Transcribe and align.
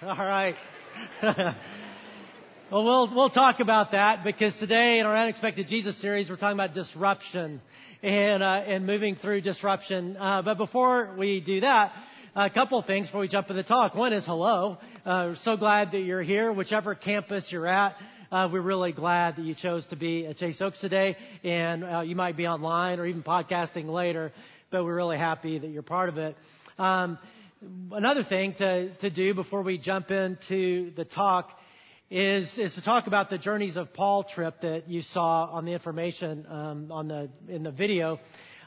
All 0.02 0.16
right. 0.16 0.54
well, 1.22 1.54
we'll 2.72 3.14
we'll 3.14 3.28
talk 3.28 3.60
about 3.60 3.90
that 3.90 4.24
because 4.24 4.56
today 4.58 4.98
in 4.98 5.04
our 5.04 5.14
unexpected 5.14 5.68
Jesus 5.68 6.00
series 6.00 6.30
we're 6.30 6.36
talking 6.36 6.56
about 6.56 6.72
disruption 6.72 7.60
and 8.02 8.42
uh, 8.42 8.46
and 8.46 8.86
moving 8.86 9.16
through 9.16 9.42
disruption. 9.42 10.16
Uh, 10.16 10.40
but 10.40 10.56
before 10.56 11.14
we 11.18 11.42
do 11.42 11.60
that, 11.60 11.92
a 12.34 12.48
couple 12.48 12.80
things 12.80 13.08
before 13.08 13.20
we 13.20 13.28
jump 13.28 13.50
into 13.50 13.62
the 13.62 13.68
talk. 13.68 13.94
One 13.94 14.14
is 14.14 14.24
hello. 14.24 14.78
Uh, 15.04 15.34
so 15.34 15.58
glad 15.58 15.92
that 15.92 16.00
you're 16.00 16.22
here, 16.22 16.50
whichever 16.50 16.94
campus 16.94 17.52
you're 17.52 17.66
at. 17.66 17.94
Uh, 18.32 18.48
we're 18.50 18.62
really 18.62 18.92
glad 18.92 19.36
that 19.36 19.44
you 19.44 19.54
chose 19.54 19.86
to 19.88 19.96
be 19.96 20.24
at 20.26 20.38
Chase 20.38 20.62
Oaks 20.62 20.80
today, 20.80 21.18
and 21.44 21.84
uh, 21.84 22.00
you 22.00 22.16
might 22.16 22.38
be 22.38 22.46
online 22.46 23.00
or 23.00 23.04
even 23.04 23.22
podcasting 23.22 23.90
later, 23.90 24.32
but 24.70 24.82
we're 24.82 24.96
really 24.96 25.18
happy 25.18 25.58
that 25.58 25.68
you're 25.68 25.82
part 25.82 26.08
of 26.08 26.16
it. 26.16 26.36
Um, 26.78 27.18
another 27.92 28.24
thing 28.24 28.54
to, 28.54 28.94
to 28.96 29.10
do 29.10 29.34
before 29.34 29.62
we 29.62 29.78
jump 29.78 30.10
into 30.10 30.92
the 30.94 31.04
talk 31.04 31.50
is, 32.10 32.58
is 32.58 32.74
to 32.74 32.82
talk 32.82 33.06
about 33.06 33.30
the 33.30 33.38
Journeys 33.38 33.76
of 33.76 33.92
Paul 33.92 34.24
trip 34.24 34.62
that 34.62 34.88
you 34.88 35.02
saw 35.02 35.44
on 35.52 35.64
the 35.64 35.72
information 35.72 36.46
um, 36.48 36.90
on 36.90 37.08
the 37.08 37.30
in 37.48 37.62
the 37.62 37.70
video. 37.70 38.18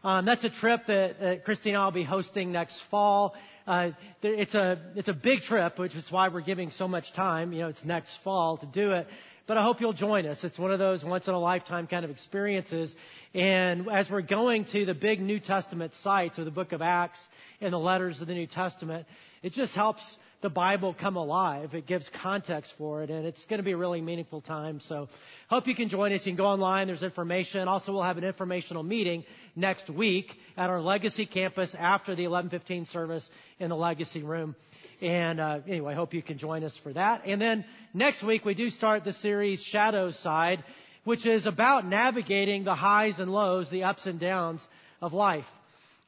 Um, 0.03 0.25
that's 0.25 0.43
a 0.43 0.49
trip 0.49 0.81
that, 0.87 1.19
that 1.19 1.45
Christy 1.45 1.69
and 1.69 1.77
I 1.77 1.85
will 1.85 1.91
be 1.91 2.03
hosting 2.03 2.51
next 2.51 2.81
fall. 2.91 3.35
Uh, 3.65 3.91
it's 4.21 4.53
a 4.53 4.79
it's 4.95 5.09
a 5.09 5.13
big 5.13 5.41
trip, 5.41 5.79
which 5.79 5.95
is 5.95 6.11
why 6.11 6.27
we're 6.27 6.41
giving 6.41 6.71
so 6.71 6.87
much 6.87 7.13
time. 7.13 7.51
You 7.51 7.61
know, 7.61 7.67
it's 7.69 7.83
next 7.83 8.17
fall 8.23 8.57
to 8.57 8.65
do 8.65 8.91
it. 8.91 9.07
But 9.45 9.57
I 9.57 9.63
hope 9.63 9.81
you'll 9.81 9.91
join 9.91 10.25
us. 10.25 10.41
It's 10.45 10.57
one 10.57 10.71
of 10.71 10.79
those 10.79 11.03
once 11.03 11.27
in 11.27 11.33
a 11.33 11.39
lifetime 11.39 11.87
kind 11.87 12.05
of 12.05 12.11
experiences. 12.11 12.95
And 13.33 13.89
as 13.89 14.09
we're 14.09 14.21
going 14.21 14.63
to 14.65 14.85
the 14.85 14.93
big 14.93 15.19
New 15.19 15.41
Testament 15.41 15.93
sites 15.95 16.37
of 16.37 16.45
the 16.45 16.51
book 16.51 16.71
of 16.71 16.81
Acts 16.81 17.19
and 17.59 17.73
the 17.73 17.79
letters 17.79 18.21
of 18.21 18.27
the 18.27 18.33
New 18.33 18.47
Testament, 18.47 19.05
it 19.41 19.51
just 19.51 19.75
helps 19.75 20.17
the 20.43 20.49
Bible 20.49 20.93
come 20.93 21.15
alive. 21.15 21.73
It 21.73 21.87
gives 21.87 22.07
context 22.21 22.73
for 22.77 23.01
it, 23.01 23.09
and 23.09 23.25
it's 23.25 23.43
going 23.45 23.59
to 23.59 23.63
be 23.63 23.71
a 23.71 23.77
really 23.77 24.01
meaningful 24.01 24.41
time. 24.41 24.81
So, 24.81 25.07
hope 25.47 25.67
you 25.67 25.73
can 25.73 25.87
join 25.87 26.11
us. 26.11 26.25
You 26.25 26.33
can 26.33 26.37
go 26.37 26.45
online. 26.45 26.87
There's 26.87 27.01
information. 27.01 27.67
Also, 27.69 27.93
we'll 27.93 28.03
have 28.03 28.17
an 28.17 28.25
informational 28.25 28.83
meeting 28.83 29.23
next 29.55 29.89
week 29.89 30.35
at 30.57 30.69
our 30.69 30.81
Legacy 30.81 31.25
campus 31.25 31.73
after 31.79 32.13
the 32.13 32.25
11:15 32.25 32.87
service 32.87 33.27
in 33.57 33.69
the 33.69 33.75
Legacy 33.75 34.21
room. 34.21 34.55
And 35.01 35.39
uh, 35.39 35.61
anyway, 35.65 35.95
hope 35.95 36.13
you 36.13 36.21
can 36.21 36.37
join 36.37 36.63
us 36.63 36.77
for 36.83 36.91
that. 36.91 37.23
And 37.25 37.41
then 37.41 37.65
next 37.93 38.21
week 38.21 38.43
we 38.43 38.53
do 38.53 38.69
start 38.69 39.05
the 39.05 39.13
series 39.13 39.61
Shadow 39.61 40.11
Side, 40.11 40.61
which 41.05 41.25
is 41.25 41.45
about 41.45 41.87
navigating 41.87 42.65
the 42.65 42.75
highs 42.75 43.17
and 43.17 43.31
lows, 43.31 43.69
the 43.69 43.83
ups 43.83 44.05
and 44.05 44.19
downs 44.19 44.61
of 45.01 45.13
life. 45.13 45.45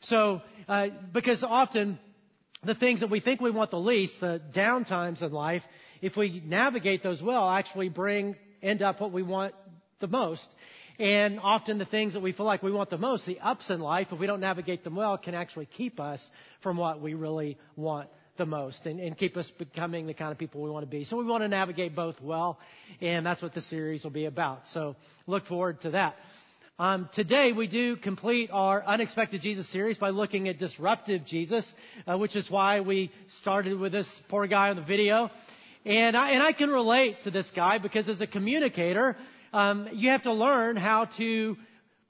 So, 0.02 0.42
uh, 0.68 0.90
because 1.14 1.42
often 1.44 2.00
the 2.66 2.76
things 2.76 3.02
that 3.02 3.10
we 3.10 3.20
think 3.20 3.42
we 3.42 3.52
want 3.52 3.72
the 3.72 3.80
least, 3.80 4.20
the 4.20 4.42
downtimes 4.54 5.22
in 5.22 5.32
life, 5.32 5.64
if 6.02 6.18
we 6.18 6.42
navigate 6.46 7.04
those 7.04 7.22
well, 7.22 7.50
actually 7.50 7.90
bring 7.90 8.36
end 8.62 8.82
up 8.82 9.00
what 9.00 9.12
we 9.12 9.24
want 9.24 9.54
the 10.00 10.08
most. 10.08 10.48
And 10.98 11.40
often 11.42 11.78
the 11.78 11.86
things 11.86 12.14
that 12.14 12.22
we 12.22 12.32
feel 12.32 12.46
like 12.46 12.64
we 12.64 12.72
want 12.72 12.90
the 12.90 12.98
most, 12.98 13.26
the 13.26 13.40
ups 13.40 13.70
in 13.70 13.82
life, 13.82 14.08
if 14.12 14.20
we 14.20 14.28
don't 14.28 14.40
navigate 14.40 14.84
them 14.84 14.96
well, 14.96 15.18
can 15.18 15.36
actually 15.36 15.66
keep 15.66 16.00
us 16.00 16.26
from 16.62 16.78
what 16.78 17.02
we 17.02 17.14
really 17.14 17.58
want 17.76 18.10
the 18.38 18.46
most 18.46 18.86
and, 18.86 19.00
and 19.00 19.18
keep 19.18 19.38
us 19.38 19.50
becoming 19.52 20.08
the 20.08 20.14
kind 20.14 20.32
of 20.32 20.38
people 20.38 20.62
we 20.62 20.70
want 20.70 20.84
to 20.84 20.90
be. 20.90 21.04
So 21.04 21.18
we 21.18 21.26
want 21.26 21.44
to 21.44 21.48
navigate 21.48 21.96
both 21.96 22.22
well, 22.22 22.60
and 23.02 23.26
that's 23.26 23.42
what 23.42 23.54
the 23.54 23.62
series 23.62 24.04
will 24.04 24.12
be 24.12 24.26
about. 24.26 24.68
So 24.68 24.96
look 25.28 25.46
forward 25.46 25.82
to 25.82 25.92
that. 25.92 26.16
Um, 26.78 27.08
today 27.14 27.54
we 27.54 27.68
do 27.68 27.95
complete 27.95 28.50
our 28.52 28.84
unexpected 28.86 29.40
Jesus 29.40 29.70
series 29.70 29.98
by 29.98 30.09
looking 30.09 30.50
at 30.50 30.59
disruptive 30.59 31.23
Jesus, 31.23 31.73
uh, 32.06 32.18
which 32.18 32.36
is 32.36 32.52
why 32.52 32.81
we 32.81 33.14
started 33.30 33.80
with 33.80 33.94
this 33.94 34.22
poor 34.28 34.45
guy 34.45 34.72
on 34.72 34.76
the 34.76 34.81
video. 34.81 35.31
And 35.86 36.18
I, 36.18 36.31
and 36.31 36.44
I 36.44 36.52
can 36.52 36.70
relate 36.70 37.23
to 37.23 37.31
this 37.31 37.50
guy 37.56 37.78
because 37.78 38.09
as 38.09 38.20
a 38.20 38.28
communicator, 38.28 39.16
um, 39.53 39.88
you 39.94 40.09
have 40.09 40.23
to 40.23 40.34
learn 40.34 40.76
how 40.76 41.06
to 41.18 41.56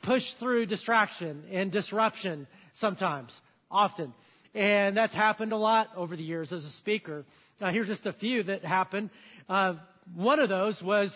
push 0.02 0.34
through 0.40 0.66
distraction 0.66 1.44
and 1.52 1.72
disruption 1.72 2.48
sometimes, 2.74 3.40
often. 3.70 4.16
And 4.56 4.98
that's 4.98 5.14
happened 5.14 5.52
a 5.52 5.58
lot 5.58 5.90
over 5.96 6.16
the 6.16 6.24
years 6.24 6.52
as 6.52 6.66
a 6.66 6.72
speaker. 6.72 7.24
Uh, 7.62 7.70
here's 7.70 7.86
just 7.86 8.08
a 8.08 8.14
few 8.14 8.42
that 8.42 8.66
happened. 8.66 9.12
Uh, 9.48 9.76
one 10.16 10.40
of 10.40 10.50
those 10.50 10.82
was 10.82 11.14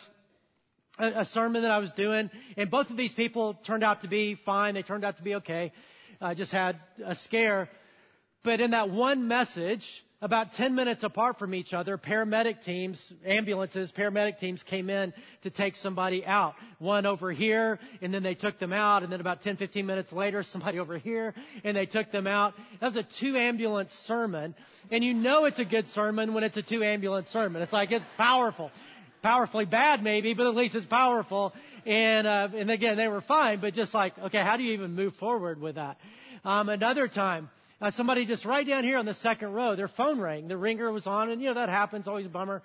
a, 0.99 1.25
sermon 1.25 1.61
that 1.63 1.71
I 1.71 1.79
was 1.79 1.91
doing, 1.93 2.29
and 2.57 2.69
both 2.69 2.89
of 2.89 2.97
these 2.97 3.13
people 3.13 3.53
turned 3.65 3.83
out 3.83 4.01
to 4.01 4.07
be 4.07 4.35
fine. 4.45 4.73
They 4.73 4.83
turned 4.83 5.05
out 5.05 5.17
to 5.17 5.23
be 5.23 5.35
okay. 5.35 5.71
I 6.21 6.33
just 6.33 6.51
had 6.51 6.77
a 7.03 7.15
scare. 7.15 7.69
But 8.43 8.61
in 8.61 8.71
that 8.71 8.89
one 8.89 9.27
message, 9.27 9.85
about 10.21 10.53
10 10.53 10.75
minutes 10.75 11.03
apart 11.03 11.39
from 11.39 11.53
each 11.53 11.73
other, 11.73 11.97
paramedic 11.97 12.61
teams, 12.63 13.13
ambulances, 13.25 13.91
paramedic 13.91 14.37
teams 14.37 14.61
came 14.63 14.89
in 14.89 15.13
to 15.43 15.49
take 15.49 15.77
somebody 15.77 16.25
out. 16.25 16.55
One 16.77 17.05
over 17.05 17.31
here, 17.31 17.79
and 18.01 18.13
then 18.13 18.21
they 18.21 18.35
took 18.35 18.59
them 18.59 18.73
out, 18.73 19.03
and 19.03 19.11
then 19.11 19.21
about 19.21 19.41
10, 19.41 19.55
15 19.55 19.85
minutes 19.85 20.11
later, 20.11 20.43
somebody 20.43 20.79
over 20.79 20.97
here, 20.97 21.33
and 21.63 21.75
they 21.75 21.85
took 21.85 22.11
them 22.11 22.27
out. 22.27 22.53
That 22.81 22.87
was 22.87 22.95
a 22.97 23.03
two 23.03 23.37
ambulance 23.37 23.93
sermon, 24.07 24.55
and 24.91 25.03
you 25.03 25.13
know 25.13 25.45
it's 25.45 25.59
a 25.59 25.65
good 25.65 25.87
sermon 25.89 26.33
when 26.33 26.43
it's 26.43 26.57
a 26.57 26.63
two 26.63 26.83
ambulance 26.83 27.29
sermon. 27.29 27.61
It's 27.61 27.73
like, 27.73 27.91
it's 27.91 28.05
powerful. 28.17 28.71
Powerfully 29.21 29.65
bad 29.65 30.01
maybe, 30.01 30.33
but 30.33 30.47
at 30.47 30.55
least 30.55 30.75
it's 30.75 30.85
powerful. 30.85 31.53
And, 31.85 32.25
uh, 32.25 32.49
and 32.55 32.71
again, 32.71 32.97
they 32.97 33.07
were 33.07 33.21
fine, 33.21 33.59
but 33.59 33.73
just 33.73 33.93
like, 33.93 34.17
okay, 34.17 34.41
how 34.41 34.57
do 34.57 34.63
you 34.63 34.73
even 34.73 34.95
move 34.95 35.15
forward 35.15 35.59
with 35.59 35.75
that? 35.75 35.97
Um, 36.45 36.69
another 36.69 37.07
time, 37.07 37.49
uh, 37.81 37.91
somebody 37.91 38.25
just 38.25 38.45
right 38.45 38.65
down 38.65 38.83
here 38.83 38.97
on 38.97 39.05
the 39.05 39.13
second 39.13 39.53
row, 39.53 39.75
their 39.75 39.87
phone 39.87 40.19
rang. 40.19 40.47
The 40.47 40.57
ringer 40.57 40.91
was 40.91 41.07
on, 41.07 41.29
and 41.29 41.41
you 41.41 41.47
know 41.47 41.53
that 41.55 41.69
happens, 41.69 42.07
always 42.07 42.25
a 42.25 42.29
bummer. 42.29 42.61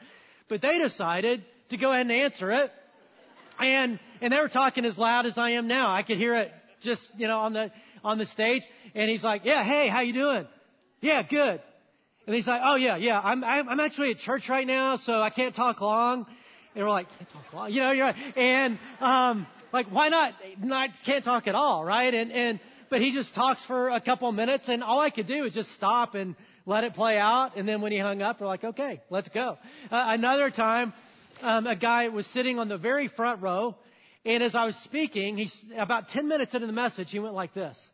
But 0.48 0.60
they 0.60 0.78
decided 0.78 1.44
to 1.70 1.76
go 1.76 1.91
ahead 1.91 2.03
and 2.03 2.12
answer 2.12 2.50
it, 2.50 2.71
and 3.60 3.98
and 4.21 4.32
they 4.32 4.41
were 4.41 4.48
talking 4.48 4.84
as 4.84 4.98
loud 4.98 5.26
as 5.26 5.38
I 5.38 5.50
am 5.50 5.69
now. 5.69 5.91
I 5.91 6.03
could 6.03 6.19
hear 6.19 6.34
it 6.36 6.53
just 6.82 7.09
you 7.16 7.28
know 7.28 7.38
on 7.38 7.53
the 7.53 7.71
on 8.03 8.19
the 8.19 8.26
stage, 8.26 8.62
and 8.94 9.09
he's 9.09 9.22
like, 9.22 9.42
"Yeah, 9.44 9.65
hey, 9.65 9.88
how 9.88 10.00
you 10.00 10.12
doing? 10.12 10.47
Yeah, 11.00 11.22
good." 11.22 11.62
And 12.26 12.34
he's 12.34 12.47
like, 12.47 12.60
"Oh 12.65 12.76
yeah, 12.76 12.97
yeah, 12.97 13.21
I'm 13.21 13.44
I'm 13.44 13.81
actually 13.81 14.10
at 14.12 14.19
church 14.19 14.48
right 14.48 14.66
now, 14.66 14.97
so 14.97 15.21
I 15.21 15.31
can't 15.31 15.54
talk 15.54 15.81
long." 15.81 16.26
And 16.75 16.85
we're 16.85 16.91
like, 16.91 17.09
"Can't 17.19 17.31
talk 17.31 17.53
long," 17.53 17.73
you 17.73 17.81
know, 17.81 17.93
you're 17.93 18.07
right. 18.07 18.37
and 18.37 18.79
um, 19.01 19.47
like, 19.73 19.87
why 19.89 20.09
not? 20.09 20.35
Not 20.59 20.91
can't 21.05 21.25
talk 21.25 21.47
at 21.47 21.55
all, 21.55 21.85
right? 21.85 22.12
And 22.12 22.33
and 22.33 22.61
but 22.91 23.01
he 23.01 23.12
just 23.12 23.35
talks 23.35 23.65
for 23.65 23.89
a 23.89 24.01
couple 24.01 24.31
minutes, 24.33 24.69
and 24.69 24.83
all 24.83 25.01
I 25.01 25.11
could 25.11 25.27
do 25.27 25.45
is 25.45 25.55
just 25.55 25.73
stop 25.75 26.15
and 26.15 26.37
let 26.67 26.84
it 26.84 26.95
play 26.95 27.19
out. 27.19 27.57
And 27.57 27.69
then 27.69 27.81
when 27.81 27.93
he 27.93 27.99
hung 27.99 28.23
up, 28.23 28.41
we're 28.41 28.47
like, 28.47 28.65
okay, 28.65 29.01
let's 29.11 29.29
go. 29.29 29.59
Uh, 29.91 30.05
another 30.09 30.51
time, 30.51 30.93
um, 31.43 31.67
a 31.67 31.77
guy 31.77 32.09
was 32.09 32.27
sitting 32.29 32.59
on 32.59 32.69
the 32.69 32.79
very 32.79 33.09
front 33.09 33.43
row, 33.43 33.75
and 34.25 34.43
as 34.43 34.55
I 34.55 34.65
was 34.67 34.77
speaking, 34.77 35.37
he's 35.37 35.65
about 35.77 36.09
10 36.09 36.29
minutes 36.29 36.55
into 36.55 36.67
the 36.67 36.73
message, 36.73 37.11
he 37.11 37.19
went 37.19 37.34
like 37.34 37.53
this. 37.55 37.84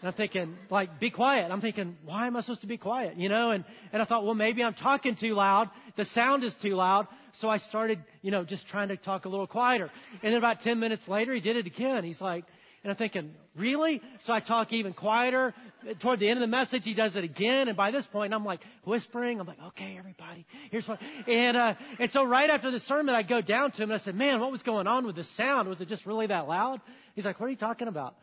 And 0.00 0.08
I'm 0.08 0.14
thinking, 0.14 0.56
like, 0.70 1.00
be 1.00 1.10
quiet. 1.10 1.50
I'm 1.50 1.60
thinking, 1.60 1.96
why 2.04 2.28
am 2.28 2.36
I 2.36 2.40
supposed 2.40 2.60
to 2.60 2.68
be 2.68 2.76
quiet? 2.76 3.16
You 3.16 3.28
know, 3.28 3.50
and, 3.50 3.64
and 3.92 4.00
I 4.00 4.04
thought, 4.04 4.24
well, 4.24 4.34
maybe 4.34 4.62
I'm 4.62 4.74
talking 4.74 5.16
too 5.16 5.34
loud. 5.34 5.70
The 5.96 6.04
sound 6.04 6.44
is 6.44 6.54
too 6.56 6.74
loud. 6.74 7.08
So 7.32 7.48
I 7.48 7.58
started, 7.58 7.98
you 8.22 8.30
know, 8.30 8.44
just 8.44 8.68
trying 8.68 8.88
to 8.88 8.96
talk 8.96 9.24
a 9.24 9.28
little 9.28 9.48
quieter. 9.48 9.90
And 10.22 10.32
then 10.32 10.38
about 10.38 10.60
10 10.60 10.78
minutes 10.78 11.08
later, 11.08 11.34
he 11.34 11.40
did 11.40 11.56
it 11.56 11.66
again. 11.66 12.04
He's 12.04 12.20
like, 12.20 12.44
and 12.84 12.92
I'm 12.92 12.96
thinking, 12.96 13.34
really? 13.56 14.00
So 14.20 14.32
I 14.32 14.38
talk 14.38 14.72
even 14.72 14.92
quieter. 14.92 15.52
Toward 16.00 16.20
the 16.20 16.28
end 16.28 16.38
of 16.38 16.40
the 16.42 16.46
message, 16.46 16.84
he 16.84 16.94
does 16.94 17.16
it 17.16 17.24
again. 17.24 17.66
And 17.66 17.76
by 17.76 17.90
this 17.90 18.06
point, 18.06 18.32
I'm 18.32 18.44
like 18.44 18.60
whispering. 18.84 19.40
I'm 19.40 19.46
like, 19.46 19.60
okay, 19.68 19.96
everybody, 19.98 20.46
here's 20.70 20.86
what. 20.86 21.00
And, 21.26 21.56
uh, 21.56 21.74
and 21.98 22.10
so 22.12 22.24
right 22.24 22.48
after 22.48 22.70
the 22.70 22.80
sermon, 22.80 23.16
I 23.16 23.24
go 23.24 23.40
down 23.40 23.72
to 23.72 23.82
him 23.82 23.90
and 23.90 24.00
I 24.00 24.04
said, 24.04 24.14
man, 24.14 24.40
what 24.40 24.52
was 24.52 24.62
going 24.62 24.86
on 24.86 25.06
with 25.06 25.16
the 25.16 25.24
sound? 25.24 25.68
Was 25.68 25.80
it 25.80 25.88
just 25.88 26.06
really 26.06 26.28
that 26.28 26.46
loud? 26.46 26.80
He's 27.14 27.24
like, 27.24 27.40
what 27.40 27.46
are 27.46 27.50
you 27.50 27.56
talking 27.56 27.88
about? 27.88 28.14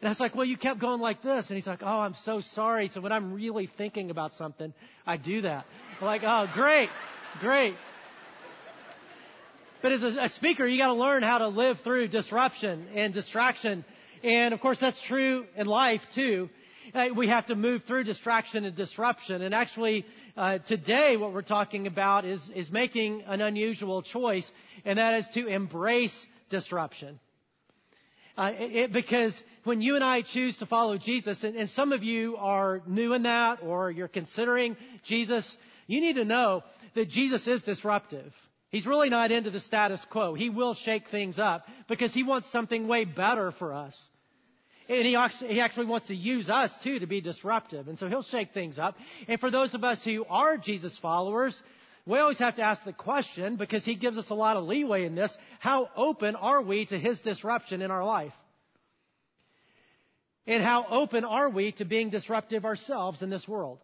And 0.00 0.08
I 0.08 0.10
was 0.10 0.20
like, 0.20 0.34
well, 0.34 0.44
you 0.44 0.56
kept 0.56 0.80
going 0.80 1.00
like 1.00 1.22
this. 1.22 1.48
And 1.48 1.56
he's 1.56 1.66
like, 1.66 1.80
oh, 1.82 2.00
I'm 2.00 2.14
so 2.14 2.40
sorry. 2.40 2.88
So 2.88 3.00
when 3.00 3.12
I'm 3.12 3.32
really 3.32 3.68
thinking 3.78 4.10
about 4.10 4.34
something, 4.34 4.72
I 5.06 5.16
do 5.16 5.42
that. 5.42 5.64
I'm 6.00 6.06
like, 6.06 6.22
oh, 6.24 6.46
great, 6.54 6.88
great. 7.40 7.74
But 9.82 9.92
as 9.92 10.02
a, 10.02 10.28
speaker, 10.30 10.66
you 10.66 10.78
got 10.78 10.92
to 10.92 10.98
learn 11.00 11.22
how 11.22 11.38
to 11.38 11.48
live 11.48 11.80
through 11.80 12.08
disruption 12.08 12.88
and 12.94 13.14
distraction 13.14 13.84
and 14.22 14.54
of 14.54 14.60
course, 14.60 14.80
that's 14.80 15.00
true 15.02 15.46
in 15.56 15.66
life 15.66 16.02
too. 16.14 16.50
Uh, 16.94 17.08
we 17.14 17.28
have 17.28 17.46
to 17.46 17.54
move 17.54 17.84
through 17.84 18.04
distraction 18.04 18.64
and 18.64 18.74
disruption. 18.74 19.42
And 19.42 19.54
actually, 19.54 20.06
uh, 20.36 20.58
today 20.58 21.16
what 21.16 21.32
we're 21.32 21.42
talking 21.42 21.86
about 21.86 22.24
is, 22.24 22.40
is 22.54 22.70
making 22.70 23.22
an 23.26 23.40
unusual 23.40 24.02
choice, 24.02 24.50
and 24.84 24.98
that 24.98 25.14
is 25.14 25.28
to 25.34 25.46
embrace 25.46 26.26
disruption. 26.48 27.20
Uh, 28.36 28.52
it, 28.56 28.92
because 28.92 29.40
when 29.68 29.82
you 29.82 29.94
and 29.94 30.02
I 30.02 30.22
choose 30.22 30.56
to 30.58 30.66
follow 30.66 30.96
Jesus, 30.96 31.44
and, 31.44 31.54
and 31.54 31.68
some 31.68 31.92
of 31.92 32.02
you 32.02 32.36
are 32.38 32.80
new 32.86 33.12
in 33.12 33.24
that, 33.24 33.62
or 33.62 33.90
you're 33.90 34.08
considering 34.08 34.76
Jesus, 35.04 35.56
you 35.86 36.00
need 36.00 36.14
to 36.14 36.24
know 36.24 36.64
that 36.94 37.08
Jesus 37.08 37.46
is 37.46 37.62
disruptive. 37.62 38.32
He's 38.70 38.86
really 38.86 39.10
not 39.10 39.30
into 39.30 39.50
the 39.50 39.60
status 39.60 40.04
quo. 40.10 40.34
He 40.34 40.48
will 40.48 40.74
shake 40.74 41.08
things 41.08 41.38
up 41.38 41.66
because 41.86 42.12
he 42.14 42.22
wants 42.22 42.50
something 42.50 42.88
way 42.88 43.04
better 43.04 43.52
for 43.52 43.74
us. 43.74 43.94
And 44.88 45.06
he 45.06 45.16
actually, 45.16 45.52
he 45.52 45.60
actually 45.60 45.86
wants 45.86 46.06
to 46.06 46.14
use 46.14 46.48
us 46.48 46.72
too 46.82 46.98
to 46.98 47.06
be 47.06 47.20
disruptive. 47.20 47.88
And 47.88 47.98
so 47.98 48.08
he'll 48.08 48.22
shake 48.22 48.54
things 48.54 48.78
up. 48.78 48.96
And 49.28 49.38
for 49.38 49.50
those 49.50 49.74
of 49.74 49.84
us 49.84 50.02
who 50.02 50.24
are 50.30 50.56
Jesus 50.56 50.96
followers, 50.96 51.62
we 52.06 52.18
always 52.18 52.38
have 52.38 52.56
to 52.56 52.62
ask 52.62 52.84
the 52.84 52.94
question 52.94 53.56
because 53.56 53.84
he 53.84 53.96
gives 53.96 54.16
us 54.16 54.30
a 54.30 54.34
lot 54.34 54.56
of 54.56 54.64
leeway 54.64 55.04
in 55.04 55.14
this. 55.14 55.36
How 55.60 55.90
open 55.94 56.36
are 56.36 56.62
we 56.62 56.86
to 56.86 56.98
his 56.98 57.20
disruption 57.20 57.82
in 57.82 57.90
our 57.90 58.04
life? 58.04 58.32
And 60.48 60.62
how 60.62 60.86
open 60.88 61.26
are 61.26 61.50
we 61.50 61.72
to 61.72 61.84
being 61.84 62.08
disruptive 62.08 62.64
ourselves 62.64 63.20
in 63.20 63.28
this 63.28 63.46
world? 63.46 63.80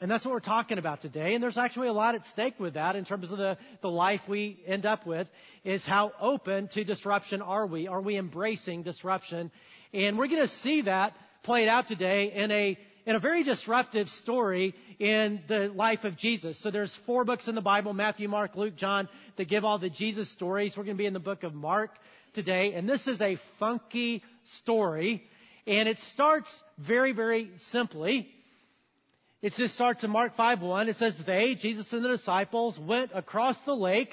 And 0.00 0.10
that's 0.10 0.24
what 0.24 0.32
we're 0.32 0.40
talking 0.40 0.78
about 0.78 1.02
today. 1.02 1.34
And 1.34 1.42
there's 1.42 1.58
actually 1.58 1.88
a 1.88 1.92
lot 1.92 2.14
at 2.14 2.24
stake 2.24 2.58
with 2.58 2.74
that 2.74 2.96
in 2.96 3.04
terms 3.04 3.30
of 3.30 3.36
the, 3.36 3.58
the 3.82 3.90
life 3.90 4.22
we 4.26 4.58
end 4.66 4.86
up 4.86 5.06
with 5.06 5.28
is 5.62 5.84
how 5.84 6.12
open 6.18 6.68
to 6.68 6.82
disruption 6.82 7.42
are 7.42 7.66
we? 7.66 7.88
Are 7.88 8.00
we 8.00 8.16
embracing 8.16 8.84
disruption? 8.84 9.50
And 9.92 10.16
we're 10.16 10.28
going 10.28 10.48
to 10.48 10.54
see 10.62 10.80
that 10.82 11.12
played 11.42 11.68
out 11.68 11.88
today 11.88 12.32
in 12.32 12.50
a, 12.50 12.78
in 13.04 13.16
a 13.16 13.20
very 13.20 13.44
disruptive 13.44 14.08
story 14.08 14.74
in 14.98 15.42
the 15.46 15.68
life 15.68 16.04
of 16.04 16.16
Jesus. 16.16 16.58
So 16.62 16.70
there's 16.70 16.98
four 17.04 17.26
books 17.26 17.48
in 17.48 17.54
the 17.54 17.60
Bible, 17.60 17.92
Matthew, 17.92 18.30
Mark, 18.30 18.56
Luke, 18.56 18.76
John, 18.76 19.10
that 19.36 19.50
give 19.50 19.66
all 19.66 19.78
the 19.78 19.90
Jesus 19.90 20.30
stories. 20.30 20.74
We're 20.74 20.84
going 20.84 20.96
to 20.96 21.02
be 21.02 21.06
in 21.06 21.12
the 21.12 21.20
book 21.20 21.42
of 21.42 21.52
Mark 21.52 21.90
today. 22.32 22.72
And 22.72 22.88
this 22.88 23.06
is 23.06 23.20
a 23.20 23.36
funky 23.58 24.22
story. 24.62 25.22
And 25.70 25.88
it 25.88 26.00
starts 26.00 26.50
very, 26.78 27.12
very 27.12 27.52
simply. 27.70 28.28
It 29.40 29.52
just 29.52 29.72
starts 29.72 30.02
in 30.02 30.10
Mark 30.10 30.36
5.1. 30.36 30.88
It 30.88 30.96
says, 30.96 31.16
they, 31.24 31.54
Jesus 31.54 31.92
and 31.92 32.04
the 32.04 32.08
disciples, 32.08 32.76
went 32.76 33.12
across 33.14 33.56
the 33.60 33.76
lake 33.76 34.10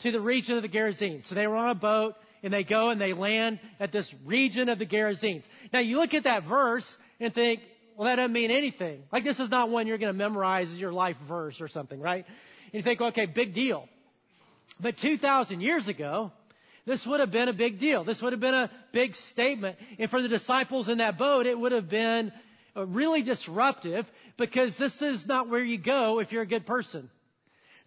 to 0.00 0.10
the 0.10 0.20
region 0.20 0.56
of 0.56 0.62
the 0.62 0.68
Gerasenes. 0.68 1.28
So 1.28 1.36
they 1.36 1.46
were 1.46 1.54
on 1.54 1.70
a 1.70 1.76
boat 1.76 2.16
and 2.42 2.52
they 2.52 2.64
go 2.64 2.90
and 2.90 3.00
they 3.00 3.12
land 3.12 3.60
at 3.78 3.92
this 3.92 4.12
region 4.26 4.68
of 4.68 4.80
the 4.80 4.84
Gerasenes. 4.84 5.44
Now 5.72 5.78
you 5.78 5.96
look 5.96 6.12
at 6.12 6.24
that 6.24 6.42
verse 6.42 6.96
and 7.20 7.32
think, 7.32 7.60
well, 7.96 8.06
that 8.08 8.16
doesn't 8.16 8.32
mean 8.32 8.50
anything. 8.50 9.04
Like 9.12 9.22
this 9.22 9.38
is 9.38 9.50
not 9.50 9.70
one 9.70 9.86
you're 9.86 9.98
going 9.98 10.12
to 10.12 10.18
memorize 10.18 10.72
as 10.72 10.78
your 10.78 10.92
life 10.92 11.16
verse 11.28 11.60
or 11.60 11.68
something, 11.68 12.00
right? 12.00 12.26
And 12.26 12.74
you 12.74 12.82
think, 12.82 13.00
okay, 13.00 13.26
big 13.26 13.54
deal. 13.54 13.88
But 14.80 14.98
2,000 14.98 15.60
years 15.60 15.86
ago, 15.86 16.32
this 16.86 17.06
would 17.06 17.20
have 17.20 17.30
been 17.30 17.48
a 17.48 17.52
big 17.52 17.78
deal. 17.80 18.04
This 18.04 18.20
would 18.20 18.32
have 18.32 18.40
been 18.40 18.54
a 18.54 18.70
big 18.92 19.14
statement. 19.14 19.76
And 19.98 20.10
for 20.10 20.20
the 20.20 20.28
disciples 20.28 20.88
in 20.88 20.98
that 20.98 21.18
boat, 21.18 21.46
it 21.46 21.58
would 21.58 21.72
have 21.72 21.88
been 21.88 22.32
really 22.76 23.22
disruptive 23.22 24.06
because 24.36 24.76
this 24.78 25.00
is 25.00 25.26
not 25.26 25.48
where 25.48 25.62
you 25.62 25.78
go 25.78 26.18
if 26.18 26.32
you're 26.32 26.42
a 26.42 26.46
good 26.46 26.66
person. 26.66 27.10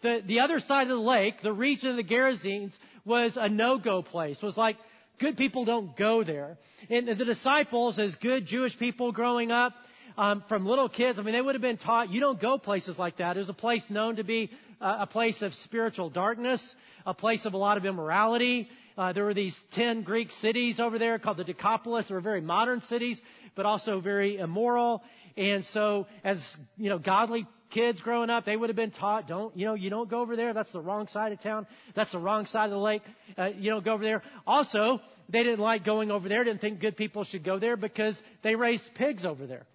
The, 0.02 0.22
the 0.26 0.40
other 0.42 0.60
side 0.60 0.84
of 0.84 0.90
the 0.90 0.96
lake, 0.96 1.42
the 1.42 1.54
region 1.54 1.90
of 1.90 1.98
the 1.98 2.04
Gerasenes, 2.04 2.74
was 3.06 3.38
a 3.38 3.50
no-go 3.50 4.02
place. 4.02 4.38
It 4.38 4.46
was 4.46 4.58
like, 4.58 4.78
good 5.20 5.38
people 5.38 5.66
don't 5.66 5.96
go 5.98 6.24
there. 6.24 6.58
And 6.90 7.08
the 7.08 7.26
disciples, 7.26 7.98
as 8.00 8.14
good 8.16 8.46
Jewish 8.46 8.78
people 8.78 9.12
growing 9.12 9.52
up, 9.52 9.74
um, 10.18 10.44
from 10.50 10.66
little 10.66 10.90
kids, 10.90 11.20
I 11.20 11.22
mean, 11.22 11.34
they 11.34 11.42
would 11.42 11.56
have 11.56 11.62
been 11.62 11.78
taught, 11.78 12.12
you 12.12 12.20
don't 12.20 12.40
go 12.40 12.58
places 12.58 12.98
like 12.98 13.18
that. 13.18 13.38
It 13.38 13.40
was 13.40 13.50
a 13.50 13.54
place 13.54 13.86
known 13.90 14.16
to 14.16 14.24
be 14.24 14.50
uh, 14.82 14.98
a 15.02 15.08
place 15.08 15.42
of 15.42 15.54
spiritual 15.54 16.10
darkness, 16.10 16.76
a 17.06 17.14
place 17.14 17.46
of 17.46 17.54
a 17.54 17.58
lot 17.58 17.78
of 17.78 17.86
immorality. 17.86 18.70
Uh, 18.98 19.14
there 19.14 19.24
were 19.24 19.34
these 19.34 19.56
ten 19.74 20.02
Greek 20.02 20.32
cities 20.32 20.80
over 20.80 20.98
there 20.98 21.20
called 21.20 21.38
the 21.38 21.44
Decapolis. 21.44 22.08
They 22.08 22.16
were 22.16 22.22
very 22.22 22.42
modern 22.42 22.82
cities, 22.82 23.22
but 23.56 23.66
also 23.66 24.00
very 24.00 24.38
immoral. 24.38 25.04
And 25.36 25.64
so, 25.66 26.08
as 26.24 26.40
you 26.78 26.90
know, 26.90 26.98
godly 26.98 27.46
kids 27.70 28.02
growing 28.02 28.30
up, 28.30 28.46
they 28.46 28.58
would 28.58 28.70
have 28.70 28.76
been 28.76 28.92
taught, 28.92 29.28
don't, 29.28 29.56
you 29.56 29.66
know, 29.66 29.76
you 29.76 29.90
don't 29.90 30.10
go 30.10 30.22
over 30.22 30.36
there. 30.36 30.54
That's 30.54 30.72
the 30.72 30.82
wrong 30.82 31.08
side 31.08 31.32
of 31.32 31.42
town. 31.42 31.68
That's 31.96 32.12
the 32.12 32.20
wrong 32.20 32.46
side 32.46 32.66
of 32.66 32.72
the 32.72 32.78
lake. 32.78 33.04
Uh, 33.38 33.50
you 33.58 33.70
don't 33.70 33.86
go 33.86 33.94
over 33.94 34.04
there. 34.04 34.24
Also, 34.48 35.00
they 35.30 35.44
didn't 35.44 35.60
like 35.60 35.86
going 35.86 36.10
over 36.10 36.28
there. 36.28 36.44
Didn't 36.44 36.62
think 36.62 36.80
good 36.80 36.98
people 36.98 37.24
should 37.24 37.44
go 37.44 37.60
there 37.60 37.78
because 37.78 38.20
they 38.42 38.56
raised 38.56 38.90
pigs 38.96 39.26
over 39.26 39.46
there. 39.46 39.66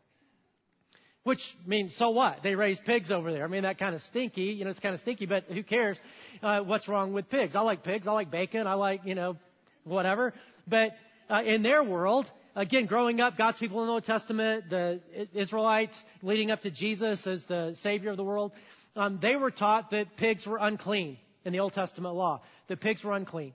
Which 1.25 1.43
means, 1.65 1.95
so 1.97 2.11
what? 2.11 2.43
They 2.43 2.57
raise 2.57 2.81
pigs 2.81 3.13
over 3.13 3.31
there. 3.31 3.45
I 3.45 3.47
mean, 3.47 3.63
that 3.63 3.79
kind 3.79 3.95
of 3.95 4.03
stinky. 4.03 4.43
You 4.43 4.65
know, 4.65 4.71
it's 4.71 4.81
kind 4.81 4.95
of 4.95 5.01
stinky, 5.01 5.27
but 5.27 5.45
who 5.45 5.63
cares? 5.63 5.97
Uh, 6.43 6.61
what's 6.61 6.89
wrong 6.89 7.13
with 7.13 7.29
pigs? 7.29 7.55
I 7.55 7.61
like 7.61 7.83
pigs. 7.83 8.07
I 8.07 8.13
like 8.13 8.31
bacon. 8.31 8.67
I 8.67 8.75
like, 8.75 9.03
you 9.05 9.15
know, 9.15 9.37
whatever. 9.85 10.33
But 10.67 10.93
uh, 11.29 11.43
in 11.45 11.63
their 11.63 11.83
world, 11.83 12.31
again, 12.55 12.87
growing 12.87 13.21
up, 13.21 13.37
God's 13.37 13.59
people 13.59 13.81
in 13.81 13.87
the 13.87 13.93
Old 13.93 14.05
Testament, 14.05 14.71
the 14.71 15.01
Israelites 15.35 15.97
leading 16.23 16.51
up 16.51 16.63
to 16.63 16.71
Jesus 16.71 17.27
as 17.27 17.45
the 17.45 17.75
Savior 17.81 18.11
of 18.11 18.17
the 18.17 18.25
world, 18.25 18.53
um, 18.95 19.19
they 19.21 19.37
were 19.37 19.51
taught 19.51 19.91
that 19.91 20.17
pigs 20.17 20.47
were 20.47 20.59
unclean 20.59 21.19
in 21.45 21.53
the 21.53 21.61
Old 21.61 21.73
Testament 21.73 22.15
law. 22.15 22.43
That 22.69 22.81
pigs 22.81 23.03
were 23.03 23.13
unclean. 23.13 23.55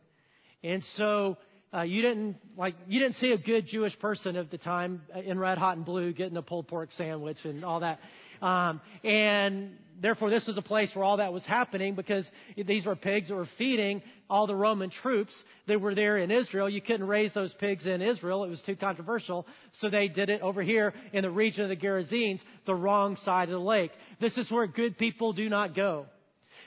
And 0.63 0.83
so 0.83 1.37
uh, 1.73 1.81
you 1.81 2.01
didn't 2.01 2.37
like 2.57 2.75
you 2.87 2.99
didn't 2.99 3.15
see 3.15 3.31
a 3.33 3.37
good 3.37 3.67
Jewish 3.67 3.97
person 3.99 4.35
of 4.35 4.49
the 4.49 4.57
time 4.57 5.01
in 5.23 5.37
red, 5.37 5.57
hot, 5.57 5.77
and 5.77 5.85
blue 5.85 6.13
getting 6.13 6.37
a 6.37 6.41
pulled 6.41 6.67
pork 6.67 6.91
sandwich 6.91 7.37
and 7.43 7.63
all 7.63 7.81
that. 7.81 7.99
Um, 8.41 8.81
and 9.03 9.77
therefore, 10.01 10.29
this 10.29 10.47
was 10.47 10.57
a 10.57 10.61
place 10.61 10.95
where 10.95 11.03
all 11.03 11.17
that 11.17 11.33
was 11.33 11.45
happening 11.45 11.95
because 11.95 12.29
these 12.55 12.85
were 12.85 12.95
pigs 12.95 13.29
that 13.29 13.35
were 13.35 13.47
feeding 13.57 14.01
all 14.29 14.47
the 14.47 14.55
Roman 14.55 14.89
troops 14.89 15.43
that 15.67 15.79
were 15.79 15.95
there 15.95 16.17
in 16.17 16.31
Israel. 16.31 16.69
You 16.69 16.81
couldn't 16.81 17.07
raise 17.07 17.33
those 17.33 17.53
pigs 17.53 17.87
in 17.87 18.01
Israel; 18.01 18.43
it 18.43 18.49
was 18.49 18.61
too 18.61 18.75
controversial. 18.75 19.47
So 19.73 19.89
they 19.89 20.07
did 20.07 20.29
it 20.29 20.41
over 20.41 20.61
here 20.61 20.93
in 21.13 21.23
the 21.23 21.31
region 21.31 21.63
of 21.63 21.69
the 21.69 21.75
Gerasenes, 21.75 22.41
the 22.65 22.75
wrong 22.75 23.15
side 23.15 23.49
of 23.49 23.53
the 23.53 23.59
lake. 23.59 23.91
This 24.19 24.37
is 24.37 24.51
where 24.51 24.67
good 24.67 24.97
people 24.97 25.33
do 25.33 25.49
not 25.49 25.75
go. 25.75 26.05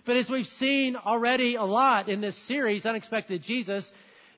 But 0.06 0.16
as 0.16 0.30
we've 0.30 0.46
seen 0.46 0.96
already 0.96 1.56
a 1.56 1.64
lot 1.64 2.08
in 2.08 2.20
this 2.20 2.36
series, 2.46 2.86
Unexpected 2.86 3.42
Jesus, 3.42 3.90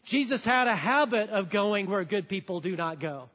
Jesus 0.04 0.44
had 0.44 0.66
a 0.66 0.74
habit 0.74 1.30
of 1.30 1.50
going 1.50 1.88
where 1.88 2.04
good 2.04 2.28
people 2.28 2.60
do 2.60 2.76
not 2.76 3.00
go. 3.00 3.28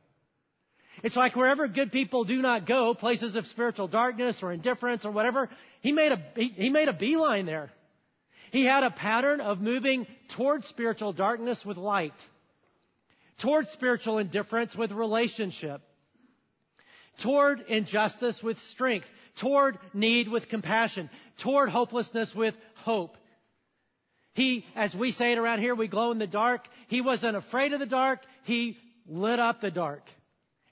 It's 1.04 1.16
like 1.16 1.36
wherever 1.36 1.68
good 1.68 1.92
people 1.92 2.24
do 2.24 2.42
not 2.42 2.66
go, 2.66 2.94
places 2.94 3.36
of 3.36 3.46
spiritual 3.48 3.88
darkness 3.88 4.42
or 4.42 4.52
indifference 4.52 5.06
or 5.06 5.12
whatever, 5.12 5.50
he 5.82 5.92
made 5.92 6.12
a, 6.12 6.24
he, 6.36 6.48
he 6.50 6.70
made 6.70 6.88
a 6.88 6.94
beeline 6.94 7.46
there. 7.46 7.70
He 8.52 8.66
had 8.66 8.84
a 8.84 8.92
pattern 8.92 9.42
of 9.42 9.60
moving 9.62 10.08
towards 10.36 10.68
spiritual 10.68 11.14
darkness 11.14 11.64
with 11.66 11.78
light, 11.78 12.14
towards 13.40 13.70
spiritual 13.72 14.18
indifference 14.18 14.76
with 14.76 14.92
relationship, 14.92 15.82
toward 17.22 17.62
injustice 17.68 18.42
with 18.42 18.58
strength, 18.72 19.08
toward 19.40 19.78
need 19.94 20.28
with 20.28 20.48
compassion, 20.48 21.10
toward 21.40 21.70
hopelessness 21.70 22.34
with 22.34 22.56
hope. 22.76 23.18
He, 24.34 24.66
as 24.76 24.96
we 24.96 25.12
say 25.12 25.34
it 25.34 25.38
around 25.38 25.60
here, 25.60 25.76
we 25.76 25.88
glow 25.88 26.12
in 26.12 26.20
the 26.20 26.28
dark. 26.28 26.68
He 26.88 27.02
wasn't 27.02 27.36
afraid 27.36 27.74
of 27.74 27.80
the 27.80 27.86
dark. 27.86 28.20
He 28.44 28.78
lit 29.08 29.40
up 29.40 29.62
the 29.62 29.72
dark. 29.72 30.04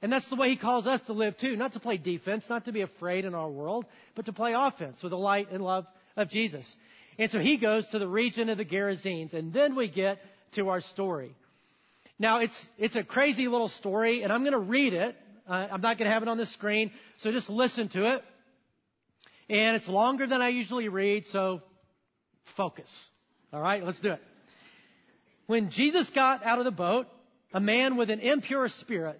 And 0.06 0.14
that's 0.14 0.30
the 0.30 0.36
way 0.36 0.50
he 0.50 0.56
calls 0.56 0.86
us 0.86 1.02
to 1.08 1.14
live 1.14 1.36
too. 1.36 1.56
Not 1.56 1.74
to 1.74 1.80
play 1.80 1.98
defense, 1.98 2.46
not 2.48 2.66
to 2.66 2.72
be 2.72 2.82
afraid 2.82 3.26
in 3.26 3.34
our 3.34 3.50
world, 3.50 3.86
but 4.14 4.28
to 4.28 4.34
play 4.34 4.54
offense 4.54 5.02
with 5.02 5.10
the 5.10 5.18
light 5.18 5.50
and 5.52 5.64
love 5.64 5.88
of 6.16 6.30
Jesus. 6.30 6.76
And 7.18 7.32
so 7.32 7.40
he 7.40 7.58
goes 7.58 7.88
to 7.88 7.98
the 7.98 8.08
region 8.08 8.50
of 8.50 8.60
the 8.60 8.66
Gerasenes, 8.66 9.34
and 9.34 9.52
then 9.52 9.76
we 9.76 9.88
get 9.88 10.20
to 10.52 10.70
our 10.70 10.80
story. 10.80 11.36
Now 12.20 12.42
it's, 12.42 12.70
it's 12.78 12.96
a 12.96 13.04
crazy 13.04 13.48
little 13.48 13.68
story, 13.68 14.22
and 14.22 14.32
I'm 14.32 14.42
going 14.42 14.52
to 14.54 14.60
read 14.60 14.94
it. 14.94 15.16
Uh, 15.50 15.70
I'm 15.72 15.82
not 15.82 15.98
going 15.98 16.08
to 16.08 16.14
have 16.14 16.22
it 16.22 16.30
on 16.30 16.38
the 16.38 16.46
screen, 16.46 16.92
so 17.18 17.32
just 17.32 17.50
listen 17.50 17.90
to 17.90 18.14
it. 18.14 18.24
And 19.50 19.76
it's 19.76 19.88
longer 19.88 20.28
than 20.28 20.40
I 20.40 20.50
usually 20.50 20.88
read, 20.88 21.26
so 21.26 21.64
focus. 22.56 22.92
All 23.52 23.60
right, 23.60 23.84
let's 23.84 24.00
do 24.02 24.12
it. 24.12 24.22
When 25.48 25.72
Jesus 25.72 26.08
got 26.12 26.46
out 26.46 26.60
of 26.60 26.66
the 26.66 26.70
boat, 26.70 27.08
a 27.56 27.60
man 27.60 27.98
with 27.98 28.12
an 28.12 28.20
impure 28.20 28.68
spirit, 28.68 29.20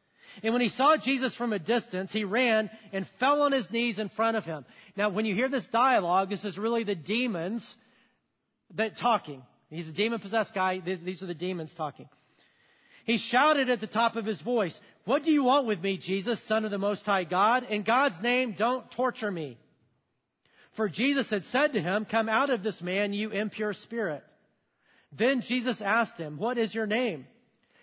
And 0.43 0.53
when 0.53 0.61
he 0.61 0.69
saw 0.69 0.97
Jesus 0.97 1.35
from 1.35 1.53
a 1.53 1.59
distance, 1.59 2.11
he 2.11 2.23
ran 2.23 2.69
and 2.93 3.07
fell 3.19 3.41
on 3.41 3.51
his 3.51 3.69
knees 3.71 3.99
in 3.99 4.09
front 4.09 4.37
of 4.37 4.45
him. 4.45 4.65
Now, 4.95 5.09
when 5.09 5.25
you 5.25 5.35
hear 5.35 5.49
this 5.49 5.67
dialogue, 5.67 6.29
this 6.29 6.45
is 6.45 6.57
really 6.57 6.83
the 6.83 6.95
demons 6.95 7.75
that 8.75 8.97
talking. 8.97 9.43
He's 9.69 9.89
a 9.89 9.93
demon 9.93 10.19
possessed 10.19 10.53
guy. 10.53 10.79
These 10.79 11.23
are 11.23 11.27
the 11.27 11.33
demons 11.33 11.73
talking. 11.73 12.09
He 13.05 13.17
shouted 13.17 13.69
at 13.69 13.79
the 13.79 13.87
top 13.87 14.15
of 14.15 14.25
his 14.25 14.41
voice, 14.41 14.79
What 15.05 15.23
do 15.23 15.31
you 15.31 15.43
want 15.43 15.67
with 15.67 15.81
me, 15.81 15.97
Jesus, 15.97 16.41
Son 16.47 16.65
of 16.65 16.71
the 16.71 16.77
Most 16.77 17.05
High 17.05 17.23
God? 17.23 17.63
In 17.63 17.83
God's 17.83 18.21
name, 18.21 18.55
don't 18.57 18.89
torture 18.91 19.31
me. 19.31 19.57
For 20.75 20.87
Jesus 20.87 21.29
had 21.29 21.45
said 21.45 21.73
to 21.73 21.81
him, 21.81 22.05
Come 22.05 22.29
out 22.29 22.49
of 22.49 22.63
this 22.63 22.81
man, 22.81 23.13
you 23.13 23.29
impure 23.31 23.73
spirit. 23.73 24.23
Then 25.11 25.41
Jesus 25.41 25.81
asked 25.81 26.17
him, 26.17 26.37
What 26.37 26.57
is 26.57 26.73
your 26.73 26.87
name? 26.87 27.25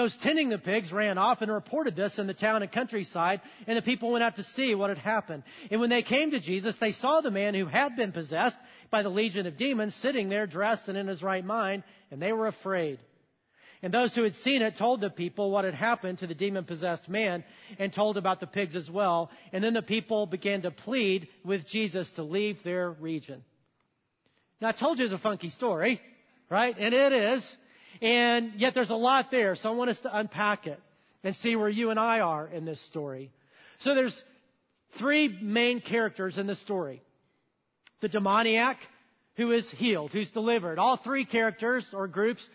Those 0.00 0.16
tending 0.16 0.48
the 0.48 0.56
pigs 0.56 0.90
ran 0.92 1.18
off 1.18 1.42
and 1.42 1.52
reported 1.52 1.94
this 1.94 2.18
in 2.18 2.26
the 2.26 2.32
town 2.32 2.62
and 2.62 2.72
countryside, 2.72 3.42
and 3.66 3.76
the 3.76 3.82
people 3.82 4.10
went 4.10 4.24
out 4.24 4.36
to 4.36 4.44
see 4.44 4.74
what 4.74 4.88
had 4.88 4.96
happened. 4.96 5.42
And 5.70 5.78
when 5.78 5.90
they 5.90 6.00
came 6.00 6.30
to 6.30 6.40
Jesus, 6.40 6.74
they 6.80 6.92
saw 6.92 7.20
the 7.20 7.30
man 7.30 7.52
who 7.52 7.66
had 7.66 7.96
been 7.96 8.10
possessed 8.10 8.56
by 8.90 9.02
the 9.02 9.10
legion 9.10 9.46
of 9.46 9.58
demons 9.58 9.94
sitting 9.94 10.30
there 10.30 10.46
dressed 10.46 10.88
and 10.88 10.96
in 10.96 11.06
his 11.06 11.22
right 11.22 11.44
mind, 11.44 11.82
and 12.10 12.22
they 12.22 12.32
were 12.32 12.46
afraid. 12.46 12.98
And 13.82 13.92
those 13.92 14.14
who 14.14 14.22
had 14.22 14.34
seen 14.36 14.62
it 14.62 14.78
told 14.78 15.02
the 15.02 15.10
people 15.10 15.50
what 15.50 15.66
had 15.66 15.74
happened 15.74 16.20
to 16.20 16.26
the 16.26 16.34
demon 16.34 16.64
possessed 16.64 17.06
man 17.06 17.44
and 17.78 17.92
told 17.92 18.16
about 18.16 18.40
the 18.40 18.46
pigs 18.46 18.76
as 18.76 18.90
well. 18.90 19.30
And 19.52 19.62
then 19.62 19.74
the 19.74 19.82
people 19.82 20.24
began 20.24 20.62
to 20.62 20.70
plead 20.70 21.28
with 21.44 21.66
Jesus 21.66 22.10
to 22.12 22.22
leave 22.22 22.56
their 22.64 22.90
region. 22.90 23.44
Now 24.62 24.68
I 24.68 24.72
told 24.72 24.98
you 24.98 25.04
it's 25.04 25.12
a 25.12 25.18
funky 25.18 25.50
story, 25.50 26.00
right? 26.48 26.74
And 26.78 26.94
it 26.94 27.12
is. 27.12 27.56
And 28.00 28.54
yet 28.56 28.74
there's 28.74 28.90
a 28.90 28.96
lot 28.96 29.30
there, 29.30 29.56
so 29.56 29.68
I 29.68 29.72
want 29.72 29.90
us 29.90 30.00
to 30.00 30.16
unpack 30.16 30.66
it 30.66 30.80
and 31.22 31.36
see 31.36 31.56
where 31.56 31.68
you 31.68 31.90
and 31.90 32.00
I 32.00 32.20
are 32.20 32.46
in 32.46 32.64
this 32.64 32.80
story. 32.86 33.30
So 33.80 33.94
there's 33.94 34.24
three 34.98 35.28
main 35.28 35.80
characters 35.80 36.38
in 36.38 36.46
the 36.46 36.54
story. 36.54 37.02
The 38.00 38.08
demoniac 38.08 38.78
who 39.36 39.52
is 39.52 39.70
healed, 39.70 40.12
who's 40.12 40.30
delivered. 40.30 40.78
All 40.78 40.96
three 40.96 41.24
characters 41.24 41.92
or 41.94 42.08
groups 42.08 42.48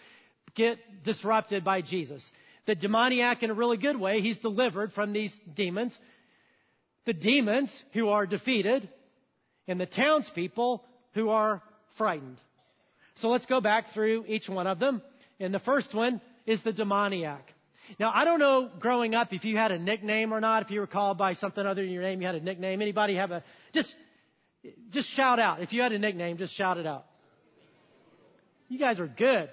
get 0.56 0.78
disrupted 1.04 1.64
by 1.64 1.82
Jesus. 1.82 2.30
The 2.66 2.75
demoniac 2.75 3.44
in 3.44 3.52
a 3.52 3.54
really 3.54 3.78
good 3.78 4.00
way, 4.00 4.22
he's 4.22 4.38
delivered 4.40 4.94
from 4.94 5.14
these 5.14 5.34
demons. 5.56 5.98
The 7.06 7.14
demons 7.14 7.72
who 7.94 8.10
are 8.10 8.25
defeated 8.25 8.90
and 9.68 9.80
the 9.80 9.86
townspeople 9.86 10.84
who 11.14 11.30
are 11.30 11.62
frightened. 11.98 12.38
So 13.16 13.30
let's 13.30 13.46
go 13.46 13.62
back 13.62 13.94
through 13.94 14.25
each 14.28 14.50
one 14.50 14.68
of 14.68 14.80
them. 14.80 15.02
And 15.39 15.54
the 15.54 15.60
first 15.60 15.94
one 15.94 16.22
is 16.46 16.62
the 16.63 16.74
demoniac. 16.74 17.54
Now, 18.00 18.12
I 18.13 18.25
don't 18.25 18.39
know 18.39 18.70
growing 18.80 19.13
up 19.13 19.32
if 19.34 19.46
you 19.46 19.58
had 19.58 19.72
a 19.72 19.77
nickname 19.77 20.34
or 20.34 20.42
not, 20.42 20.63
if 20.63 20.72
you 20.72 20.80
were 20.80 20.88
called 20.88 21.18
by 21.18 21.34
something 21.34 21.65
other 21.65 21.84
than 21.84 21.92
your 21.92 22.01
name, 22.01 22.22
you 22.22 22.27
had 22.27 22.36
a 22.36 22.39
nickname. 22.39 22.82
Anybody 22.82 23.15
have 23.15 23.32
a, 23.32 23.44
just, 23.74 23.94
just 24.92 25.10
shout 25.10 25.39
out. 25.39 25.62
If 25.62 25.72
you 25.74 25.82
had 25.82 25.92
a 25.92 26.00
nickname, 26.00 26.38
just 26.38 26.56
shout 26.56 26.77
it 26.77 26.88
out. 26.88 27.06
You 28.70 28.80
guys 28.80 29.00
are 29.00 29.08
good. 29.08 29.50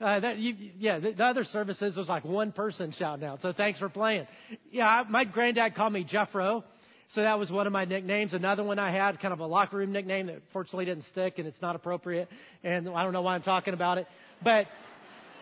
Uh, 0.00 0.20
that, 0.20 0.38
you, 0.38 0.54
yeah, 0.78 0.98
the, 0.98 1.12
the, 1.12 1.24
other 1.24 1.44
services 1.44 1.96
was 1.96 2.08
like 2.08 2.24
one 2.24 2.52
person 2.52 2.92
shouting 2.92 3.24
out. 3.24 3.40
So 3.40 3.52
thanks 3.52 3.78
for 3.78 3.88
playing. 3.88 4.26
Yeah, 4.70 4.86
I, 4.86 5.02
my 5.08 5.24
granddad 5.24 5.74
called 5.74 5.92
me 5.92 6.04
Jeffro. 6.04 6.64
So 7.08 7.22
that 7.22 7.38
was 7.38 7.50
one 7.50 7.66
of 7.66 7.72
my 7.72 7.84
nicknames. 7.84 8.34
Another 8.34 8.64
one 8.64 8.78
I 8.78 8.90
had, 8.90 9.20
kind 9.20 9.32
of 9.32 9.40
a 9.40 9.46
locker 9.46 9.76
room 9.76 9.92
nickname 9.92 10.26
that 10.26 10.42
fortunately 10.52 10.86
didn't 10.86 11.04
stick 11.04 11.38
and 11.38 11.46
it's 11.46 11.62
not 11.62 11.76
appropriate. 11.76 12.28
And 12.64 12.88
I 12.88 13.04
don't 13.04 13.12
know 13.12 13.22
why 13.22 13.36
I'm 13.36 13.42
talking 13.42 13.74
about 13.74 13.98
it. 13.98 14.06
But 14.42 14.66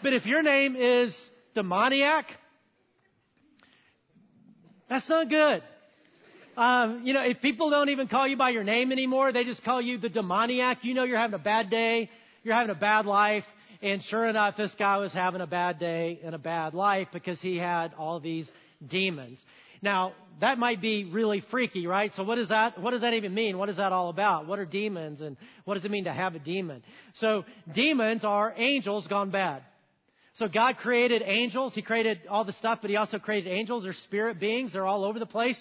but 0.04 0.12
if 0.12 0.26
your 0.26 0.42
name 0.42 0.76
is 0.76 1.16
demoniac, 1.54 2.26
that's 4.86 5.08
not 5.08 5.30
good. 5.30 5.62
Um, 6.58 7.00
you 7.04 7.14
know, 7.14 7.22
if 7.22 7.40
people 7.40 7.70
don't 7.70 7.88
even 7.88 8.06
call 8.06 8.28
you 8.28 8.36
by 8.36 8.50
your 8.50 8.64
name 8.64 8.92
anymore, 8.92 9.32
they 9.32 9.44
just 9.44 9.64
call 9.64 9.80
you 9.80 9.96
the 9.96 10.10
demoniac, 10.10 10.84
you 10.84 10.92
know 10.92 11.04
you're 11.04 11.18
having 11.18 11.34
a 11.34 11.42
bad 11.42 11.70
day, 11.70 12.10
you're 12.42 12.54
having 12.54 12.70
a 12.70 12.78
bad 12.78 13.06
life, 13.06 13.46
and 13.80 14.02
sure 14.02 14.26
enough, 14.26 14.58
this 14.58 14.74
guy 14.74 14.98
was 14.98 15.14
having 15.14 15.40
a 15.40 15.46
bad 15.46 15.78
day 15.78 16.20
and 16.22 16.34
a 16.34 16.38
bad 16.38 16.74
life 16.74 17.08
because 17.10 17.40
he 17.40 17.56
had 17.56 17.94
all 17.96 18.20
these 18.20 18.46
demons. 18.86 19.42
Now, 19.80 20.12
that 20.40 20.58
might 20.58 20.82
be 20.82 21.06
really 21.06 21.40
freaky, 21.40 21.86
right? 21.86 22.12
So 22.12 22.24
what 22.24 22.34
does 22.34 22.50
that, 22.50 22.78
what 22.78 22.90
does 22.90 23.00
that 23.00 23.14
even 23.14 23.32
mean? 23.32 23.56
What 23.56 23.70
is 23.70 23.78
that 23.78 23.92
all 23.92 24.10
about? 24.10 24.46
What 24.46 24.58
are 24.58 24.66
demons 24.66 25.22
and 25.22 25.38
what 25.64 25.74
does 25.74 25.86
it 25.86 25.90
mean 25.90 26.04
to 26.04 26.12
have 26.12 26.34
a 26.34 26.38
demon? 26.38 26.82
So 27.14 27.46
demons 27.72 28.22
are 28.22 28.52
angels 28.54 29.06
gone 29.06 29.30
bad. 29.30 29.62
So 30.34 30.48
God 30.48 30.78
created 30.78 31.22
angels. 31.24 31.74
He 31.74 31.82
created 31.82 32.22
all 32.28 32.44
the 32.44 32.52
stuff, 32.52 32.80
but 32.80 32.90
He 32.90 32.96
also 32.96 33.18
created 33.18 33.50
angels. 33.50 33.84
They're 33.84 33.92
spirit 33.92 34.40
beings. 34.40 34.72
They're 34.72 34.86
all 34.86 35.04
over 35.04 35.18
the 35.18 35.26
place 35.26 35.60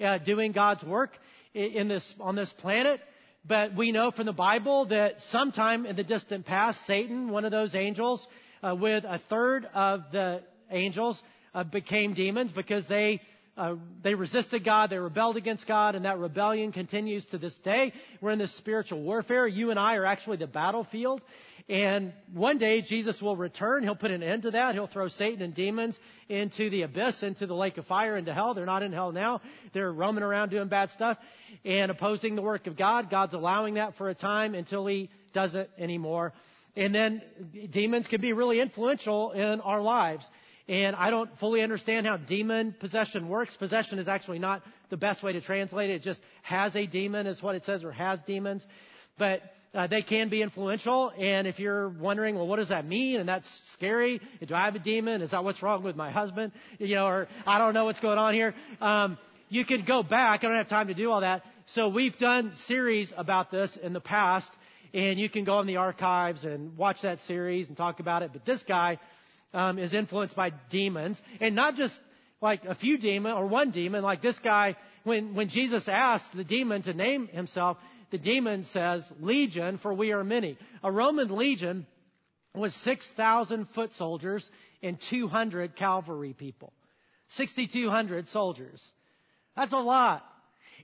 uh, 0.00 0.18
doing 0.18 0.52
God's 0.52 0.84
work 0.84 1.10
in 1.54 1.88
this, 1.88 2.14
on 2.20 2.36
this 2.36 2.52
planet. 2.52 3.00
But 3.44 3.74
we 3.74 3.90
know 3.90 4.12
from 4.12 4.26
the 4.26 4.32
Bible 4.32 4.86
that 4.86 5.20
sometime 5.30 5.86
in 5.86 5.96
the 5.96 6.04
distant 6.04 6.46
past, 6.46 6.86
Satan, 6.86 7.30
one 7.30 7.44
of 7.44 7.50
those 7.50 7.74
angels, 7.74 8.24
uh, 8.62 8.76
with 8.76 9.02
a 9.02 9.20
third 9.28 9.68
of 9.74 10.04
the 10.12 10.42
angels, 10.70 11.20
uh, 11.52 11.64
became 11.64 12.14
demons 12.14 12.52
because 12.52 12.86
they 12.86 13.20
uh, 13.54 13.74
they 14.02 14.14
resisted 14.14 14.64
God, 14.64 14.88
they 14.88 14.98
rebelled 14.98 15.36
against 15.36 15.66
God, 15.66 15.94
and 15.94 16.06
that 16.06 16.18
rebellion 16.18 16.72
continues 16.72 17.26
to 17.26 17.38
this 17.38 17.56
day. 17.58 17.92
We're 18.22 18.30
in 18.30 18.38
this 18.38 18.56
spiritual 18.56 19.02
warfare. 19.02 19.46
You 19.46 19.70
and 19.70 19.78
I 19.78 19.96
are 19.96 20.06
actually 20.06 20.38
the 20.38 20.46
battlefield. 20.46 21.20
And 21.68 22.12
one 22.32 22.58
day 22.58 22.82
Jesus 22.82 23.22
will 23.22 23.36
return. 23.36 23.82
He'll 23.82 23.94
put 23.94 24.10
an 24.10 24.22
end 24.22 24.42
to 24.42 24.50
that. 24.50 24.74
He'll 24.74 24.88
throw 24.88 25.08
Satan 25.08 25.42
and 25.42 25.54
demons 25.54 25.98
into 26.28 26.70
the 26.70 26.82
abyss, 26.82 27.22
into 27.22 27.46
the 27.46 27.54
lake 27.54 27.78
of 27.78 27.86
fire, 27.86 28.16
into 28.16 28.34
hell. 28.34 28.54
They're 28.54 28.66
not 28.66 28.82
in 28.82 28.92
hell 28.92 29.12
now. 29.12 29.40
They're 29.72 29.92
roaming 29.92 30.24
around 30.24 30.50
doing 30.50 30.68
bad 30.68 30.90
stuff 30.90 31.18
and 31.64 31.90
opposing 31.90 32.34
the 32.34 32.42
work 32.42 32.66
of 32.66 32.76
God. 32.76 33.10
God's 33.10 33.34
allowing 33.34 33.74
that 33.74 33.96
for 33.96 34.08
a 34.08 34.14
time 34.14 34.54
until 34.54 34.86
he 34.86 35.08
doesn't 35.32 35.70
anymore. 35.78 36.32
And 36.76 36.94
then 36.94 37.22
demons 37.70 38.06
can 38.06 38.20
be 38.20 38.32
really 38.32 38.60
influential 38.60 39.32
in 39.32 39.60
our 39.60 39.80
lives. 39.80 40.28
And 40.68 40.96
I 40.96 41.10
don't 41.10 41.30
fully 41.38 41.62
understand 41.62 42.06
how 42.06 42.16
demon 42.16 42.74
possession 42.78 43.28
works. 43.28 43.56
Possession 43.56 43.98
is 43.98 44.08
actually 44.08 44.38
not 44.38 44.62
the 44.90 44.96
best 44.96 45.22
way 45.22 45.32
to 45.32 45.40
translate 45.40 45.90
it. 45.90 45.94
It 45.94 46.02
just 46.02 46.20
has 46.42 46.74
a 46.76 46.86
demon 46.86 47.26
is 47.26 47.42
what 47.42 47.54
it 47.54 47.64
says, 47.64 47.84
or 47.84 47.92
has 47.92 48.20
demons. 48.22 48.64
But 49.18 49.42
uh, 49.74 49.86
they 49.86 50.02
can 50.02 50.28
be 50.28 50.42
influential. 50.42 51.12
And 51.16 51.46
if 51.46 51.58
you're 51.58 51.88
wondering, 51.88 52.36
well, 52.36 52.46
what 52.46 52.56
does 52.56 52.68
that 52.68 52.86
mean? 52.86 53.20
And 53.20 53.28
that's 53.28 53.48
scary. 53.72 54.20
Do 54.46 54.54
I 54.54 54.64
have 54.66 54.74
a 54.74 54.78
demon? 54.78 55.22
Is 55.22 55.30
that 55.30 55.44
what's 55.44 55.62
wrong 55.62 55.82
with 55.82 55.96
my 55.96 56.10
husband? 56.10 56.52
You 56.78 56.94
know, 56.96 57.06
or 57.06 57.28
I 57.46 57.58
don't 57.58 57.74
know 57.74 57.84
what's 57.86 58.00
going 58.00 58.18
on 58.18 58.34
here. 58.34 58.54
Um, 58.80 59.18
you 59.48 59.64
can 59.64 59.84
go 59.84 60.02
back. 60.02 60.44
I 60.44 60.48
don't 60.48 60.56
have 60.56 60.68
time 60.68 60.88
to 60.88 60.94
do 60.94 61.10
all 61.10 61.20
that. 61.20 61.42
So 61.66 61.88
we've 61.88 62.16
done 62.18 62.52
series 62.66 63.12
about 63.16 63.50
this 63.50 63.76
in 63.76 63.92
the 63.92 64.00
past, 64.00 64.50
and 64.92 65.18
you 65.18 65.28
can 65.28 65.44
go 65.44 65.60
in 65.60 65.66
the 65.66 65.76
archives 65.76 66.44
and 66.44 66.76
watch 66.76 67.02
that 67.02 67.20
series 67.20 67.68
and 67.68 67.76
talk 67.76 68.00
about 68.00 68.22
it. 68.22 68.30
But 68.32 68.44
this 68.44 68.62
guy 68.62 68.98
um, 69.54 69.78
is 69.78 69.94
influenced 69.94 70.34
by 70.34 70.52
demons, 70.70 71.20
and 71.40 71.54
not 71.54 71.76
just 71.76 71.98
like 72.40 72.64
a 72.64 72.74
few 72.74 72.98
demon 72.98 73.32
or 73.32 73.46
one 73.46 73.70
demon. 73.70 74.02
Like 74.02 74.20
this 74.20 74.38
guy, 74.38 74.76
when 75.04 75.34
when 75.34 75.48
Jesus 75.48 75.88
asked 75.88 76.34
the 76.34 76.44
demon 76.44 76.82
to 76.82 76.92
name 76.92 77.28
himself, 77.28 77.78
the 78.12 78.18
demon 78.18 78.62
says 78.64 79.02
legion, 79.18 79.78
for 79.78 79.92
we 79.92 80.12
are 80.12 80.22
many. 80.22 80.56
A 80.84 80.92
Roman 80.92 81.34
legion 81.34 81.86
was 82.54 82.72
six 82.74 83.10
thousand 83.16 83.66
foot 83.74 83.92
soldiers 83.94 84.48
and 84.82 84.98
two 85.10 85.26
hundred 85.26 85.74
cavalry 85.74 86.34
people, 86.34 86.72
sixty 87.30 87.66
two 87.66 87.90
hundred 87.90 88.28
soldiers. 88.28 88.80
That's 89.56 89.72
a 89.72 89.78
lot. 89.78 90.24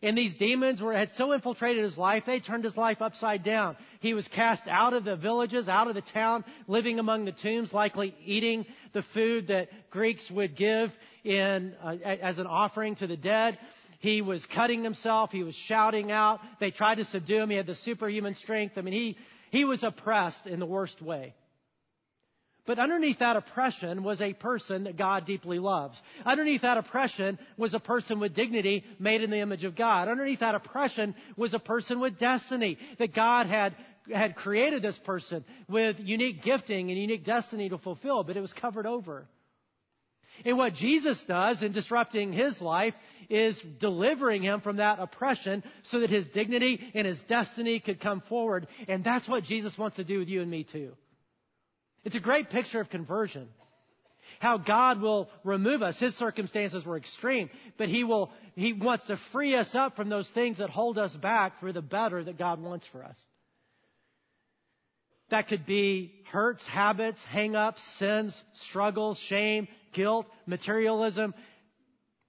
And 0.01 0.17
these 0.17 0.37
demons 0.37 0.81
were, 0.81 0.93
had 0.93 1.11
so 1.11 1.33
infiltrated 1.33 1.83
his 1.83 1.99
life, 1.99 2.23
they 2.25 2.39
turned 2.39 2.63
his 2.63 2.77
life 2.77 3.03
upside 3.03 3.43
down. 3.43 3.77
He 3.99 4.15
was 4.15 4.29
cast 4.29 4.69
out 4.69 4.93
of 4.93 5.05
the 5.05 5.17
villages, 5.17 5.69
out 5.69 5.89
of 5.89 5.95
the 5.95 6.03
town, 6.03 6.45
living 6.69 7.01
among 7.01 7.25
the 7.25 7.33
tombs, 7.33 7.73
likely 7.73 8.15
eating 8.25 8.65
the 8.93 9.03
food 9.03 9.49
that 9.49 9.71
Greeks 9.91 10.31
would 10.31 10.55
give 10.55 10.93
in, 11.25 11.75
uh, 11.83 11.97
as 12.05 12.39
an 12.39 12.47
offering 12.47 12.95
to 12.97 13.09
the 13.09 13.17
dead. 13.17 13.59
He 13.99 14.23
was 14.23 14.47
cutting 14.47 14.85
himself. 14.85 15.33
He 15.33 15.43
was 15.43 15.55
shouting 15.55 16.13
out. 16.13 16.41
They 16.61 16.71
tried 16.71 16.97
to 16.97 17.05
subdue 17.05 17.39
him. 17.39 17.51
He 17.51 17.57
had 17.57 17.67
the 17.67 17.75
superhuman 17.75 18.35
strength. 18.35 18.79
I 18.79 18.83
mean, 18.83 18.95
he, 18.95 19.17
he 19.51 19.65
was 19.65 19.83
oppressed 19.83 20.47
in 20.47 20.61
the 20.61 20.67
worst 20.67 21.03
way. 21.03 21.35
But 22.69 22.79
underneath 22.79 23.21
that 23.21 23.37
oppression 23.37 24.05
was 24.05 24.21
a 24.21 24.35
person 24.35 24.85
that 24.85 24.99
God 24.99 25.25
deeply 25.25 25.59
loves. 25.59 25.99
Underneath 26.27 26.61
that 26.61 26.77
oppression 26.77 27.39
was 27.57 27.73
a 27.73 27.81
person 27.81 28.21
with 28.21 28.35
dignity 28.35 28.85
made 28.99 29.23
in 29.23 29.31
the 29.31 29.39
image 29.39 29.65
of 29.65 29.75
God. 29.75 30.09
Underneath 30.09 30.41
that 30.41 30.55
oppression 30.55 31.15
was 31.35 31.55
a 31.55 31.59
person 31.59 31.99
with 31.99 32.19
destiny 32.19 32.77
that 32.99 33.15
God 33.15 33.47
had 33.47 33.75
had 34.13 34.37
created 34.37 34.83
this 34.83 34.99
person 34.99 35.45
with 35.69 35.97
unique 36.01 36.43
gifting 36.43 36.91
and 36.91 36.99
unique 36.99 37.25
destiny 37.25 37.69
to 37.69 37.79
fulfill, 37.79 38.25
but 38.25 38.37
it 38.37 38.41
was 38.41 38.53
covered 38.53 38.87
over. 38.87 39.27
And 40.45 40.57
what 40.57 40.75
Jesus 40.75 41.23
does 41.25 41.63
in 41.63 41.73
disrupting 41.73 42.33
his 42.33 42.61
life 42.61 42.95
is 43.29 43.61
delivering 43.79 44.43
him 44.43 44.61
from 44.61 44.77
that 44.77 44.99
oppression 44.99 45.63
so 45.85 46.01
that 46.01 46.11
his 46.11 46.27
dignity 46.29 46.91
and 46.95 47.07
his 47.07 47.21
destiny 47.23 47.81
could 47.81 48.01
come 48.01 48.23
forward. 48.23 48.67
And 48.89 49.05
that's 49.05 49.29
what 49.29 49.45
Jesus 49.45 49.77
wants 49.77 49.97
to 49.97 50.05
do 50.05 50.19
with 50.19 50.29
you 50.29 50.41
and 50.41 50.51
me 50.51 50.65
too. 50.65 50.93
It's 52.05 52.17
a 52.17 52.21
great 52.21 52.51
picture 52.51 52.81
of 52.81 52.89
conversion. 52.89 53.49
how 54.41 54.59
God 54.59 55.01
will 55.01 55.29
remove 55.45 55.83
us. 55.83 55.99
His 55.99 56.15
circumstances 56.17 56.85
were 56.85 56.97
extreme, 56.97 57.51
but 57.77 57.89
He 57.89 58.05
will, 58.05 58.31
He 58.55 58.73
wants 58.73 59.05
to 59.05 59.17
free 59.33 59.55
us 59.55 59.75
up 59.75 59.97
from 59.97 60.09
those 60.09 60.29
things 60.31 60.59
that 60.59 60.71
hold 60.71 60.99
us 60.99 61.15
back 61.17 61.61
for 61.61 61.73
the 61.73 61.83
better 61.83 62.23
that 62.23 62.39
God 62.39 62.61
wants 62.61 62.87
for 62.87 63.05
us. 63.05 63.19
That 65.31 65.49
could 65.49 65.67
be 65.67 66.15
hurts, 66.31 66.67
habits, 66.67 67.23
hang-ups, 67.25 67.83
sins, 67.99 68.43
struggles, 68.55 69.19
shame, 69.19 69.69
guilt, 69.93 70.27
materialism, 70.47 71.35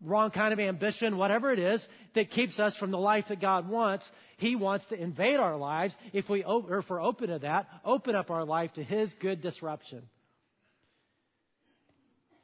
wrong 0.01 0.31
kind 0.31 0.53
of 0.53 0.59
ambition, 0.59 1.17
whatever 1.17 1.51
it 1.51 1.59
is 1.59 1.85
that 2.15 2.29
keeps 2.31 2.59
us 2.59 2.75
from 2.75 2.91
the 2.91 2.97
life 2.97 3.25
that 3.29 3.41
God 3.41 3.69
wants. 3.69 4.09
He 4.37 4.55
wants 4.55 4.87
to 4.87 5.01
invade 5.01 5.37
our 5.37 5.57
lives 5.57 5.95
if 6.13 6.29
we, 6.29 6.43
or 6.43 6.79
if 6.79 6.89
we're 6.89 7.01
open 7.01 7.29
to 7.29 7.39
that, 7.39 7.67
open 7.83 8.15
up 8.15 8.31
our 8.31 8.45
life 8.45 8.73
to 8.73 8.83
His 8.83 9.13
good 9.13 9.41
disruption. 9.41 10.03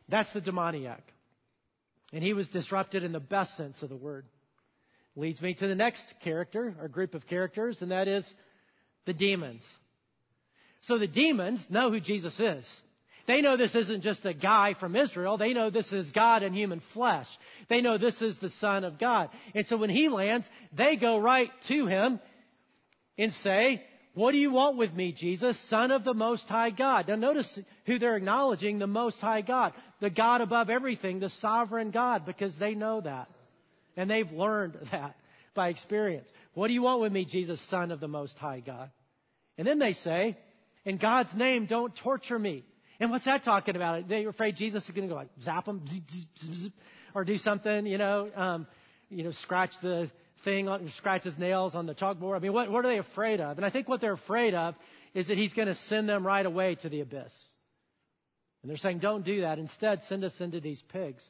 That's 0.07 0.31
the 0.33 0.41
demoniac. 0.41 1.01
And 2.13 2.23
he 2.23 2.33
was 2.33 2.47
disrupted 2.47 3.03
in 3.03 3.11
the 3.11 3.19
best 3.19 3.57
sense 3.57 3.81
of 3.81 3.89
the 3.89 3.95
word. 3.95 4.25
Leads 5.15 5.41
me 5.41 5.53
to 5.55 5.67
the 5.67 5.75
next 5.75 6.13
character, 6.23 6.75
or 6.79 6.87
group 6.87 7.15
of 7.15 7.25
characters, 7.25 7.81
and 7.81 7.91
that 7.91 8.07
is 8.07 8.31
the 9.05 9.13
demons. 9.13 9.65
So 10.85 10.97
the 10.97 11.07
demons 11.07 11.65
know 11.69 11.91
who 11.91 11.99
Jesus 11.99 12.39
is. 12.39 12.65
They 13.27 13.41
know 13.41 13.57
this 13.57 13.73
isn't 13.73 14.01
just 14.01 14.25
a 14.25 14.35
guy 14.35 14.75
from 14.79 14.95
Israel. 14.95 15.37
They 15.37 15.53
know 15.53 15.71
this 15.71 15.91
is 15.91 16.11
God 16.11 16.43
in 16.43 16.53
human 16.53 16.81
flesh. 16.93 17.27
They 17.69 17.81
know 17.81 17.97
this 17.97 18.21
is 18.21 18.37
the 18.37 18.51
Son 18.51 18.83
of 18.83 18.99
God. 18.99 19.29
And 19.55 19.65
so 19.65 19.77
when 19.77 19.89
he 19.89 20.09
lands, 20.09 20.47
they 20.73 20.95
go 20.95 21.17
right 21.17 21.49
to 21.69 21.87
him 21.87 22.19
and 23.17 23.33
say, 23.33 23.83
what 24.13 24.31
do 24.31 24.37
you 24.37 24.51
want 24.51 24.77
with 24.77 24.93
me, 24.93 25.11
Jesus, 25.11 25.59
Son 25.69 25.89
of 25.89 26.03
the 26.03 26.13
Most 26.13 26.47
High 26.47 26.69
God? 26.69 27.07
Now 27.07 27.15
notice 27.15 27.59
who 27.85 27.97
they're 27.97 28.15
acknowledging, 28.15 28.77
the 28.77 28.85
Most 28.85 29.19
High 29.19 29.41
God, 29.41 29.73
the 29.99 30.11
God 30.11 30.41
above 30.41 30.69
everything, 30.69 31.19
the 31.19 31.29
sovereign 31.29 31.89
God, 31.89 32.27
because 32.27 32.55
they 32.57 32.75
know 32.75 33.01
that. 33.01 33.27
And 33.97 34.09
they've 34.09 34.31
learned 34.31 34.77
that 34.91 35.15
by 35.55 35.69
experience. 35.69 36.29
What 36.53 36.67
do 36.67 36.73
you 36.73 36.83
want 36.83 37.01
with 37.01 37.11
me, 37.11 37.25
Jesus, 37.25 37.59
Son 37.69 37.91
of 37.91 37.99
the 37.99 38.07
Most 38.07 38.37
High 38.37 38.59
God? 38.59 38.91
And 39.57 39.67
then 39.67 39.79
they 39.79 39.93
say, 39.93 40.37
in 40.85 40.97
God's 40.97 41.33
name, 41.35 41.65
don't 41.65 41.95
torture 41.95 42.37
me. 42.37 42.63
And 42.99 43.11
what's 43.11 43.25
that 43.25 43.43
talking 43.43 43.75
about? 43.75 44.07
They're 44.07 44.29
afraid 44.29 44.55
Jesus 44.55 44.85
is 44.85 44.91
going 44.91 45.07
to 45.07 45.13
go 45.13 45.19
like 45.19 45.29
zap 45.43 45.65
them, 45.65 45.85
zip, 45.87 46.03
zip, 46.37 46.55
zip, 46.55 46.73
or 47.13 47.25
do 47.25 47.37
something, 47.37 47.85
you 47.85 47.97
know, 47.97 48.29
um, 48.35 48.67
you 49.09 49.23
know, 49.23 49.31
scratch 49.31 49.71
the 49.81 50.09
thing, 50.43 50.69
on, 50.69 50.89
scratch 50.97 51.23
his 51.23 51.37
nails 51.37 51.75
on 51.75 51.87
the 51.87 51.95
chalkboard. 51.95 52.35
I 52.37 52.39
mean, 52.39 52.53
what, 52.53 52.71
what 52.71 52.85
are 52.85 52.87
they 52.87 52.99
afraid 52.99 53.41
of? 53.41 53.57
And 53.57 53.65
I 53.65 53.69
think 53.69 53.89
what 53.89 53.99
they're 53.99 54.13
afraid 54.13 54.53
of 54.53 54.75
is 55.13 55.27
that 55.27 55.37
he's 55.37 55.53
going 55.53 55.67
to 55.67 55.75
send 55.75 56.07
them 56.07 56.25
right 56.25 56.45
away 56.45 56.75
to 56.75 56.89
the 56.89 57.01
abyss. 57.01 57.33
And 58.61 58.69
they're 58.69 58.77
saying, 58.77 58.99
don't 58.99 59.25
do 59.25 59.41
that. 59.41 59.59
Instead, 59.59 60.03
send 60.03 60.23
us 60.23 60.39
into 60.39 60.59
these 60.59 60.81
pigs. 60.93 61.23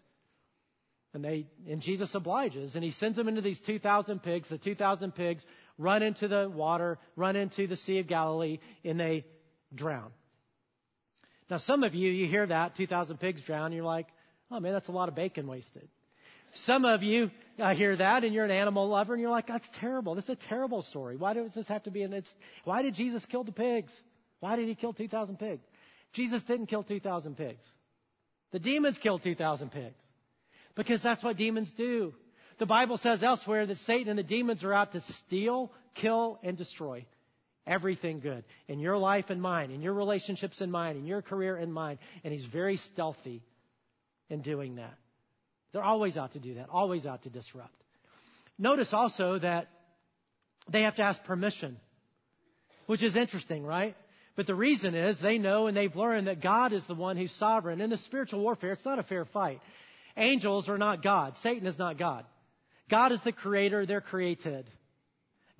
And 1.13 1.23
they, 1.23 1.47
and 1.69 1.81
Jesus 1.81 2.13
obliges, 2.13 2.75
and 2.75 2.83
he 2.83 2.91
sends 2.91 3.15
them 3.15 3.29
into 3.29 3.41
these 3.41 3.61
2,000 3.61 4.21
pigs. 4.21 4.49
The 4.49 4.57
2,000 4.57 5.15
pigs 5.15 5.45
run 5.77 6.03
into 6.03 6.27
the 6.27 6.49
water, 6.49 6.99
run 7.15 7.37
into 7.37 7.67
the 7.67 7.77
Sea 7.77 7.99
of 7.99 8.07
Galilee, 8.07 8.59
and 8.83 8.99
they 8.99 9.23
drown. 9.73 10.11
Now, 11.49 11.57
some 11.57 11.83
of 11.83 11.93
you, 11.93 12.11
you 12.11 12.27
hear 12.27 12.45
that, 12.47 12.75
2,000 12.75 13.17
pigs 13.17 13.41
drown, 13.43 13.71
you're 13.71 13.83
like, 13.83 14.07
oh 14.49 14.59
man, 14.59 14.73
that's 14.73 14.87
a 14.87 14.91
lot 14.91 15.09
of 15.09 15.15
bacon 15.15 15.47
wasted. 15.47 15.87
Some 16.53 16.85
of 16.85 17.03
you 17.03 17.31
uh, 17.59 17.75
hear 17.75 17.95
that 17.95 18.23
and 18.23 18.33
you're 18.33 18.45
an 18.45 18.51
animal 18.51 18.87
lover 18.87 19.13
and 19.13 19.21
you're 19.21 19.31
like, 19.31 19.47
that's 19.47 19.67
terrible. 19.79 20.15
This 20.15 20.23
is 20.25 20.29
a 20.31 20.35
terrible 20.35 20.81
story. 20.81 21.17
Why 21.17 21.33
does 21.33 21.53
this 21.53 21.67
have 21.67 21.83
to 21.83 21.91
be 21.91 22.01
in 22.01 22.13
it's, 22.13 22.33
why 22.63 22.81
did 22.81 22.95
Jesus 22.95 23.25
kill 23.25 23.43
the 23.43 23.51
pigs? 23.51 23.93
Why 24.39 24.55
did 24.55 24.67
he 24.67 24.75
kill 24.75 24.93
2,000 24.93 25.37
pigs? 25.37 25.63
Jesus 26.13 26.41
didn't 26.43 26.67
kill 26.67 26.83
2,000 26.83 27.35
pigs. 27.35 27.63
The 28.51 28.59
demons 28.59 28.97
killed 28.97 29.21
2,000 29.23 29.69
pigs. 29.69 30.01
Because 30.75 31.03
that's 31.03 31.23
what 31.23 31.37
demons 31.37 31.71
do. 31.75 32.13
The 32.57 32.65
Bible 32.65 32.97
says 32.97 33.21
elsewhere 33.21 33.65
that 33.65 33.77
Satan 33.79 34.09
and 34.09 34.19
the 34.19 34.23
demons 34.23 34.63
are 34.63 34.73
out 34.73 34.93
to 34.93 35.01
steal, 35.01 35.71
kill, 35.93 36.39
and 36.41 36.57
destroy 36.57 37.05
everything 37.67 38.19
good 38.19 38.43
in 38.67 38.79
your 38.79 38.97
life 38.97 39.25
and 39.29 39.41
mine, 39.41 39.71
in 39.71 39.81
your 39.81 39.93
relationships 39.93 40.61
and 40.61 40.71
mine, 40.71 40.97
in 40.97 41.05
your 41.05 41.21
career 41.21 41.55
and 41.55 41.73
mine. 41.73 41.99
And 42.23 42.33
he's 42.33 42.45
very 42.45 42.77
stealthy 42.77 43.43
in 44.29 44.41
doing 44.41 44.75
that. 44.75 44.93
They're 45.71 45.83
always 45.83 46.17
out 46.17 46.33
to 46.33 46.39
do 46.39 46.55
that, 46.55 46.67
always 46.69 47.05
out 47.05 47.23
to 47.23 47.29
disrupt. 47.29 47.73
Notice 48.57 48.93
also 48.93 49.39
that 49.39 49.67
they 50.71 50.83
have 50.83 50.95
to 50.95 51.01
ask 51.01 51.23
permission, 51.23 51.77
which 52.85 53.03
is 53.03 53.15
interesting, 53.15 53.65
right? 53.65 53.95
But 54.35 54.47
the 54.47 54.55
reason 54.55 54.95
is 54.95 55.19
they 55.19 55.37
know 55.37 55.67
and 55.67 55.75
they've 55.75 55.95
learned 55.95 56.27
that 56.27 56.41
God 56.41 56.73
is 56.73 56.85
the 56.87 56.95
one 56.95 57.17
who's 57.17 57.31
sovereign. 57.33 57.81
In 57.81 57.89
the 57.89 57.97
spiritual 57.97 58.41
warfare, 58.41 58.71
it's 58.71 58.85
not 58.85 58.99
a 58.99 59.03
fair 59.03 59.25
fight. 59.25 59.61
Angels 60.17 60.69
are 60.69 60.77
not 60.77 61.03
God. 61.03 61.35
Satan 61.41 61.67
is 61.67 61.77
not 61.77 61.97
God. 61.97 62.25
God 62.89 63.11
is 63.11 63.21
the 63.23 63.31
creator. 63.31 63.85
They're 63.85 64.01
created. 64.01 64.69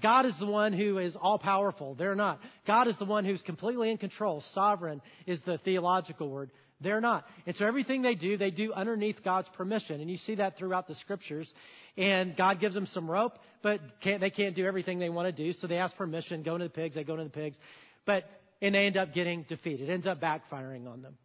God 0.02 0.26
is 0.26 0.38
the 0.40 0.46
one 0.46 0.74
who 0.74 0.98
is 0.98 1.16
all 1.16 1.40
powerful. 1.40 1.96
They're 1.96 2.16
not. 2.16 2.40
God 2.68 2.88
is 2.88 2.98
the 2.98 3.06
one 3.06 3.24
who's 3.24 3.42
completely 3.42 3.92
in 3.92 3.98
control. 3.98 4.42
Sovereign 4.42 5.02
is 5.26 5.42
the 5.42 5.58
theological 5.60 6.30
word. 6.30 6.52
They're 6.82 7.02
not. 7.02 7.26
And 7.48 7.56
so 7.56 7.66
everything 7.66 8.02
they 8.02 8.16
do, 8.16 8.36
they 8.36 8.52
do 8.52 8.74
underneath 8.74 9.24
God's 9.24 9.48
permission. 9.50 10.02
And 10.02 10.10
you 10.10 10.18
see 10.18 10.36
that 10.36 10.58
throughout 10.58 10.88
the 10.88 10.96
scriptures. 10.96 11.54
And 11.98 12.36
God 12.36 12.60
gives 12.60 12.76
them 12.76 12.86
some 12.86 13.10
rope, 13.10 13.40
but 13.62 13.80
can't, 14.02 14.20
they 14.20 14.30
can't 14.30 14.56
do 14.56 14.66
everything 14.66 15.00
they 15.00 15.10
want 15.10 15.34
to 15.34 15.44
do. 15.44 15.54
So 15.54 15.68
they 15.68 15.78
ask 15.78 15.96
permission, 15.96 16.44
go 16.44 16.56
into 16.56 16.66
the 16.66 16.74
pigs, 16.74 16.96
they 16.96 17.06
go 17.06 17.14
into 17.14 17.26
the 17.26 17.30
pigs. 17.30 17.58
But, 18.06 18.26
and 18.62 18.76
they 18.76 18.86
end 18.86 18.98
up 18.98 19.14
getting 19.14 19.44
defeated. 19.44 19.90
It 19.90 19.94
ends 19.94 20.06
up 20.06 20.20
backfiring 20.20 20.92
on 20.92 21.02
them. 21.02 21.18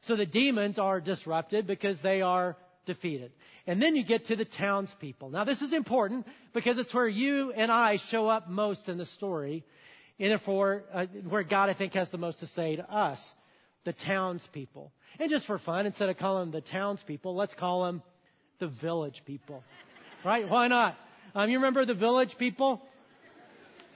So 0.00 0.16
the 0.16 0.26
demons 0.26 0.78
are 0.78 1.00
disrupted 1.00 1.66
because 1.66 2.00
they 2.02 2.22
are 2.22 2.56
defeated. 2.86 3.32
And 3.66 3.80
then 3.80 3.96
you 3.96 4.04
get 4.04 4.26
to 4.26 4.36
the 4.36 4.44
townspeople. 4.44 5.30
Now 5.30 5.44
this 5.44 5.62
is 5.62 5.72
important 5.72 6.26
because 6.52 6.78
it's 6.78 6.92
where 6.92 7.08
you 7.08 7.52
and 7.52 7.70
I 7.70 7.98
show 8.10 8.28
up 8.28 8.48
most 8.48 8.88
in 8.88 8.98
the 8.98 9.06
story. 9.06 9.64
And 10.18 10.30
therefore, 10.30 10.84
uh, 10.92 11.06
where 11.28 11.42
God, 11.42 11.70
I 11.70 11.74
think, 11.74 11.94
has 11.94 12.10
the 12.10 12.18
most 12.18 12.40
to 12.40 12.46
say 12.46 12.76
to 12.76 12.88
us 12.90 13.20
the 13.84 13.92
townspeople. 13.92 14.92
And 15.18 15.30
just 15.30 15.46
for 15.46 15.58
fun, 15.58 15.86
instead 15.86 16.08
of 16.08 16.18
calling 16.18 16.50
them 16.50 16.62
the 16.62 16.68
townspeople, 16.68 17.34
let's 17.34 17.54
call 17.54 17.84
them 17.84 18.02
the 18.58 18.68
village 18.68 19.22
people. 19.26 19.62
Right? 20.24 20.48
Why 20.48 20.68
not? 20.68 20.96
Um, 21.34 21.50
you 21.50 21.58
remember 21.58 21.84
the 21.84 21.92
village 21.92 22.36
people? 22.38 22.80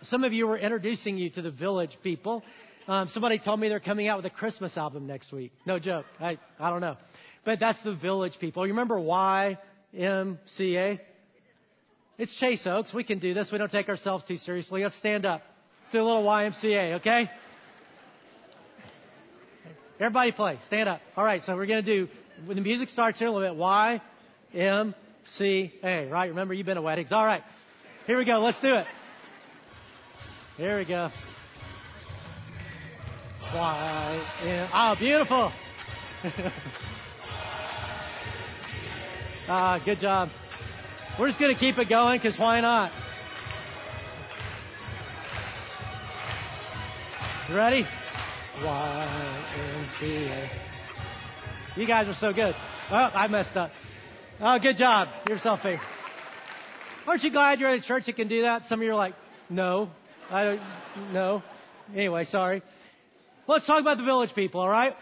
Some 0.03 0.25
of 0.25 0.35
you 0.35 0.47
were 0.47 0.59
introducing 0.59 1.17
you 1.17 1.31
to 1.31 1.41
the 1.41 1.51
village 1.51 1.97
people. 2.03 2.45
Um, 2.87 3.09
somebody 3.09 3.39
told 3.39 3.61
me 3.61 3.71
they're 3.71 3.81
coming 3.81 4.09
out 4.09 4.19
with 4.19 4.27
a 4.27 4.35
Christmas 4.35 4.77
album 4.77 5.07
next 5.07 5.33
week. 5.33 5.53
No 5.65 5.79
joke. 5.79 6.05
I, 6.21 6.39
I 6.61 6.69
don't 6.69 6.83
know. 6.83 6.99
But 7.49 7.61
that's 7.61 7.81
the 7.81 7.95
village 7.95 8.39
people. 8.39 8.67
You 8.67 8.75
remember 8.75 8.97
YMCA? 8.97 11.01
It's 12.19 12.35
Chase 12.35 12.67
Oaks. 12.67 12.93
We 12.93 13.05
can 13.05 13.21
do 13.21 13.33
this. 13.33 13.51
We 13.51 13.57
don't 13.57 13.73
take 13.73 13.89
ourselves 13.89 14.25
too 14.25 14.37
seriously. 14.37 14.83
Let's 14.83 14.99
stand 14.99 15.25
up. 15.25 15.41
Do 15.91 15.99
a 15.99 16.05
little 16.05 16.25
YMCA, 16.25 16.97
okay? 16.97 17.31
Everybody 19.99 20.33
play. 20.33 20.59
Stand 20.67 20.91
up. 20.91 21.01
All 21.17 21.25
right, 21.25 21.43
so 21.43 21.57
we're 21.57 21.65
going 21.65 21.83
to 21.83 21.91
do, 21.91 22.09
when 22.45 22.57
the 22.57 22.63
music 22.63 22.91
starts 22.91 23.19
here 23.19 23.29
a 23.29 23.33
little 23.33 23.49
bit, 23.49 23.57
Y, 23.57 24.03
M, 24.53 24.95
C, 25.25 25.73
A, 25.83 26.07
right? 26.11 26.29
Remember, 26.29 26.53
you've 26.53 26.67
been 26.67 26.77
to 26.77 26.83
weddings. 26.83 27.13
All 27.13 27.25
right. 27.25 27.43
Here 28.07 28.19
we 28.19 28.27
go. 28.27 28.41
Let's 28.41 28.61
do 28.61 28.75
it. 28.75 28.87
Here 30.59 30.77
we 30.77 30.85
go. 30.85 31.09
Y, 33.55 34.27
M. 34.43 34.69
Oh, 34.71 34.97
beautiful. 34.99 35.51
ah, 39.49 39.81
good 39.85 39.99
job. 39.99 40.29
We're 41.19 41.29
just 41.29 41.41
going 41.41 41.53
to 41.53 41.59
keep 41.59 41.79
it 41.79 41.89
going 41.89 42.19
because 42.19 42.39
why 42.39 42.61
not? 42.61 42.93
You 47.49 47.57
ready? 47.57 47.87
YMCA. 48.61 50.49
You 51.77 51.87
guys 51.87 52.09
are 52.09 52.15
so 52.15 52.33
good. 52.33 52.55
Oh, 52.91 52.95
I 52.95 53.27
messed 53.29 53.57
up. 53.57 53.71
Oh, 54.41 54.59
good 54.59 54.77
job. 54.77 55.09
Yourself 55.29 55.65
a. 55.65 55.81
Aren't 57.07 57.23
you 57.23 57.31
glad 57.31 57.59
you're 57.59 57.71
at 57.71 57.79
a 57.79 57.83
church 57.83 58.07
that 58.07 58.17
can 58.17 58.29
do 58.29 58.43
that? 58.43 58.67
Some 58.67 58.81
of 58.81 58.85
you 58.85 58.93
are 58.93 58.97
like, 58.97 59.15
no, 59.49 59.91
I 60.31 60.45
don't, 60.45 60.61
no. 61.13 61.43
Anyway, 61.95 62.25
sorry. 62.25 62.63
Let's 63.47 63.67
talk 63.67 63.81
about 63.81 63.97
the 63.97 64.05
village 64.05 64.35
people, 64.35 64.61
all 64.61 64.69
right? 64.69 64.95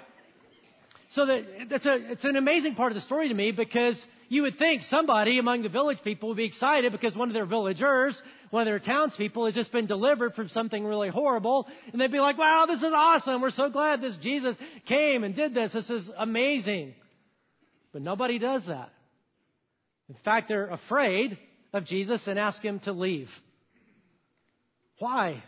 So 1.11 1.27
that, 1.27 1.45
that's 1.69 1.87
a, 1.87 2.13
it's 2.13 2.25
an 2.25 2.37
amazing 2.37 2.77
part 2.77 2.93
of 2.93 2.95
the 2.95 3.01
story 3.01 3.29
to 3.29 3.35
me 3.35 3.51
because 3.51 4.07
you 4.29 4.43
would 4.43 4.59
think 4.59 4.83
somebody 4.83 5.39
among 5.39 5.63
the 5.63 5.69
village 5.69 5.99
people 6.03 6.31
would 6.31 6.37
be 6.37 6.45
excited 6.45 6.93
because 6.93 7.17
one 7.17 7.29
of 7.29 7.35
their 7.35 7.47
villagers 7.47 8.21
one 8.51 8.63
of 8.63 8.67
their 8.67 8.79
townspeople 8.79 9.47
has 9.47 9.55
just 9.55 9.73
been 9.73 9.87
delivered 9.87 10.35
from 10.35 10.49
something 10.49 10.85
really 10.85 11.09
horrible, 11.09 11.67
and 11.93 12.01
they'd 12.01 12.13
be 12.13 12.21
like, 12.21 12.39
wow, 12.39 12.67
this 12.67 12.83
is 12.83 12.93
awesome. 12.93 13.43
We're 13.43 13.51
so 13.51 13.71
glad 13.71 14.01
this 14.01 14.17
Jesus 14.19 14.57
came 14.87 15.25
and 15.25 15.35
did 15.35 15.55
this. 15.55 15.73
This 15.73 15.91
is 15.91 16.11
amazing. 16.17 16.95
But 17.93 18.03
nobody 18.03 18.39
does 18.39 18.67
that. 18.67 18.91
In 20.09 20.15
fact, 20.25 20.49
they're 20.49 20.69
afraid 20.69 21.39
of 21.73 21.85
Jesus 21.85 22.27
and 22.29 22.39
ask 22.39 22.63
him 22.63 22.79
to 22.81 22.93
leave. 22.93 23.31
Why? 24.99 25.43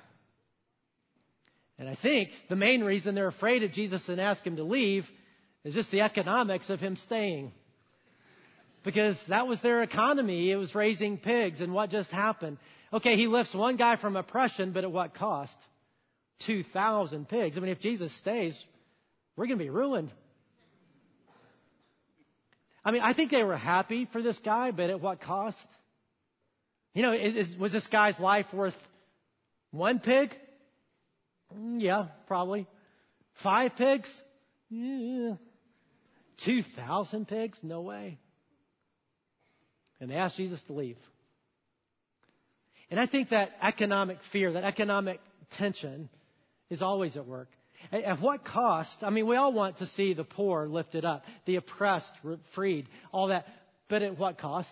And 1.78 1.88
I 1.88 1.94
think 1.94 2.30
the 2.48 2.56
main 2.56 2.82
reason 2.82 3.14
they're 3.14 3.28
afraid 3.28 3.62
of 3.62 3.72
Jesus 3.72 4.08
and 4.08 4.20
ask 4.20 4.44
him 4.44 4.56
to 4.56 4.64
leave 4.64 5.08
is 5.64 5.74
just 5.74 5.90
the 5.92 6.00
economics 6.00 6.70
of 6.70 6.80
him 6.80 6.96
staying. 6.96 7.52
Because 8.84 9.18
that 9.28 9.46
was 9.46 9.60
their 9.60 9.82
economy. 9.82 10.50
It 10.50 10.56
was 10.56 10.74
raising 10.74 11.18
pigs. 11.18 11.60
And 11.60 11.72
what 11.72 11.90
just 11.90 12.10
happened? 12.10 12.58
Okay, 12.92 13.16
he 13.16 13.26
lifts 13.26 13.54
one 13.54 13.76
guy 13.76 13.96
from 13.96 14.16
oppression, 14.16 14.72
but 14.72 14.84
at 14.84 14.92
what 14.92 15.14
cost? 15.14 15.56
2,000 16.46 17.28
pigs. 17.28 17.56
I 17.56 17.60
mean, 17.60 17.70
if 17.70 17.80
Jesus 17.80 18.16
stays, 18.18 18.62
we're 19.36 19.46
going 19.46 19.58
to 19.58 19.64
be 19.64 19.70
ruined. 19.70 20.10
I 22.84 22.90
mean, 22.90 23.02
I 23.02 23.12
think 23.12 23.30
they 23.30 23.44
were 23.44 23.56
happy 23.56 24.08
for 24.12 24.22
this 24.22 24.38
guy, 24.38 24.70
but 24.70 24.88
at 24.88 25.00
what 25.00 25.20
cost? 25.20 25.58
You 26.94 27.02
know, 27.02 27.12
is, 27.12 27.34
is, 27.34 27.56
was 27.56 27.72
this 27.72 27.86
guy's 27.86 28.18
life 28.18 28.46
worth 28.52 28.74
one 29.70 29.98
pig? 29.98 30.34
Mm, 31.56 31.82
yeah, 31.82 32.06
probably. 32.26 32.66
Five 33.42 33.76
pigs? 33.76 34.08
Yeah. 34.70 35.34
Two 36.44 36.62
thousand 36.76 37.28
pigs? 37.28 37.58
No 37.62 37.82
way. 37.82 38.18
And 40.00 40.11
they 40.11 40.14
asked 40.14 40.37
Jesus 40.37 40.62
to 40.64 40.72
leave. 40.72 40.96
And 42.90 42.98
I 42.98 43.06
think 43.06 43.30
that 43.30 43.50
economic 43.61 44.18
fear, 44.32 44.52
that 44.52 44.64
economic 44.64 45.20
tension 45.56 46.08
is 46.70 46.82
always 46.82 47.16
at 47.16 47.26
work. 47.26 47.48
At 47.92 48.20
what 48.20 48.44
cost? 48.44 49.02
I 49.02 49.11
mean, 49.11 49.26
we 49.26 49.37
all 49.37 49.52
want 49.52 49.78
to 49.78 49.87
see 49.87 50.12
the 50.12 50.24
poor 50.24 50.66
lifted 50.66 51.04
up, 51.04 51.24
the 51.46 51.56
oppressed 51.56 52.12
freed, 52.54 52.88
all 53.12 53.28
that. 53.28 53.46
But 53.88 54.02
at 54.02 54.18
what 54.18 54.38
cost? 54.38 54.68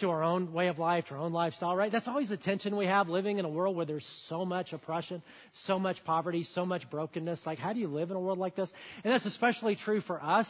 To 0.00 0.10
our 0.10 0.22
own 0.22 0.52
way 0.52 0.68
of 0.68 0.78
life, 0.78 1.06
to 1.06 1.14
our 1.14 1.20
own 1.20 1.32
lifestyle, 1.32 1.74
right? 1.74 1.90
That's 1.90 2.08
always 2.08 2.28
the 2.28 2.36
tension 2.36 2.76
we 2.76 2.84
have 2.86 3.08
living 3.08 3.38
in 3.38 3.46
a 3.46 3.48
world 3.48 3.76
where 3.76 3.86
there's 3.86 4.06
so 4.28 4.44
much 4.44 4.74
oppression, 4.74 5.22
so 5.52 5.78
much 5.78 6.04
poverty, 6.04 6.42
so 6.42 6.66
much 6.66 6.90
brokenness. 6.90 7.46
Like, 7.46 7.58
how 7.58 7.72
do 7.72 7.80
you 7.80 7.88
live 7.88 8.10
in 8.10 8.16
a 8.16 8.20
world 8.20 8.38
like 8.38 8.56
this? 8.56 8.70
And 9.04 9.14
that's 9.14 9.24
especially 9.24 9.76
true 9.76 10.02
for 10.02 10.22
us 10.22 10.48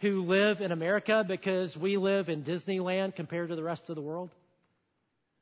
who 0.00 0.22
live 0.22 0.60
in 0.60 0.72
America 0.72 1.24
because 1.26 1.76
we 1.76 1.96
live 1.96 2.28
in 2.28 2.42
Disneyland 2.42 3.16
compared 3.16 3.48
to 3.48 3.56
the 3.56 3.62
rest 3.62 3.88
of 3.88 3.96
the 3.96 4.02
world. 4.02 4.30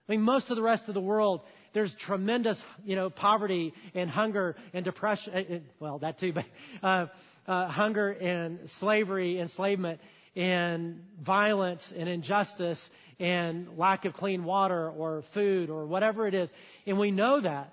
I 0.09 0.13
mean, 0.13 0.23
most 0.23 0.51
of 0.51 0.57
the 0.57 0.63
rest 0.63 0.89
of 0.89 0.95
the 0.95 1.01
world 1.01 1.43
there's 1.73 1.95
tremendous, 1.95 2.63
you 2.85 2.97
know, 2.97 3.11
poverty 3.11 3.73
and 3.95 4.11
hunger 4.11 4.57
and 4.75 4.85
depression. 4.85 5.33
Eh, 5.35 5.45
eh, 5.49 5.59
well, 5.81 5.99
that 6.01 6.19
too, 6.19 6.33
but 6.35 6.45
uh, 6.83 7.07
uh, 7.47 7.69
hunger 7.69 8.11
and 8.11 8.71
slavery, 8.79 9.41
enslavement, 9.41 10.01
and 10.37 11.03
violence 11.21 11.93
and 11.97 12.09
injustice 12.09 12.89
and 13.19 13.77
lack 13.77 14.05
of 14.05 14.15
clean 14.15 14.45
water 14.45 14.91
or 14.91 15.23
food 15.35 15.71
or 15.71 15.87
whatever 15.87 16.27
it 16.27 16.35
is. 16.35 16.51
And 16.87 16.99
we 16.99 17.11
know 17.11 17.41
that. 17.41 17.73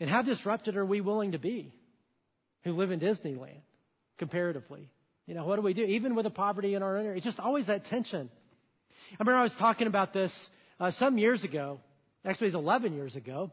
And 0.00 0.08
how 0.08 0.22
disrupted 0.22 0.76
are 0.76 0.86
we 0.86 1.00
willing 1.00 1.32
to 1.32 1.38
be 1.38 1.72
who 2.62 2.72
live 2.72 2.92
in 2.92 3.00
Disneyland 3.00 3.60
comparatively? 4.18 4.88
You 5.26 5.34
know, 5.34 5.44
what 5.44 5.56
do 5.56 5.62
we 5.62 5.74
do? 5.74 5.82
Even 5.82 6.14
with 6.14 6.24
the 6.24 6.30
poverty 6.30 6.74
in 6.74 6.82
our 6.82 6.96
area, 6.96 7.12
it's 7.12 7.24
just 7.24 7.40
always 7.40 7.66
that 7.66 7.84
tension. 7.86 8.30
I 9.12 9.16
remember 9.20 9.38
I 9.38 9.42
was 9.42 9.54
talking 9.56 9.86
about 9.86 10.12
this 10.12 10.48
uh, 10.80 10.90
some 10.90 11.18
years 11.18 11.44
ago, 11.44 11.80
actually 12.24 12.48
it's 12.48 12.56
11 12.56 12.94
years 12.94 13.16
ago, 13.16 13.50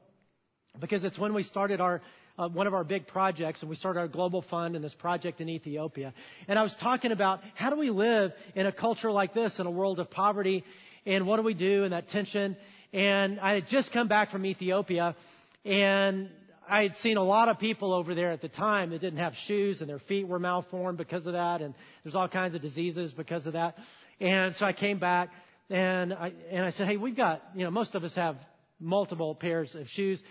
because 0.80 1.04
it's 1.04 1.18
when 1.18 1.34
we 1.34 1.44
started 1.44 1.82
our 1.82 2.02
uh, 2.38 2.50
one 2.50 2.68
of 2.68 2.74
our 2.74 2.84
big 2.84 3.08
projects, 3.08 3.62
and 3.62 3.70
we 3.70 3.76
started 3.76 4.00
our 4.00 4.08
global 4.08 4.42
fund 4.42 4.76
and 4.76 4.84
this 4.84 4.94
project 4.94 5.40
in 5.40 5.50
Ethiopia. 5.50 6.14
And 6.48 6.60
I 6.60 6.64
was 6.64 6.76
talking 6.76 7.12
about 7.12 7.40
how 7.54 7.70
do 7.70 7.78
we 7.78 7.90
live 7.90 8.34
in 8.56 8.66
a 8.66 8.72
culture 8.72 9.12
like 9.12 9.34
this, 9.34 9.60
in 9.60 9.66
a 9.66 9.72
world 9.72 10.00
of 10.00 10.12
poverty, 10.12 10.64
and 11.06 11.26
what 11.26 11.38
do 11.38 11.44
we 11.44 11.54
do 11.54 11.84
in 11.86 11.92
that 11.92 12.10
tension. 12.10 12.58
And 12.92 13.40
I 13.40 13.54
had 13.54 13.68
just 13.68 13.94
come 13.94 14.08
back 14.08 14.32
from 14.32 14.46
Ethiopia, 14.46 15.16
and 15.64 16.30
I 16.68 16.84
had 16.84 16.96
seen 16.98 17.18
a 17.18 17.24
lot 17.24 17.50
of 17.50 17.60
people 17.60 17.94
over 17.94 18.16
there 18.16 18.32
at 18.32 18.42
the 18.42 18.50
time 18.50 18.90
that 18.92 19.00
didn't 19.00 19.20
have 19.20 19.36
shoes, 19.48 19.82
and 19.82 19.90
their 19.90 20.00
feet 20.00 20.28
were 20.28 20.40
malformed 20.40 20.98
because 20.98 21.26
of 21.26 21.34
that, 21.34 21.62
and 21.62 21.74
there's 22.04 22.16
all 22.16 22.28
kinds 22.28 22.56
of 22.56 22.62
diseases 22.62 23.12
because 23.12 23.46
of 23.48 23.54
that. 23.54 23.78
And 24.20 24.56
so 24.56 24.66
I 24.66 24.74
came 24.74 25.00
back, 25.00 25.30
and 25.70 26.14
I, 26.14 26.32
and 26.52 26.66
I 26.66 26.72
said, 26.72 26.88
hey, 26.88 26.98
we've 26.98 27.16
got, 27.16 27.42
you 27.56 27.64
know, 27.64 27.72
most 27.72 27.96
of 27.96 28.04
us 28.04 28.16
have 28.16 28.38
multiple 28.80 29.36
pairs 29.36 29.76
of 29.76 29.88
shoes. 29.90 30.22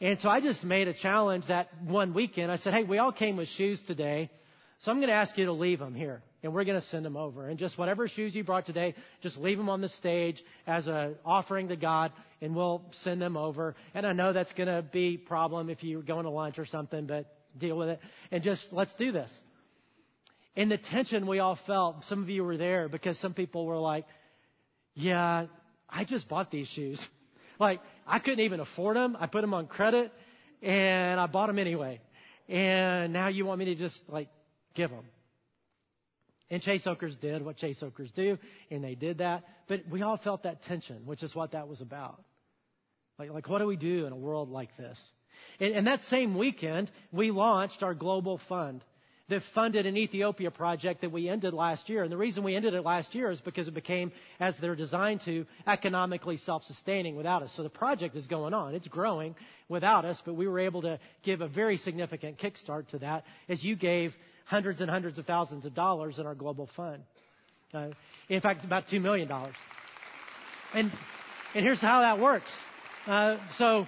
And 0.00 0.20
so 0.20 0.28
I 0.28 0.40
just 0.40 0.64
made 0.64 0.88
a 0.88 0.94
challenge 0.94 1.46
that 1.48 1.68
one 1.82 2.14
weekend. 2.14 2.52
I 2.52 2.56
said, 2.56 2.74
hey, 2.74 2.84
we 2.84 2.98
all 2.98 3.12
came 3.12 3.36
with 3.36 3.48
shoes 3.48 3.82
today. 3.82 4.30
So 4.80 4.92
I'm 4.92 4.98
going 4.98 5.08
to 5.08 5.14
ask 5.14 5.36
you 5.36 5.46
to 5.46 5.52
leave 5.52 5.80
them 5.80 5.94
here 5.94 6.22
and 6.42 6.54
we're 6.54 6.64
going 6.64 6.80
to 6.80 6.86
send 6.86 7.04
them 7.04 7.16
over. 7.16 7.48
And 7.48 7.58
just 7.58 7.76
whatever 7.76 8.06
shoes 8.08 8.34
you 8.34 8.44
brought 8.44 8.66
today, 8.66 8.94
just 9.22 9.36
leave 9.38 9.58
them 9.58 9.68
on 9.68 9.80
the 9.80 9.88
stage 9.88 10.42
as 10.66 10.86
an 10.86 11.16
offering 11.24 11.68
to 11.68 11.76
God 11.76 12.12
and 12.40 12.54
we'll 12.54 12.82
send 12.92 13.20
them 13.20 13.36
over. 13.36 13.74
And 13.94 14.06
I 14.06 14.12
know 14.12 14.32
that's 14.32 14.52
going 14.52 14.68
to 14.68 14.82
be 14.82 15.14
a 15.14 15.16
problem 15.16 15.70
if 15.70 15.82
you're 15.82 16.02
going 16.02 16.24
to 16.24 16.30
lunch 16.30 16.58
or 16.58 16.66
something, 16.66 17.06
but 17.06 17.26
deal 17.56 17.76
with 17.76 17.88
it. 17.88 18.00
And 18.30 18.42
just 18.42 18.72
let's 18.72 18.94
do 18.94 19.10
this. 19.10 19.32
And 20.56 20.70
the 20.70 20.78
tension 20.78 21.26
we 21.26 21.38
all 21.40 21.58
felt, 21.66 22.04
some 22.04 22.22
of 22.22 22.30
you 22.30 22.44
were 22.44 22.56
there 22.56 22.88
because 22.88 23.18
some 23.18 23.34
people 23.34 23.66
were 23.66 23.78
like, 23.78 24.06
yeah, 24.94 25.46
I 25.88 26.04
just 26.04 26.28
bought 26.28 26.50
these 26.50 26.68
shoes. 26.68 27.00
Like, 27.60 27.80
I 28.06 28.20
couldn't 28.20 28.38
even 28.38 28.60
afford 28.60 28.94
them. 28.94 29.16
I 29.18 29.26
put 29.26 29.40
them 29.40 29.52
on 29.52 29.66
credit 29.66 30.12
and 30.62 31.18
I 31.18 31.26
bought 31.26 31.48
them 31.48 31.58
anyway. 31.58 32.00
And 32.48 33.12
now 33.12 33.26
you 33.26 33.44
want 33.44 33.58
me 33.58 33.64
to 33.64 33.74
just 33.74 34.00
like 34.08 34.28
give 34.74 34.90
them. 34.90 35.02
And 36.50 36.62
Chase 36.62 36.86
Oakers 36.86 37.14
did 37.16 37.44
what 37.44 37.56
Chase 37.56 37.82
Oakers 37.82 38.10
do, 38.12 38.38
and 38.70 38.82
they 38.82 38.94
did 38.94 39.18
that. 39.18 39.44
But 39.66 39.82
we 39.90 40.02
all 40.02 40.16
felt 40.16 40.44
that 40.44 40.62
tension, 40.62 41.04
which 41.04 41.22
is 41.22 41.34
what 41.34 41.52
that 41.52 41.68
was 41.68 41.80
about. 41.80 42.22
Like, 43.18 43.30
like 43.30 43.48
what 43.48 43.58
do 43.58 43.66
we 43.66 43.76
do 43.76 44.06
in 44.06 44.12
a 44.12 44.16
world 44.16 44.48
like 44.48 44.74
this? 44.76 44.98
And, 45.60 45.74
and 45.74 45.86
that 45.86 46.00
same 46.02 46.38
weekend, 46.38 46.90
we 47.12 47.30
launched 47.30 47.82
our 47.82 47.94
global 47.94 48.40
fund 48.48 48.82
that 49.28 49.42
funded 49.54 49.84
an 49.84 49.96
Ethiopia 49.96 50.50
project 50.50 51.02
that 51.02 51.12
we 51.12 51.28
ended 51.28 51.52
last 51.52 51.88
year. 51.90 52.02
And 52.02 52.10
the 52.10 52.16
reason 52.16 52.44
we 52.44 52.56
ended 52.56 52.72
it 52.72 52.82
last 52.82 53.14
year 53.14 53.30
is 53.30 53.40
because 53.40 53.68
it 53.68 53.74
became, 53.74 54.10
as 54.40 54.56
they're 54.58 54.74
designed 54.74 55.20
to, 55.26 55.44
economically 55.66 56.38
self-sustaining 56.38 57.14
without 57.14 57.42
us. 57.42 57.52
So 57.52 57.62
the 57.62 57.68
project 57.68 58.16
is 58.16 58.26
going 58.26 58.54
on. 58.54 58.74
It's 58.74 58.88
growing 58.88 59.34
without 59.68 60.06
us, 60.06 60.22
but 60.24 60.34
we 60.34 60.48
were 60.48 60.60
able 60.60 60.80
to 60.82 60.98
give 61.22 61.42
a 61.42 61.48
very 61.48 61.76
significant 61.76 62.38
kickstart 62.38 62.88
to 62.88 63.00
that 63.00 63.24
as 63.50 63.62
you 63.62 63.76
gave 63.76 64.14
hundreds 64.48 64.80
and 64.80 64.90
hundreds 64.90 65.18
of 65.18 65.26
thousands 65.26 65.66
of 65.66 65.74
dollars 65.74 66.18
in 66.18 66.26
our 66.26 66.34
global 66.34 66.68
fund. 66.74 67.02
Uh, 67.74 67.88
in 68.30 68.40
fact, 68.40 68.64
about 68.64 68.86
$2 68.86 69.00
million. 69.00 69.30
And, 70.72 70.90
and 71.54 71.64
here's 71.64 71.80
how 71.80 72.00
that 72.00 72.18
works. 72.18 72.50
Uh, 73.06 73.36
so 73.56 73.86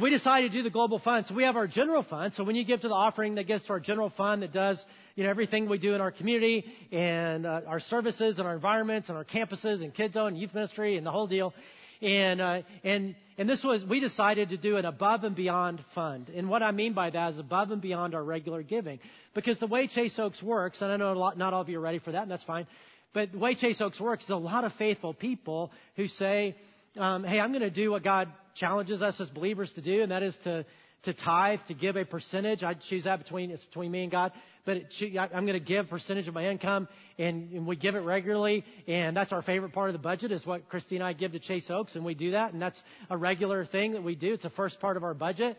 we 0.00 0.10
decided 0.10 0.50
to 0.50 0.58
do 0.58 0.62
the 0.64 0.70
global 0.70 0.98
fund. 0.98 1.26
So 1.26 1.34
we 1.36 1.44
have 1.44 1.54
our 1.54 1.68
general 1.68 2.02
fund. 2.02 2.34
So 2.34 2.42
when 2.42 2.56
you 2.56 2.64
give 2.64 2.80
to 2.80 2.88
the 2.88 2.94
offering 2.94 3.36
that 3.36 3.46
gives 3.46 3.64
to 3.66 3.74
our 3.74 3.80
general 3.80 4.10
fund 4.10 4.42
that 4.42 4.52
does, 4.52 4.84
you 5.14 5.22
know, 5.22 5.30
everything 5.30 5.68
we 5.68 5.78
do 5.78 5.94
in 5.94 6.00
our 6.00 6.10
community 6.10 6.64
and 6.90 7.46
uh, 7.46 7.60
our 7.68 7.78
services 7.78 8.40
and 8.40 8.48
our 8.48 8.54
environments 8.54 9.10
and 9.10 9.16
our 9.16 9.24
campuses 9.24 9.80
and 9.80 9.94
kids 9.94 10.16
and 10.16 10.36
youth 10.36 10.52
ministry 10.54 10.96
and 10.96 11.06
the 11.06 11.12
whole 11.12 11.28
deal. 11.28 11.54
And, 12.02 12.40
uh, 12.40 12.62
and, 12.82 13.14
and 13.36 13.48
this 13.48 13.62
was, 13.62 13.84
we 13.84 14.00
decided 14.00 14.50
to 14.50 14.56
do 14.56 14.76
an 14.76 14.84
above 14.84 15.24
and 15.24 15.36
beyond 15.36 15.84
fund. 15.94 16.30
And 16.34 16.48
what 16.48 16.62
I 16.62 16.72
mean 16.72 16.94
by 16.94 17.10
that 17.10 17.32
is 17.32 17.38
above 17.38 17.70
and 17.70 17.80
beyond 17.80 18.14
our 18.14 18.24
regular 18.24 18.62
giving. 18.62 19.00
Because 19.34 19.58
the 19.58 19.66
way 19.66 19.86
Chase 19.86 20.18
Oaks 20.18 20.42
works, 20.42 20.80
and 20.80 20.90
I 20.90 20.96
know 20.96 21.12
a 21.12 21.14
lot, 21.14 21.36
not 21.36 21.52
all 21.52 21.60
of 21.60 21.68
you 21.68 21.78
are 21.78 21.82
ready 21.82 21.98
for 21.98 22.12
that, 22.12 22.22
and 22.22 22.30
that's 22.30 22.44
fine. 22.44 22.66
But 23.12 23.32
the 23.32 23.38
way 23.38 23.54
Chase 23.54 23.80
Oaks 23.80 24.00
works 24.00 24.24
is 24.24 24.30
a 24.30 24.36
lot 24.36 24.64
of 24.64 24.72
faithful 24.74 25.14
people 25.14 25.72
who 25.96 26.06
say, 26.06 26.56
um, 26.96 27.24
hey, 27.24 27.38
I'm 27.38 27.50
going 27.50 27.62
to 27.62 27.70
do 27.70 27.90
what 27.90 28.02
God 28.02 28.28
challenges 28.54 29.02
us 29.02 29.20
as 29.20 29.30
believers 29.30 29.72
to 29.74 29.82
do, 29.82 30.02
and 30.02 30.10
that 30.10 30.22
is 30.22 30.36
to 30.44 30.64
to 31.04 31.14
tithe, 31.14 31.60
to 31.68 31.74
give 31.74 31.96
a 31.96 32.04
percentage. 32.04 32.62
I 32.62 32.74
choose 32.74 33.04
that 33.04 33.18
between 33.18 33.50
it's 33.50 33.64
between 33.64 33.90
me 33.90 34.02
and 34.02 34.12
God, 34.12 34.32
but 34.64 34.76
it, 34.76 35.18
I'm 35.18 35.46
going 35.46 35.58
to 35.58 35.60
give 35.60 35.88
percentage 35.88 36.28
of 36.28 36.34
my 36.34 36.46
income, 36.46 36.88
and, 37.18 37.50
and 37.52 37.66
we 37.66 37.76
give 37.76 37.94
it 37.94 38.00
regularly, 38.00 38.64
and 38.86 39.16
that's 39.16 39.32
our 39.32 39.42
favorite 39.42 39.72
part 39.72 39.88
of 39.88 39.94
the 39.94 39.98
budget 39.98 40.32
is 40.32 40.44
what 40.44 40.68
Christy 40.68 40.96
and 40.96 41.04
I 41.04 41.12
give 41.12 41.32
to 41.32 41.38
Chase 41.38 41.70
Oaks, 41.70 41.96
and 41.96 42.04
we 42.04 42.14
do 42.14 42.32
that, 42.32 42.52
and 42.52 42.60
that's 42.60 42.80
a 43.08 43.16
regular 43.16 43.64
thing 43.64 43.92
that 43.92 44.02
we 44.02 44.14
do. 44.14 44.34
It's 44.34 44.42
the 44.42 44.50
first 44.50 44.80
part 44.80 44.96
of 44.96 45.04
our 45.04 45.14
budget. 45.14 45.56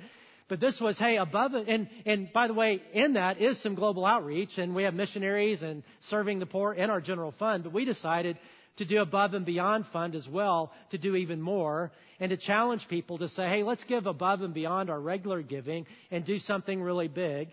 But 0.48 0.60
this 0.60 0.82
was, 0.82 1.00
hey, 1.00 1.16
above 1.16 1.56
it, 1.56 1.70
and, 1.70 1.90
and 2.06 2.32
by 2.34 2.48
the 2.48 2.54
way, 2.54 2.84
in 2.92 3.14
that 3.14 3.40
is 3.40 3.62
some 3.62 3.74
global 3.74 4.06
outreach, 4.06 4.58
and 4.58 4.76
we 4.76 4.84
have 4.84 4.94
missionaries 4.94 5.62
and 5.62 5.82
serving 6.02 6.40
the 6.40 6.46
poor 6.46 6.74
in 6.74 6.90
our 6.90 7.00
general 7.00 7.32
fund, 7.32 7.64
but 7.64 7.72
we 7.72 7.86
decided 7.86 8.38
to 8.78 8.86
do 8.86 9.02
above 9.02 9.34
and 9.34 9.46
beyond 9.46 9.86
fund 9.88 10.16
as 10.16 10.28
well, 10.28 10.72
to 10.92 10.98
do 10.98 11.16
even 11.16 11.42
more, 11.42 11.92
and 12.20 12.30
to 12.30 12.38
challenge 12.38 12.88
people 12.88 13.18
to 13.18 13.30
say, 13.30 13.48
hey, 13.48 13.64
let's 13.64 13.84
give 13.84 14.06
above 14.06 14.42
and 14.42 14.54
beyond 14.54 14.90
our 14.90 15.00
regular 15.00 15.42
giving 15.42 15.86
and 16.10 16.26
do 16.26 16.40
something 16.40 16.82
really 16.82 17.08
big. 17.08 17.50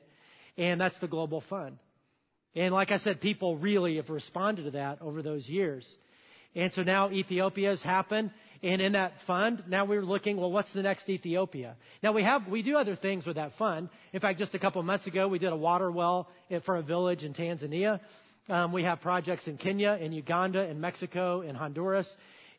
And 0.56 0.80
that's 0.80 0.98
the 0.98 1.08
global 1.08 1.42
fund. 1.48 1.78
And 2.54 2.72
like 2.72 2.90
I 2.90 2.98
said, 2.98 3.20
people 3.20 3.56
really 3.56 3.96
have 3.96 4.10
responded 4.10 4.64
to 4.64 4.70
that 4.72 5.00
over 5.00 5.22
those 5.22 5.48
years. 5.48 5.96
And 6.54 6.72
so 6.72 6.82
now 6.82 7.10
Ethiopia 7.10 7.70
has 7.70 7.82
happened. 7.82 8.30
And 8.62 8.82
in 8.82 8.92
that 8.92 9.12
fund, 9.26 9.62
now 9.68 9.84
we're 9.84 10.02
looking, 10.02 10.36
well, 10.36 10.50
what's 10.50 10.72
the 10.72 10.82
next 10.82 11.08
Ethiopia? 11.08 11.76
Now 12.02 12.12
we 12.12 12.24
have, 12.24 12.48
we 12.48 12.62
do 12.62 12.76
other 12.76 12.96
things 12.96 13.26
with 13.26 13.36
that 13.36 13.52
fund. 13.56 13.88
In 14.12 14.20
fact, 14.20 14.40
just 14.40 14.54
a 14.54 14.58
couple 14.58 14.80
of 14.80 14.86
months 14.86 15.06
ago, 15.06 15.28
we 15.28 15.38
did 15.38 15.52
a 15.52 15.56
water 15.56 15.90
well 15.90 16.28
for 16.64 16.76
a 16.76 16.82
village 16.82 17.22
in 17.22 17.34
Tanzania. 17.34 18.00
Um, 18.50 18.72
we 18.72 18.82
have 18.84 19.02
projects 19.02 19.46
in 19.46 19.58
Kenya, 19.58 19.98
in 20.00 20.10
Uganda, 20.12 20.66
in 20.66 20.80
Mexico, 20.80 21.42
in 21.42 21.54
Honduras. 21.54 22.10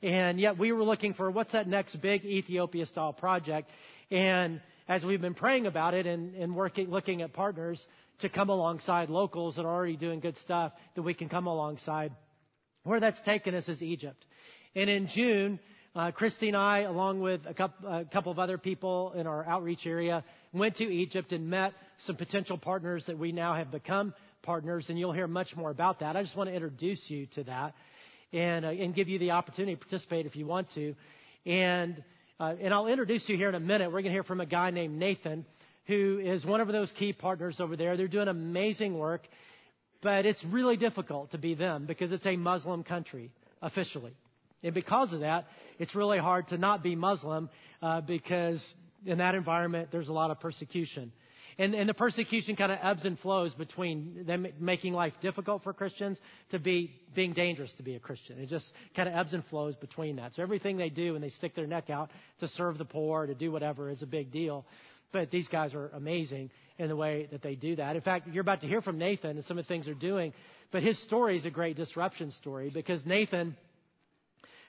And 0.03 0.39
yet 0.39 0.57
we 0.59 0.71
were 0.71 0.83
looking 0.83 1.15
for 1.15 1.31
what's 1.31 1.53
that 1.53 1.67
next 1.67 1.95
big 1.95 2.23
Ethiopia 2.25 2.85
style 2.85 3.11
project. 3.11 3.71
And 4.11 4.61
as 4.87 5.03
we've 5.03 5.19
been 5.19 5.33
praying 5.33 5.65
about 5.65 5.95
it 5.95 6.05
and, 6.05 6.35
and 6.35 6.55
working, 6.55 6.91
looking 6.91 7.23
at 7.23 7.33
partners 7.33 7.85
to 8.19 8.29
come 8.29 8.49
alongside 8.49 9.09
locals 9.09 9.55
that 9.55 9.65
are 9.65 9.73
already 9.73 9.97
doing 9.97 10.19
good 10.19 10.37
stuff 10.37 10.73
that 10.95 11.01
we 11.01 11.15
can 11.15 11.27
come 11.27 11.47
alongside. 11.47 12.11
Where 12.83 12.99
that's 12.99 13.19
taken 13.21 13.55
us 13.55 13.67
is 13.67 13.81
Egypt. 13.81 14.23
And 14.75 14.91
in 14.91 15.07
June, 15.07 15.59
uh, 15.95 16.11
Christy 16.11 16.49
and 16.49 16.57
I, 16.57 16.81
along 16.81 17.19
with 17.19 17.41
a 17.47 17.53
couple, 17.55 17.89
a 17.91 18.05
couple 18.05 18.31
of 18.31 18.37
other 18.37 18.59
people 18.59 19.13
in 19.13 19.25
our 19.25 19.43
outreach 19.43 19.87
area, 19.87 20.23
went 20.53 20.75
to 20.75 20.83
Egypt 20.83 21.31
and 21.31 21.49
met 21.49 21.73
some 21.97 22.15
potential 22.15 22.59
partners 22.59 23.07
that 23.07 23.17
we 23.17 23.31
now 23.31 23.55
have 23.55 23.71
become 23.71 24.13
partners, 24.41 24.89
and 24.89 24.99
you'll 24.99 25.13
hear 25.13 25.27
much 25.27 25.55
more 25.55 25.69
about 25.69 25.99
that. 25.99 26.15
I 26.15 26.23
just 26.23 26.35
want 26.35 26.49
to 26.49 26.53
introduce 26.53 27.09
you 27.09 27.25
to 27.35 27.43
that 27.45 27.73
and, 28.33 28.65
uh, 28.65 28.69
and 28.69 28.93
give 28.93 29.07
you 29.09 29.19
the 29.19 29.31
opportunity 29.31 29.75
to 29.75 29.79
participate 29.79 30.25
if 30.25 30.35
you 30.35 30.45
want 30.45 30.69
to. 30.71 30.95
And, 31.45 32.03
uh, 32.39 32.55
and 32.61 32.73
I'll 32.73 32.87
introduce 32.87 33.27
you 33.29 33.37
here 33.37 33.49
in 33.49 33.55
a 33.55 33.59
minute. 33.59 33.87
We're 33.87 34.01
going 34.01 34.05
to 34.05 34.11
hear 34.11 34.23
from 34.23 34.41
a 34.41 34.45
guy 34.45 34.71
named 34.71 34.97
Nathan, 34.97 35.45
who 35.87 36.19
is 36.19 36.45
one 36.45 36.61
of 36.61 36.67
those 36.67 36.91
key 36.91 37.13
partners 37.13 37.59
over 37.59 37.75
there. 37.75 37.97
They're 37.97 38.07
doing 38.07 38.27
amazing 38.27 38.97
work, 38.97 39.27
but 40.01 40.25
it's 40.25 40.43
really 40.45 40.77
difficult 40.77 41.31
to 41.31 41.37
be 41.37 41.55
them 41.55 41.85
because 41.85 42.11
it's 42.11 42.25
a 42.25 42.37
Muslim 42.37 42.83
country 42.83 43.31
officially. 43.61 44.13
And 44.63 44.73
because 44.73 45.13
of 45.13 45.21
that, 45.21 45.47
it's 45.77 45.95
really 45.95 46.19
hard 46.19 46.49
to 46.49 46.57
not 46.57 46.83
be 46.83 46.95
Muslim 46.95 47.49
uh, 47.81 48.01
because 48.01 48.73
in 49.05 49.19
that 49.19 49.35
environment 49.35 49.89
there's 49.91 50.09
a 50.09 50.13
lot 50.13 50.31
of 50.31 50.39
persecution. 50.39 51.11
And, 51.59 51.75
and 51.75 51.89
the 51.89 51.93
persecution 51.93 52.55
kind 52.55 52.71
of 52.71 52.79
ebbs 52.81 53.03
and 53.03 53.19
flows 53.19 53.53
between 53.53 54.23
them 54.25 54.47
making 54.61 54.93
life 54.93 55.11
difficult 55.19 55.61
for 55.61 55.73
Christians 55.73 56.17
to 56.51 56.57
be 56.57 56.93
being 57.13 57.33
dangerous 57.33 57.73
to 57.73 57.83
be 57.83 57.95
a 57.95 57.99
Christian. 57.99 58.39
It 58.39 58.47
just 58.47 58.71
kind 58.95 59.09
of 59.09 59.15
ebbs 59.15 59.33
and 59.33 59.43
flows 59.47 59.75
between 59.75 60.15
that. 60.15 60.35
So 60.35 60.41
everything 60.41 60.77
they 60.77 60.87
do 60.87 61.11
when 61.13 61.21
they 61.21 61.27
stick 61.27 61.55
their 61.55 61.67
neck 61.67 61.89
out 61.89 62.11
to 62.39 62.47
serve 62.47 62.77
the 62.77 62.85
poor, 62.85 63.25
to 63.25 63.35
do 63.35 63.51
whatever, 63.51 63.89
is 63.89 64.01
a 64.01 64.07
big 64.07 64.31
deal. 64.31 64.65
But 65.11 65.31
these 65.31 65.49
guys 65.49 65.73
are 65.73 65.89
amazing 65.89 66.49
in 66.77 66.87
the 66.87 66.95
way 66.95 67.27
that 67.29 67.41
they 67.41 67.55
do 67.55 67.75
that. 67.75 67.97
In 67.97 68.01
fact, 68.01 68.29
you're 68.29 68.41
about 68.41 68.61
to 68.61 68.67
hear 68.67 68.81
from 68.81 68.97
Nathan 68.97 69.31
and 69.31 69.43
some 69.43 69.57
of 69.57 69.65
the 69.65 69.67
things 69.67 69.87
they're 69.87 69.95
doing. 69.95 70.31
But 70.71 70.83
his 70.83 70.97
story 71.03 71.35
is 71.35 71.43
a 71.43 71.49
great 71.49 71.75
disruption 71.75 72.31
story 72.31 72.71
because 72.73 73.05
Nathan 73.05 73.57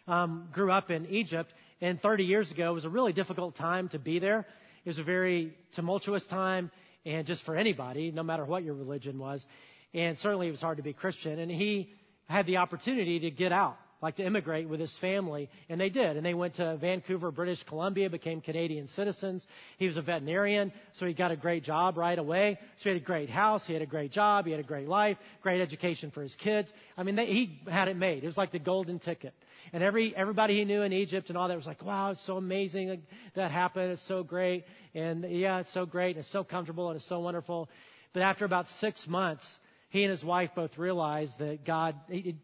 um, 0.09 0.48
grew 0.53 0.72
up 0.72 0.90
in 0.90 1.07
Egypt, 1.07 1.53
and 1.81 2.03
30 2.03 2.24
years 2.24 2.50
ago 2.50 2.70
it 2.70 2.74
was 2.74 2.85
a 2.85 2.90
really 2.90 3.12
difficult 3.12 3.55
time 3.55 3.88
to 3.90 4.00
be 4.00 4.18
there. 4.18 4.44
It 4.90 4.98
was 4.98 4.98
a 4.98 5.05
very 5.05 5.57
tumultuous 5.76 6.26
time, 6.26 6.68
and 7.07 7.24
just 7.24 7.44
for 7.44 7.55
anybody, 7.55 8.11
no 8.11 8.24
matter 8.24 8.44
what 8.44 8.64
your 8.64 8.74
religion 8.74 9.20
was. 9.20 9.46
And 9.94 10.18
certainly 10.18 10.48
it 10.48 10.50
was 10.50 10.61
hard 10.61 10.79
to 10.79 10.83
be 10.83 10.92
Christian. 10.92 11.38
And 11.38 11.48
he 11.48 11.92
had 12.26 12.44
the 12.44 12.57
opportunity 12.57 13.20
to 13.20 13.31
get 13.31 13.53
out, 13.53 13.76
like 14.03 14.16
to 14.16 14.26
immigrate 14.26 14.68
with 14.68 14.81
his 14.81 14.92
family. 14.98 15.48
And 15.68 15.81
they 15.81 15.90
did. 15.90 16.16
And 16.16 16.26
they 16.26 16.35
went 16.35 16.57
to 16.57 16.76
Vancouver, 16.79 17.31
British 17.31 17.62
Columbia, 17.62 18.11
became 18.11 18.40
Canadian 18.40 18.88
citizens. 18.88 19.46
He 19.79 19.87
was 19.87 19.96
a 19.96 20.03
veterinarian, 20.03 20.72
so 20.94 21.07
he 21.07 21.14
got 21.14 21.31
a 21.31 21.37
great 21.37 21.62
job 21.62 21.96
right 21.96 22.18
away. 22.18 22.59
So 22.79 22.83
he 22.83 22.88
had 22.90 23.00
a 23.00 23.05
great 23.05 23.31
house, 23.31 23.64
he 23.64 23.72
had 23.72 23.83
a 23.83 23.87
great 23.87 24.11
job, 24.11 24.46
he 24.46 24.50
had 24.50 24.59
a 24.59 24.64
great 24.64 24.88
life, 24.88 25.18
great 25.40 25.61
education 25.61 26.11
for 26.11 26.22
his 26.22 26.35
kids. 26.35 26.72
I 26.96 27.05
mean, 27.05 27.14
they, 27.14 27.26
he 27.26 27.61
had 27.70 27.87
it 27.87 27.96
made. 27.96 28.24
It 28.24 28.26
was 28.26 28.37
like 28.37 28.50
the 28.50 28.59
golden 28.59 28.98
ticket. 28.98 29.35
And 29.72 29.83
every, 29.83 30.14
everybody 30.16 30.56
he 30.56 30.64
knew 30.64 30.83
in 30.83 30.92
Egypt 30.92 31.28
and 31.28 31.38
all 31.38 31.48
that 31.48 31.56
was 31.56 31.66
like, 31.66 31.85
wow, 31.85 32.11
it's 32.11 32.24
so 32.26 32.37
amazing 32.37 33.02
that 33.35 33.50
happened. 33.50 33.92
It's 33.92 34.09
so 34.09 34.22
great. 34.22 34.64
And 34.94 35.24
yeah, 35.30 35.61
it's 35.61 35.72
so 35.72 35.87
great. 35.87 36.16
And 36.16 36.24
it's 36.24 36.33
so 36.33 36.42
comfortable 36.42 36.88
and 36.88 36.96
it's 36.96 37.09
so 37.09 37.20
wonderful. 37.20 37.68
But 38.12 38.22
after 38.22 38.44
about 38.44 38.66
six 38.80 39.06
months, 39.06 39.44
he 39.90 40.02
and 40.02 40.11
his 40.11 40.24
wife 40.24 40.50
both 40.54 40.76
realized 40.78 41.38
that 41.38 41.64
God, 41.64 41.94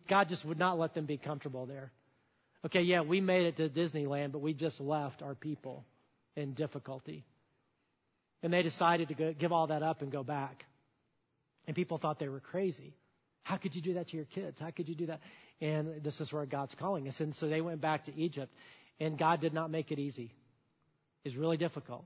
God 0.08 0.28
just 0.28 0.44
would 0.44 0.58
not 0.58 0.78
let 0.78 0.94
them 0.94 1.06
be 1.06 1.16
comfortable 1.16 1.66
there. 1.66 1.90
Okay, 2.64 2.82
yeah, 2.82 3.02
we 3.02 3.20
made 3.20 3.46
it 3.46 3.56
to 3.56 3.68
Disneyland, 3.68 4.32
but 4.32 4.40
we 4.40 4.52
just 4.52 4.80
left 4.80 5.22
our 5.22 5.34
people 5.34 5.84
in 6.34 6.54
difficulty. 6.54 7.24
And 8.42 8.52
they 8.52 8.62
decided 8.62 9.08
to 9.08 9.14
go, 9.14 9.32
give 9.32 9.52
all 9.52 9.68
that 9.68 9.82
up 9.82 10.02
and 10.02 10.10
go 10.12 10.22
back. 10.22 10.64
And 11.66 11.74
people 11.74 11.98
thought 11.98 12.18
they 12.18 12.28
were 12.28 12.40
crazy. 12.40 12.94
How 13.42 13.56
could 13.56 13.76
you 13.76 13.82
do 13.82 13.94
that 13.94 14.08
to 14.08 14.16
your 14.16 14.26
kids? 14.26 14.58
How 14.60 14.70
could 14.70 14.88
you 14.88 14.94
do 14.96 15.06
that? 15.06 15.20
And 15.60 16.02
this 16.02 16.20
is 16.20 16.32
where 16.32 16.44
God's 16.46 16.74
calling 16.74 17.08
us. 17.08 17.18
And 17.20 17.34
so 17.34 17.48
they 17.48 17.60
went 17.60 17.80
back 17.80 18.06
to 18.06 18.14
Egypt, 18.14 18.52
and 19.00 19.18
God 19.18 19.40
did 19.40 19.54
not 19.54 19.70
make 19.70 19.90
it 19.90 19.98
easy. 19.98 20.32
It's 21.24 21.34
really 21.34 21.56
difficult. 21.56 22.04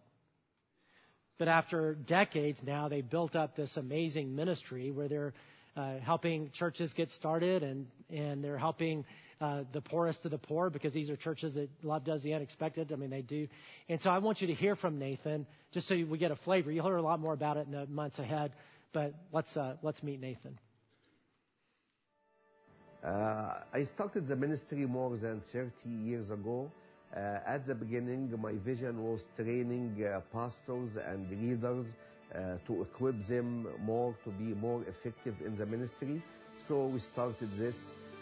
But 1.39 1.49
after 1.49 1.95
decades 1.95 2.61
now, 2.63 2.89
they 2.89 3.01
built 3.01 3.35
up 3.35 3.57
this 3.57 3.77
amazing 3.77 4.37
ministry 4.37 4.91
where 4.91 5.09
they're 5.09 5.35
uh, 5.77 5.99
helping 5.99 6.51
churches 6.51 6.93
get 6.93 7.11
started 7.13 7.63
and, 7.63 7.87
and 8.11 8.45
they're 8.45 8.59
helping 8.59 9.05
uh, 9.41 9.63
the 9.73 9.81
poorest 9.81 10.25
of 10.27 10.33
the 10.33 10.39
poor 10.39 10.69
because 10.69 10.93
these 10.93 11.09
are 11.09 11.17
churches 11.17 11.55
that 11.55 11.71
love 11.83 12.05
does 12.05 12.23
the 12.23 12.35
unexpected. 12.35 12.93
I 12.93 12.97
mean, 12.97 13.09
they 13.09 13.23
do. 13.23 13.49
And 13.89 14.01
so 14.03 14.11
I 14.11 14.19
want 14.19 14.43
you 14.43 14.49
to 14.49 14.55
hear 14.55 14.77
from 14.77 14.99
Nathan 14.99 15.47
just 15.73 15.89
so 15.89 15.95
we 15.95 16.19
get 16.19 16.31
a 16.31 16.37
flavor. 16.37 16.71
You'll 16.71 16.85
hear 16.85 16.97
a 16.97 17.03
lot 17.03 17.21
more 17.21 17.33
about 17.33 17.57
it 17.57 17.67
in 17.67 17.73
the 17.73 17.87
months 17.87 18.19
ahead, 18.19 18.53
but 18.93 19.15
let's, 19.33 19.57
uh, 19.57 19.77
let's 19.83 20.03
meet 20.03 20.21
Nathan. 20.21 20.59
Uh, 23.03 23.61
I 23.73 23.85
started 23.85 24.27
the 24.27 24.37
ministry 24.37 24.85
more 24.85 25.17
than 25.17 25.41
30 25.41 25.89
years 25.89 26.31
ago. 26.31 26.71
Uh, 27.17 27.39
at 27.47 27.65
the 27.65 27.75
beginning, 27.75 28.33
my 28.41 28.53
vision 28.57 29.03
was 29.03 29.25
training 29.35 30.05
uh, 30.05 30.21
pastors 30.33 30.97
and 30.97 31.29
leaders 31.31 31.95
uh, 32.35 32.57
to 32.67 32.83
equip 32.83 33.27
them 33.27 33.67
more 33.81 34.15
to 34.25 34.31
be 34.31 34.55
more 34.55 34.83
effective 34.87 35.35
in 35.45 35.57
the 35.57 35.65
ministry. 35.65 36.23
So 36.69 36.87
we 36.87 37.01
started 37.01 37.51
this. 37.57 37.75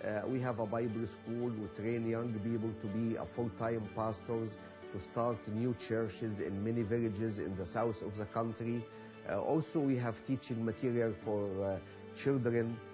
Uh, 0.05 0.23
we 0.29 0.41
have 0.41 0.61
a 0.61 0.67
Bible 0.67 1.07
school. 1.09 1.51
We 1.51 1.67
train 1.77 2.09
young 2.09 2.33
people 2.35 2.71
to 2.81 2.87
be 2.87 3.17
a 3.17 3.27
full-time 3.35 3.89
pastors, 3.97 4.57
to 4.93 5.01
start 5.01 5.37
new 5.49 5.75
churches 5.89 6.39
in 6.39 6.65
many 6.65 6.83
villages 6.83 7.41
in 7.41 7.57
the 7.57 7.67
south 7.67 8.01
of 8.01 8.17
the 8.17 8.27
country. 8.27 8.85
Uh, 9.29 9.41
also, 9.41 9.81
we 9.81 9.97
have 9.97 10.25
teaching 10.25 10.65
material 10.65 11.13
for 11.25 11.81
children 12.17 12.77
uh, 12.77 12.88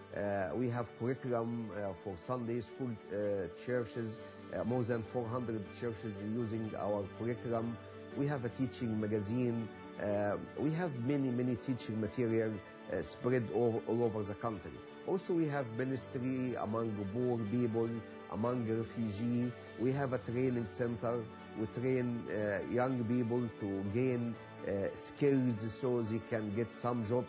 we 0.54 0.68
have 0.70 0.86
curriculum 0.98 1.70
uh, 1.76 1.92
for 2.02 2.14
Sunday 2.26 2.60
school 2.60 2.90
uh, 3.12 3.46
churches, 3.64 4.12
more 4.64 4.84
than 4.84 5.02
400 5.12 5.62
churches 5.80 6.12
using 6.32 6.70
our 6.78 7.04
curriculum. 7.18 7.76
We 8.16 8.26
have 8.28 8.44
a 8.44 8.48
teaching 8.50 9.00
magazine. 9.00 9.68
we 10.58 10.70
have 10.70 10.92
many, 11.04 11.30
many 11.30 11.56
teaching 11.56 12.00
material 12.00 12.52
spread 13.02 13.42
all, 13.54 13.82
all 13.88 14.04
over 14.04 14.22
the 14.22 14.34
country. 14.34 14.70
Also, 15.06 15.34
we 15.34 15.46
have 15.48 15.66
ministry 15.76 16.54
among 16.54 16.90
poor 17.12 17.38
people, 17.50 17.90
among 18.32 18.66
refugees. 18.66 19.52
We 19.78 19.92
have 19.92 20.12
a 20.12 20.18
training 20.18 20.66
center. 20.74 21.22
We 21.60 21.66
train 21.78 22.24
uh, 22.30 22.60
young 22.72 23.04
people 23.04 23.42
to 23.60 23.84
gain 23.92 24.34
uh, 24.66 24.88
skills 24.94 25.54
so 25.80 26.02
they 26.02 26.20
can 26.30 26.54
get 26.56 26.68
some 26.80 27.06
jobs 27.06 27.28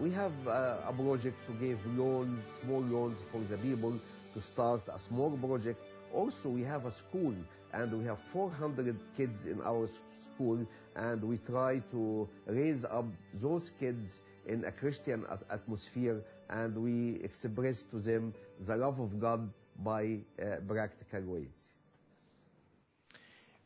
we 0.00 0.10
have 0.10 0.32
uh, 0.46 0.76
a 0.86 0.92
project 0.92 1.36
to 1.46 1.52
give 1.54 1.78
loans, 1.96 2.40
small 2.62 2.80
loans 2.80 3.22
for 3.32 3.40
the 3.40 3.56
people 3.58 3.98
to 4.34 4.40
start 4.40 4.82
a 4.92 4.98
small 4.98 5.30
project. 5.38 5.80
Also, 6.12 6.48
we 6.48 6.62
have 6.62 6.84
a 6.84 6.90
school 6.92 7.34
and 7.72 7.98
we 7.98 8.04
have 8.04 8.18
400 8.32 8.96
kids 9.16 9.46
in 9.46 9.60
our 9.62 9.88
school 10.34 10.58
and 10.96 11.22
we 11.24 11.38
try 11.38 11.78
to 11.90 12.28
raise 12.46 12.84
up 12.84 13.06
those 13.34 13.70
kids 13.80 14.20
in 14.46 14.64
a 14.64 14.72
Christian 14.72 15.24
atmosphere 15.50 16.22
and 16.50 16.76
we 16.76 17.20
express 17.24 17.82
to 17.90 17.98
them 17.98 18.34
the 18.60 18.76
love 18.76 19.00
of 19.00 19.18
God 19.20 19.48
by 19.82 20.18
uh, 20.40 20.56
practical 20.68 21.22
ways. 21.32 21.72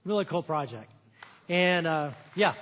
Really 0.04 0.24
cool 0.24 0.42
project. 0.42 0.90
And 1.48 1.86
uh, 1.86 2.12
yeah. 2.34 2.54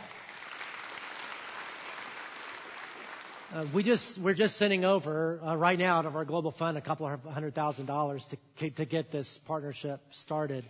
Uh, 3.50 3.64
we 3.74 3.82
just 3.82 4.20
we're 4.20 4.34
just 4.34 4.58
sending 4.58 4.84
over 4.84 5.40
uh, 5.42 5.56
right 5.56 5.78
now 5.78 5.96
out 5.96 6.04
of 6.04 6.14
our 6.14 6.26
global 6.26 6.52
fund 6.52 6.76
a 6.76 6.82
couple 6.82 7.06
of 7.06 7.18
hundred 7.22 7.54
thousand 7.54 7.86
dollars 7.86 8.26
to 8.58 8.70
to 8.70 8.84
get 8.84 9.10
this 9.10 9.38
partnership 9.46 10.00
started, 10.10 10.66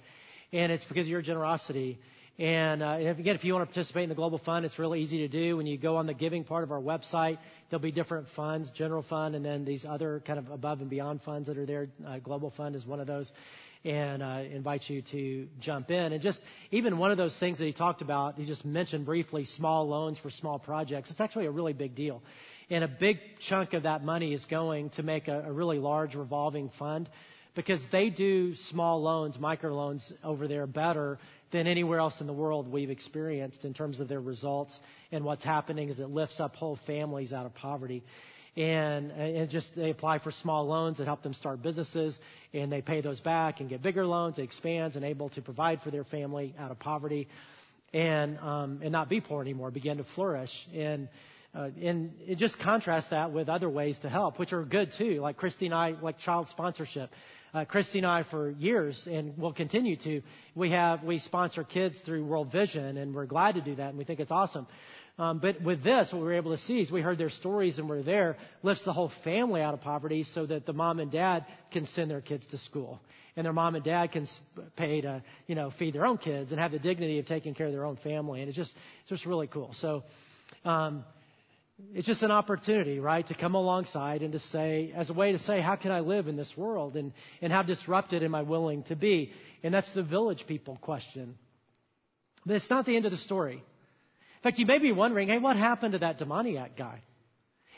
and 0.52 0.70
it's 0.70 0.84
because 0.84 1.04
of 1.04 1.10
your 1.10 1.20
generosity. 1.20 1.98
And 2.38 2.84
uh, 2.84 2.98
if, 3.00 3.18
again, 3.18 3.34
if 3.34 3.42
you 3.42 3.52
want 3.52 3.68
to 3.68 3.74
participate 3.74 4.04
in 4.04 4.08
the 4.10 4.14
global 4.14 4.38
fund, 4.38 4.64
it's 4.64 4.78
really 4.78 5.00
easy 5.00 5.18
to 5.18 5.28
do. 5.28 5.56
When 5.56 5.66
you 5.66 5.76
go 5.76 5.96
on 5.96 6.06
the 6.06 6.14
giving 6.14 6.44
part 6.44 6.62
of 6.62 6.70
our 6.70 6.78
website, 6.78 7.38
there'll 7.68 7.82
be 7.82 7.90
different 7.90 8.28
funds, 8.36 8.70
general 8.70 9.02
fund, 9.02 9.34
and 9.34 9.44
then 9.44 9.64
these 9.64 9.84
other 9.84 10.22
kind 10.24 10.38
of 10.38 10.48
above 10.48 10.80
and 10.80 10.88
beyond 10.88 11.22
funds 11.22 11.48
that 11.48 11.58
are 11.58 11.66
there. 11.66 11.88
Uh, 12.06 12.18
global 12.18 12.52
fund 12.56 12.76
is 12.76 12.86
one 12.86 13.00
of 13.00 13.08
those, 13.08 13.32
and 13.84 14.22
uh, 14.22 14.44
invite 14.52 14.88
you 14.88 15.02
to 15.02 15.48
jump 15.58 15.90
in. 15.90 16.12
And 16.12 16.22
just 16.22 16.40
even 16.70 16.98
one 16.98 17.10
of 17.10 17.16
those 17.16 17.36
things 17.40 17.58
that 17.58 17.64
he 17.64 17.72
talked 17.72 18.02
about, 18.02 18.36
he 18.36 18.46
just 18.46 18.64
mentioned 18.64 19.04
briefly, 19.04 19.46
small 19.46 19.88
loans 19.88 20.16
for 20.16 20.30
small 20.30 20.60
projects. 20.60 21.10
It's 21.10 21.20
actually 21.20 21.46
a 21.46 21.50
really 21.50 21.72
big 21.72 21.96
deal. 21.96 22.22
And 22.70 22.84
a 22.84 22.88
big 22.88 23.18
chunk 23.40 23.72
of 23.72 23.84
that 23.84 24.04
money 24.04 24.34
is 24.34 24.44
going 24.44 24.90
to 24.90 25.02
make 25.02 25.28
a, 25.28 25.44
a 25.46 25.52
really 25.52 25.78
large 25.78 26.14
revolving 26.14 26.70
fund 26.78 27.08
because 27.54 27.80
they 27.90 28.10
do 28.10 28.54
small 28.54 29.02
loans, 29.02 29.36
microloans 29.36 30.12
over 30.22 30.46
there 30.46 30.66
better 30.66 31.18
than 31.50 31.66
anywhere 31.66 31.98
else 31.98 32.20
in 32.20 32.26
the 32.26 32.32
world 32.32 32.70
we've 32.70 32.90
experienced 32.90 33.64
in 33.64 33.72
terms 33.72 34.00
of 34.00 34.08
their 34.08 34.20
results. 34.20 34.78
And 35.10 35.24
what's 35.24 35.42
happening 35.42 35.88
is 35.88 35.98
it 35.98 36.10
lifts 36.10 36.40
up 36.40 36.56
whole 36.56 36.78
families 36.86 37.32
out 37.32 37.46
of 37.46 37.54
poverty. 37.54 38.04
And, 38.54 39.12
and 39.12 39.48
just 39.48 39.74
they 39.74 39.90
apply 39.90 40.18
for 40.18 40.30
small 40.30 40.66
loans 40.66 40.98
that 40.98 41.06
help 41.06 41.22
them 41.22 41.32
start 41.32 41.62
businesses, 41.62 42.18
and 42.52 42.70
they 42.70 42.82
pay 42.82 43.00
those 43.00 43.20
back 43.20 43.60
and 43.60 43.68
get 43.68 43.82
bigger 43.82 44.04
loans. 44.04 44.36
They 44.36 44.42
expand 44.42 44.96
and 44.96 45.04
able 45.04 45.30
to 45.30 45.42
provide 45.42 45.80
for 45.80 45.90
their 45.90 46.04
family 46.04 46.54
out 46.58 46.70
of 46.70 46.78
poverty. 46.78 47.28
and 47.92 48.38
um, 48.38 48.80
and 48.82 48.92
not 48.92 49.08
be 49.08 49.20
poor 49.20 49.40
anymore, 49.42 49.70
begin 49.70 49.98
to 49.98 50.04
flourish. 50.14 50.50
And 50.74 51.08
uh, 51.54 51.70
and 51.82 52.12
it 52.26 52.36
just 52.36 52.58
contrasts 52.58 53.08
that 53.10 53.32
with 53.32 53.48
other 53.48 53.68
ways 53.68 53.98
to 54.00 54.08
help, 54.08 54.38
which 54.38 54.52
are 54.52 54.64
good 54.64 54.92
too, 54.96 55.20
like 55.20 55.36
Christy 55.36 55.66
and 55.66 55.74
I, 55.74 55.94
like 56.00 56.18
child 56.18 56.48
sponsorship. 56.48 57.10
Uh, 57.54 57.64
Christy 57.64 57.98
and 57.98 58.06
I, 58.06 58.24
for 58.24 58.50
years, 58.50 59.08
and 59.10 59.36
will 59.38 59.54
continue 59.54 59.96
to, 59.96 60.20
we 60.54 60.70
have 60.70 61.02
we 61.02 61.18
sponsor 61.18 61.64
kids 61.64 61.98
through 62.00 62.26
World 62.26 62.52
Vision, 62.52 62.98
and 62.98 63.14
we're 63.14 63.24
glad 63.24 63.54
to 63.54 63.62
do 63.62 63.74
that, 63.76 63.88
and 63.88 63.96
we 63.96 64.04
think 64.04 64.20
it's 64.20 64.30
awesome. 64.30 64.66
Um, 65.18 65.40
but 65.40 65.60
with 65.62 65.82
this, 65.82 66.12
what 66.12 66.20
we 66.20 66.26
were 66.26 66.34
able 66.34 66.52
to 66.52 66.62
see 66.62 66.80
is 66.80 66.92
we 66.92 67.00
heard 67.00 67.18
their 67.18 67.30
stories 67.30 67.78
and 67.78 67.88
we're 67.88 68.04
there, 68.04 68.36
lifts 68.62 68.84
the 68.84 68.92
whole 68.92 69.10
family 69.24 69.60
out 69.60 69.74
of 69.74 69.80
poverty 69.80 70.22
so 70.22 70.46
that 70.46 70.64
the 70.64 70.72
mom 70.72 71.00
and 71.00 71.10
dad 71.10 71.44
can 71.72 71.86
send 71.86 72.10
their 72.10 72.20
kids 72.20 72.46
to 72.48 72.58
school. 72.58 73.00
And 73.34 73.44
their 73.44 73.52
mom 73.52 73.74
and 73.74 73.84
dad 73.84 74.12
can 74.12 74.28
pay 74.76 75.00
to, 75.00 75.22
you 75.48 75.56
know, 75.56 75.72
feed 75.76 75.94
their 75.94 76.06
own 76.06 76.18
kids 76.18 76.52
and 76.52 76.60
have 76.60 76.70
the 76.70 76.78
dignity 76.78 77.18
of 77.18 77.26
taking 77.26 77.54
care 77.54 77.66
of 77.66 77.72
their 77.72 77.84
own 77.84 77.96
family. 77.96 78.40
And 78.40 78.48
it's 78.48 78.56
just, 78.56 78.72
it's 79.00 79.10
just 79.10 79.26
really 79.26 79.48
cool. 79.48 79.72
So, 79.74 80.04
um, 80.64 81.04
it's 81.94 82.06
just 82.06 82.22
an 82.22 82.30
opportunity, 82.30 82.98
right, 82.98 83.26
to 83.28 83.34
come 83.34 83.54
alongside 83.54 84.22
and 84.22 84.32
to 84.32 84.38
say, 84.38 84.92
as 84.94 85.10
a 85.10 85.12
way 85.12 85.32
to 85.32 85.38
say, 85.38 85.60
how 85.60 85.76
can 85.76 85.92
I 85.92 86.00
live 86.00 86.26
in 86.26 86.36
this 86.36 86.56
world 86.56 86.96
and, 86.96 87.12
and 87.40 87.52
how 87.52 87.62
disrupted 87.62 88.22
am 88.22 88.34
I 88.34 88.42
willing 88.42 88.82
to 88.84 88.96
be? 88.96 89.32
And 89.62 89.72
that's 89.72 89.92
the 89.92 90.02
village 90.02 90.46
people 90.46 90.76
question. 90.80 91.36
But 92.44 92.56
it's 92.56 92.70
not 92.70 92.84
the 92.84 92.96
end 92.96 93.04
of 93.04 93.12
the 93.12 93.18
story. 93.18 93.54
In 93.54 94.42
fact, 94.42 94.58
you 94.58 94.66
may 94.66 94.78
be 94.78 94.92
wondering, 94.92 95.28
hey, 95.28 95.38
what 95.38 95.56
happened 95.56 95.92
to 95.92 95.98
that 95.98 96.18
demoniac 96.18 96.76
guy? 96.76 97.00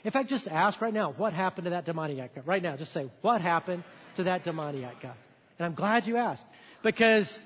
In 0.02 0.10
fact, 0.10 0.30
just 0.30 0.48
ask 0.48 0.80
right 0.80 0.94
now, 0.94 1.12
what 1.12 1.34
happened 1.34 1.66
to 1.66 1.70
that 1.70 1.84
demoniac 1.84 2.34
guy? 2.34 2.42
Right 2.44 2.62
now, 2.62 2.76
just 2.76 2.92
say, 2.92 3.10
what 3.20 3.42
happened 3.42 3.84
to 4.16 4.24
that 4.24 4.44
demoniac 4.44 5.02
guy? 5.02 5.14
And 5.58 5.66
I'm 5.66 5.74
glad 5.74 6.06
you 6.06 6.16
asked 6.16 6.44
because 6.82 7.38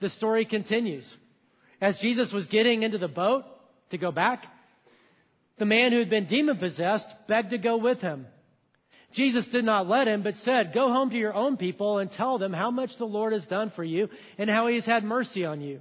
the 0.00 0.08
story 0.08 0.44
continues. 0.44 1.12
As 1.80 1.98
Jesus 1.98 2.32
was 2.32 2.48
getting 2.48 2.82
into 2.82 2.98
the 2.98 3.08
boat 3.08 3.44
to 3.90 3.98
go 3.98 4.10
back, 4.10 4.44
the 5.60 5.66
man 5.66 5.92
who 5.92 5.98
had 5.98 6.08
been 6.08 6.24
demon 6.24 6.56
possessed 6.56 7.06
begged 7.28 7.50
to 7.50 7.58
go 7.58 7.76
with 7.76 8.00
him. 8.00 8.26
Jesus 9.12 9.46
did 9.48 9.62
not 9.62 9.86
let 9.86 10.08
him, 10.08 10.22
but 10.22 10.36
said, 10.36 10.72
Go 10.72 10.88
home 10.88 11.10
to 11.10 11.18
your 11.18 11.34
own 11.34 11.58
people 11.58 11.98
and 11.98 12.10
tell 12.10 12.38
them 12.38 12.54
how 12.54 12.70
much 12.70 12.96
the 12.96 13.04
Lord 13.04 13.34
has 13.34 13.46
done 13.46 13.70
for 13.76 13.84
you 13.84 14.08
and 14.38 14.48
how 14.48 14.68
he 14.68 14.76
has 14.76 14.86
had 14.86 15.04
mercy 15.04 15.44
on 15.44 15.60
you. 15.60 15.80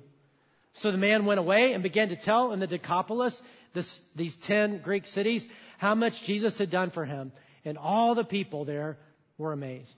So 0.74 0.92
the 0.92 0.98
man 0.98 1.26
went 1.26 1.40
away 1.40 1.72
and 1.72 1.82
began 1.82 2.10
to 2.10 2.18
tell 2.18 2.52
in 2.52 2.60
the 2.60 2.68
Decapolis, 2.68 3.42
this, 3.74 4.02
these 4.18 4.36
ten 4.44 4.82
Greek 4.82 5.08
cities, 5.08 5.48
how 5.78 5.96
much 5.96 6.24
Jesus 6.26 6.58
had 6.58 6.70
done 6.70 6.92
for 6.92 7.06
him. 7.06 7.32
And 7.64 7.78
all 7.78 8.16
the 8.16 8.26
people 8.26 8.66
there 8.66 8.98
were 9.38 9.54
amazed. 9.54 9.96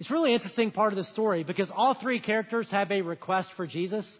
It's 0.00 0.10
really 0.10 0.34
interesting 0.34 0.70
part 0.70 0.92
of 0.92 0.98
the 0.98 1.04
story 1.04 1.44
because 1.44 1.70
all 1.74 1.94
three 1.94 2.20
characters 2.20 2.70
have 2.70 2.92
a 2.92 3.00
request 3.00 3.52
for 3.56 3.66
Jesus. 3.66 4.18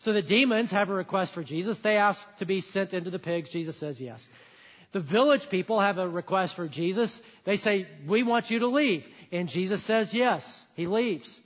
So 0.00 0.12
the 0.12 0.22
demons 0.22 0.70
have 0.70 0.88
a 0.88 0.94
request 0.94 1.34
for 1.34 1.44
Jesus. 1.44 1.78
They 1.82 1.96
ask 1.96 2.20
to 2.38 2.46
be 2.46 2.62
sent 2.62 2.94
into 2.94 3.10
the 3.10 3.18
pigs. 3.18 3.50
Jesus 3.50 3.78
says 3.78 4.00
yes. 4.00 4.20
The 4.92 5.00
village 5.00 5.48
people 5.50 5.78
have 5.78 5.98
a 5.98 6.08
request 6.08 6.56
for 6.56 6.68
Jesus. 6.68 7.18
They 7.44 7.56
say, 7.56 7.86
we 8.08 8.22
want 8.22 8.50
you 8.50 8.60
to 8.60 8.66
leave. 8.66 9.04
And 9.30 9.48
Jesus 9.48 9.84
says 9.84 10.12
yes. 10.12 10.42
He 10.74 10.86
leaves. 10.86 11.38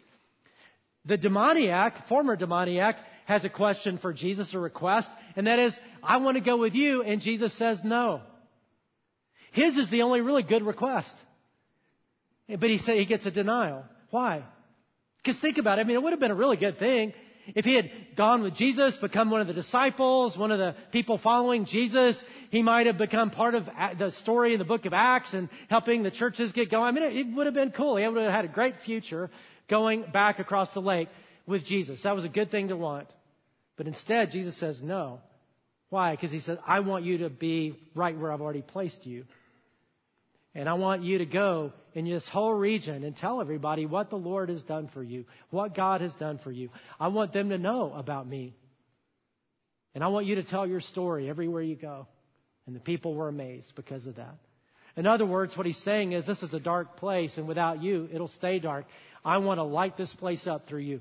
The 1.04 1.18
demoniac, 1.18 2.08
former 2.08 2.36
demoniac, 2.36 2.96
has 3.26 3.44
a 3.44 3.50
question 3.50 3.98
for 3.98 4.12
Jesus, 4.12 4.54
a 4.54 4.58
request, 4.58 5.10
and 5.34 5.46
that 5.46 5.58
is, 5.58 5.78
I 6.02 6.18
want 6.18 6.36
to 6.36 6.42
go 6.42 6.56
with 6.56 6.74
you, 6.74 7.02
and 7.02 7.20
Jesus 7.20 7.52
says 7.54 7.80
no. 7.82 8.20
His 9.52 9.76
is 9.76 9.90
the 9.90 10.02
only 10.02 10.20
really 10.20 10.42
good 10.42 10.62
request. 10.62 11.14
But 12.48 12.70
he 12.70 12.78
say 12.78 12.98
he 12.98 13.06
gets 13.06 13.26
a 13.26 13.30
denial. 13.30 13.84
Why? 14.10 14.44
Because 15.22 15.40
think 15.40 15.58
about 15.58 15.78
it. 15.78 15.82
I 15.82 15.84
mean, 15.84 15.96
it 15.96 16.02
would 16.02 16.12
have 16.12 16.20
been 16.20 16.30
a 16.30 16.36
really 16.36 16.58
good 16.58 16.78
thing 16.78 17.14
if 17.54 17.64
he 17.64 17.74
had 17.74 17.90
gone 18.16 18.42
with 18.42 18.54
Jesus, 18.54 18.96
become 18.96 19.30
one 19.30 19.40
of 19.40 19.46
the 19.46 19.52
disciples, 19.52 20.36
one 20.36 20.50
of 20.50 20.58
the 20.58 20.74
people 20.92 21.18
following 21.18 21.66
Jesus, 21.66 22.22
he 22.50 22.62
might 22.62 22.86
have 22.86 22.98
become 22.98 23.30
part 23.30 23.54
of 23.54 23.68
the 23.98 24.10
story 24.10 24.54
in 24.54 24.58
the 24.58 24.64
book 24.64 24.86
of 24.86 24.92
Acts 24.92 25.34
and 25.34 25.48
helping 25.68 26.02
the 26.02 26.10
churches 26.10 26.52
get 26.52 26.70
going. 26.70 26.84
I 26.84 26.90
mean, 26.92 27.16
it 27.16 27.36
would 27.36 27.46
have 27.46 27.54
been 27.54 27.72
cool. 27.72 27.96
He 27.96 28.08
would 28.08 28.22
have 28.22 28.32
had 28.32 28.44
a 28.44 28.48
great 28.48 28.76
future 28.84 29.30
going 29.68 30.04
back 30.12 30.38
across 30.38 30.72
the 30.74 30.80
lake 30.80 31.08
with 31.46 31.64
Jesus. 31.64 32.02
That 32.02 32.14
was 32.14 32.24
a 32.24 32.28
good 32.28 32.50
thing 32.50 32.68
to 32.68 32.76
want. 32.76 33.08
But 33.76 33.86
instead, 33.86 34.30
Jesus 34.30 34.56
says 34.56 34.80
no. 34.82 35.20
Why? 35.90 36.12
Because 36.12 36.30
he 36.30 36.40
says, 36.40 36.58
I 36.66 36.80
want 36.80 37.04
you 37.04 37.18
to 37.18 37.30
be 37.30 37.78
right 37.94 38.18
where 38.18 38.32
I've 38.32 38.40
already 38.40 38.62
placed 38.62 39.06
you. 39.06 39.24
And 40.54 40.68
I 40.68 40.74
want 40.74 41.02
you 41.02 41.18
to 41.18 41.26
go 41.26 41.72
in 41.94 42.04
this 42.04 42.28
whole 42.28 42.52
region 42.52 43.04
and 43.04 43.16
tell 43.16 43.40
everybody 43.40 43.86
what 43.86 44.10
the 44.10 44.16
Lord 44.16 44.48
has 44.48 44.62
done 44.64 44.88
for 44.92 45.02
you, 45.02 45.24
what 45.50 45.74
God 45.74 46.00
has 46.00 46.14
done 46.16 46.38
for 46.38 46.50
you. 46.50 46.70
I 46.98 47.08
want 47.08 47.32
them 47.32 47.50
to 47.50 47.58
know 47.58 47.92
about 47.94 48.26
me. 48.26 48.54
And 49.94 50.02
I 50.02 50.08
want 50.08 50.26
you 50.26 50.34
to 50.36 50.42
tell 50.42 50.66
your 50.66 50.80
story 50.80 51.30
everywhere 51.30 51.62
you 51.62 51.76
go. 51.76 52.08
And 52.66 52.74
the 52.74 52.80
people 52.80 53.14
were 53.14 53.28
amazed 53.28 53.72
because 53.76 54.06
of 54.06 54.16
that. 54.16 54.34
In 54.96 55.06
other 55.06 55.26
words, 55.26 55.56
what 55.56 55.66
he's 55.66 55.82
saying 55.82 56.12
is 56.12 56.26
this 56.26 56.42
is 56.42 56.54
a 56.54 56.60
dark 56.60 56.96
place, 56.96 57.36
and 57.36 57.48
without 57.48 57.82
you, 57.82 58.08
it'll 58.12 58.28
stay 58.28 58.58
dark. 58.58 58.86
I 59.24 59.38
want 59.38 59.58
to 59.58 59.64
light 59.64 59.96
this 59.96 60.12
place 60.12 60.46
up 60.46 60.68
through 60.68 60.80
you. 60.80 61.00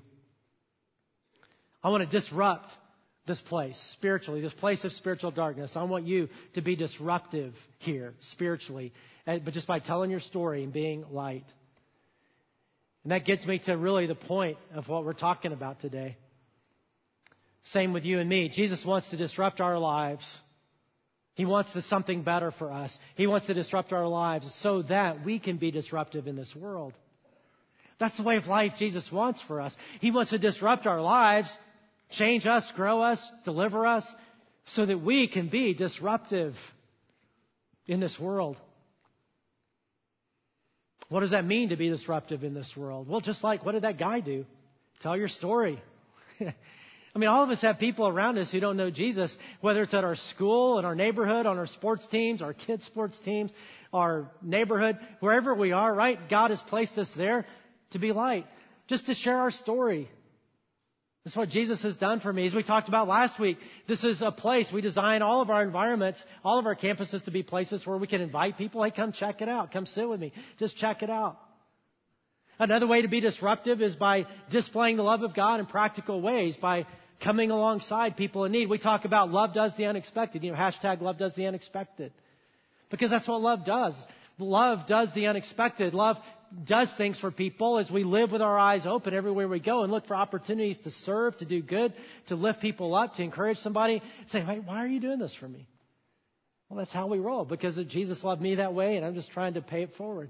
I 1.83 1.89
want 1.89 2.09
to 2.09 2.19
disrupt 2.19 2.71
this 3.25 3.39
place 3.39 3.77
spiritually, 3.93 4.41
this 4.41 4.53
place 4.53 4.83
of 4.83 4.91
spiritual 4.93 5.31
darkness. 5.31 5.73
I 5.75 5.83
want 5.83 6.05
you 6.05 6.29
to 6.55 6.61
be 6.61 6.75
disruptive 6.75 7.53
here 7.79 8.13
spiritually 8.21 8.93
but 9.25 9.53
just 9.53 9.67
by 9.67 9.79
telling 9.79 10.11
your 10.11 10.19
story 10.19 10.63
and 10.63 10.73
being 10.73 11.05
light. 11.11 11.45
And 13.03 13.11
that 13.11 13.25
gets 13.25 13.45
me 13.45 13.59
to 13.59 13.77
really 13.77 14.07
the 14.07 14.15
point 14.15 14.57
of 14.73 14.87
what 14.87 15.05
we're 15.05 15.13
talking 15.13 15.51
about 15.51 15.81
today. 15.81 16.17
Same 17.63 17.93
with 17.93 18.05
you 18.05 18.19
and 18.19 18.29
me. 18.29 18.49
Jesus 18.49 18.85
wants 18.85 19.09
to 19.11 19.17
disrupt 19.17 19.61
our 19.61 19.77
lives. 19.77 20.25
He 21.35 21.45
wants 21.45 21.71
to 21.73 21.81
something 21.81 22.23
better 22.23 22.51
for 22.51 22.71
us. 22.71 22.97
He 23.15 23.27
wants 23.27 23.47
to 23.47 23.53
disrupt 23.53 23.93
our 23.93 24.07
lives 24.07 24.53
so 24.61 24.81
that 24.83 25.25
we 25.25 25.39
can 25.39 25.57
be 25.57 25.71
disruptive 25.71 26.27
in 26.27 26.35
this 26.35 26.53
world. 26.55 26.93
That's 27.99 28.17
the 28.17 28.23
way 28.23 28.35
of 28.35 28.47
life 28.47 28.73
Jesus 28.77 29.11
wants 29.11 29.41
for 29.41 29.61
us. 29.61 29.75
He 30.01 30.11
wants 30.11 30.31
to 30.31 30.37
disrupt 30.37 30.85
our 30.85 31.01
lives, 31.01 31.55
change 32.11 32.45
us, 32.45 32.69
grow 32.75 33.01
us, 33.01 33.25
deliver 33.45 33.85
us, 33.85 34.05
so 34.65 34.85
that 34.85 35.01
we 35.01 35.27
can 35.27 35.47
be 35.47 35.73
disruptive 35.73 36.55
in 37.87 37.99
this 37.99 38.19
world. 38.19 38.57
What 41.09 41.21
does 41.21 41.31
that 41.31 41.45
mean 41.45 41.69
to 41.69 41.75
be 41.75 41.89
disruptive 41.89 42.43
in 42.43 42.53
this 42.53 42.75
world? 42.75 43.07
Well, 43.07 43.21
just 43.21 43.43
like 43.43 43.65
what 43.65 43.73
did 43.73 43.83
that 43.83 43.97
guy 43.97 44.19
do? 44.19 44.45
Tell 45.01 45.17
your 45.17 45.27
story. 45.27 45.81
I 47.15 47.19
mean, 47.19 47.29
all 47.29 47.43
of 47.43 47.49
us 47.51 47.61
have 47.61 47.77
people 47.77 48.07
around 48.07 48.39
us 48.39 48.51
who 48.51 48.59
don't 48.59 48.77
know 48.77 48.89
Jesus, 48.89 49.35
whether 49.61 49.83
it's 49.83 49.93
at 49.93 50.03
our 50.03 50.15
school, 50.15 50.79
in 50.79 50.85
our 50.85 50.95
neighborhood, 50.95 51.45
on 51.45 51.59
our 51.59 51.67
sports 51.67 52.07
teams, 52.07 52.41
our 52.41 52.53
kids' 52.53 52.85
sports 52.85 53.19
teams, 53.19 53.51
our 53.93 54.31
neighborhood, 54.41 54.97
wherever 55.19 55.53
we 55.53 55.73
are, 55.73 55.93
right? 55.93 56.17
God 56.27 56.49
has 56.49 56.61
placed 56.61 56.97
us 56.97 57.11
there 57.15 57.45
to 57.91 57.99
be 57.99 58.11
light, 58.11 58.47
just 58.87 59.05
to 59.05 59.13
share 59.13 59.37
our 59.37 59.51
story, 59.51 60.09
this 61.23 61.33
is 61.33 61.37
what 61.37 61.49
Jesus 61.49 61.81
has 61.83 61.95
done 61.95 62.19
for 62.19 62.33
me. 62.33 62.45
As 62.45 62.53
we 62.53 62.63
talked 62.63 62.89
about 62.89 63.07
last 63.07 63.39
week, 63.39 63.57
this 63.87 64.03
is 64.03 64.21
a 64.21 64.31
place 64.31 64.69
we 64.73 64.81
design 64.81 65.21
all 65.21 65.41
of 65.41 65.49
our 65.49 65.63
environments, 65.63 66.21
all 66.43 66.59
of 66.59 66.65
our 66.65 66.75
campuses 66.75 67.23
to 67.25 67.31
be 67.31 67.43
places 67.43 67.87
where 67.87 67.97
we 67.97 68.07
can 68.07 68.19
invite 68.19 68.57
people. 68.57 68.83
Hey, 68.83 68.91
come 68.91 69.13
check 69.13 69.41
it 69.41 69.47
out. 69.47 69.71
Come 69.71 69.85
sit 69.85 70.07
with 70.07 70.19
me. 70.19 70.33
Just 70.59 70.75
check 70.75 71.01
it 71.01 71.09
out. 71.09 71.39
Another 72.59 72.87
way 72.87 73.03
to 73.03 73.07
be 73.07 73.21
disruptive 73.21 73.81
is 73.81 73.95
by 73.95 74.27
displaying 74.49 74.97
the 74.97 75.03
love 75.03 75.23
of 75.23 75.33
God 75.33 75.61
in 75.61 75.65
practical 75.65 76.21
ways, 76.21 76.57
by 76.57 76.85
coming 77.23 77.51
alongside 77.51 78.17
people 78.17 78.43
in 78.43 78.51
need. 78.51 78.69
We 78.69 78.77
talk 78.77 79.05
about 79.05 79.31
love 79.31 79.53
does 79.53 79.75
the 79.77 79.85
unexpected. 79.85 80.43
You 80.43 80.51
know, 80.51 80.57
hashtag 80.57 81.01
love 81.01 81.17
does 81.17 81.33
the 81.35 81.47
unexpected. 81.47 82.11
Because 82.91 83.09
that's 83.09 83.27
what 83.27 83.41
love 83.41 83.65
does. 83.65 83.95
Love 84.37 84.87
does 84.87 85.13
the 85.13 85.27
unexpected. 85.27 85.93
Love 85.93 86.17
does 86.65 86.93
things 86.97 87.19
for 87.19 87.31
people 87.31 87.77
as 87.77 87.89
we 87.89 88.03
live 88.03 88.31
with 88.31 88.41
our 88.41 88.57
eyes 88.57 88.85
open 88.85 89.13
everywhere 89.13 89.47
we 89.47 89.59
go 89.59 89.83
and 89.83 89.91
look 89.91 90.05
for 90.05 90.15
opportunities 90.15 90.77
to 90.79 90.91
serve, 90.91 91.37
to 91.37 91.45
do 91.45 91.61
good, 91.61 91.93
to 92.27 92.35
lift 92.35 92.61
people 92.61 92.93
up, 92.95 93.15
to 93.15 93.23
encourage 93.23 93.57
somebody. 93.59 94.01
Say, 94.27 94.43
wait, 94.45 94.63
why 94.63 94.83
are 94.83 94.87
you 94.87 94.99
doing 94.99 95.19
this 95.19 95.35
for 95.35 95.47
me? 95.47 95.67
Well, 96.69 96.77
that's 96.77 96.93
how 96.93 97.07
we 97.07 97.19
roll 97.19 97.45
because 97.45 97.79
Jesus 97.87 98.23
loved 98.23 98.41
me 98.41 98.55
that 98.55 98.73
way 98.73 98.97
and 98.97 99.05
I'm 99.05 99.15
just 99.15 99.31
trying 99.31 99.55
to 99.55 99.61
pay 99.61 99.83
it 99.83 99.95
forward. 99.95 100.29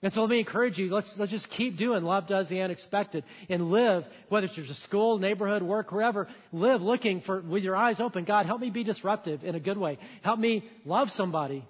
And 0.00 0.12
so 0.12 0.20
let 0.20 0.30
me 0.30 0.38
encourage 0.38 0.78
you, 0.78 0.92
let's, 0.92 1.12
let's 1.18 1.32
just 1.32 1.50
keep 1.50 1.76
doing 1.76 2.04
love 2.04 2.28
does 2.28 2.48
the 2.48 2.60
unexpected 2.60 3.24
and 3.48 3.70
live, 3.70 4.04
whether 4.28 4.46
it's 4.46 4.56
your 4.56 4.66
school, 4.66 5.18
neighborhood, 5.18 5.62
work, 5.62 5.90
wherever, 5.90 6.28
live 6.52 6.82
looking 6.82 7.20
for, 7.20 7.40
with 7.40 7.64
your 7.64 7.74
eyes 7.74 7.98
open, 7.98 8.24
God, 8.24 8.46
help 8.46 8.60
me 8.60 8.70
be 8.70 8.84
disruptive 8.84 9.42
in 9.42 9.56
a 9.56 9.60
good 9.60 9.76
way. 9.76 9.98
Help 10.22 10.38
me 10.38 10.70
love 10.84 11.10
somebody 11.10 11.66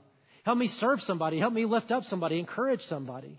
Help 0.48 0.56
me 0.56 0.68
serve 0.68 1.02
somebody. 1.02 1.38
Help 1.38 1.52
me 1.52 1.66
lift 1.66 1.90
up 1.90 2.04
somebody, 2.04 2.38
encourage 2.38 2.80
somebody. 2.80 3.38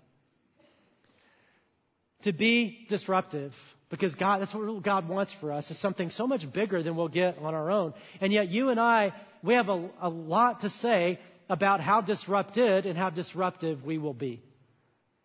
To 2.22 2.32
be 2.32 2.86
disruptive. 2.88 3.52
Because 3.88 4.14
God, 4.14 4.40
that's 4.40 4.54
what 4.54 4.80
God 4.84 5.08
wants 5.08 5.34
for 5.40 5.50
us, 5.50 5.68
is 5.72 5.80
something 5.80 6.12
so 6.12 6.28
much 6.28 6.42
bigger 6.52 6.84
than 6.84 6.94
we'll 6.94 7.08
get 7.08 7.36
on 7.38 7.52
our 7.52 7.68
own. 7.68 7.94
And 8.20 8.32
yet 8.32 8.48
you 8.48 8.68
and 8.68 8.78
I, 8.78 9.12
we 9.42 9.54
have 9.54 9.68
a, 9.68 9.90
a 10.00 10.08
lot 10.08 10.60
to 10.60 10.70
say 10.70 11.18
about 11.48 11.80
how 11.80 12.00
disrupted 12.00 12.86
and 12.86 12.96
how 12.96 13.10
disruptive 13.10 13.84
we 13.84 13.98
will 13.98 14.14
be. 14.14 14.40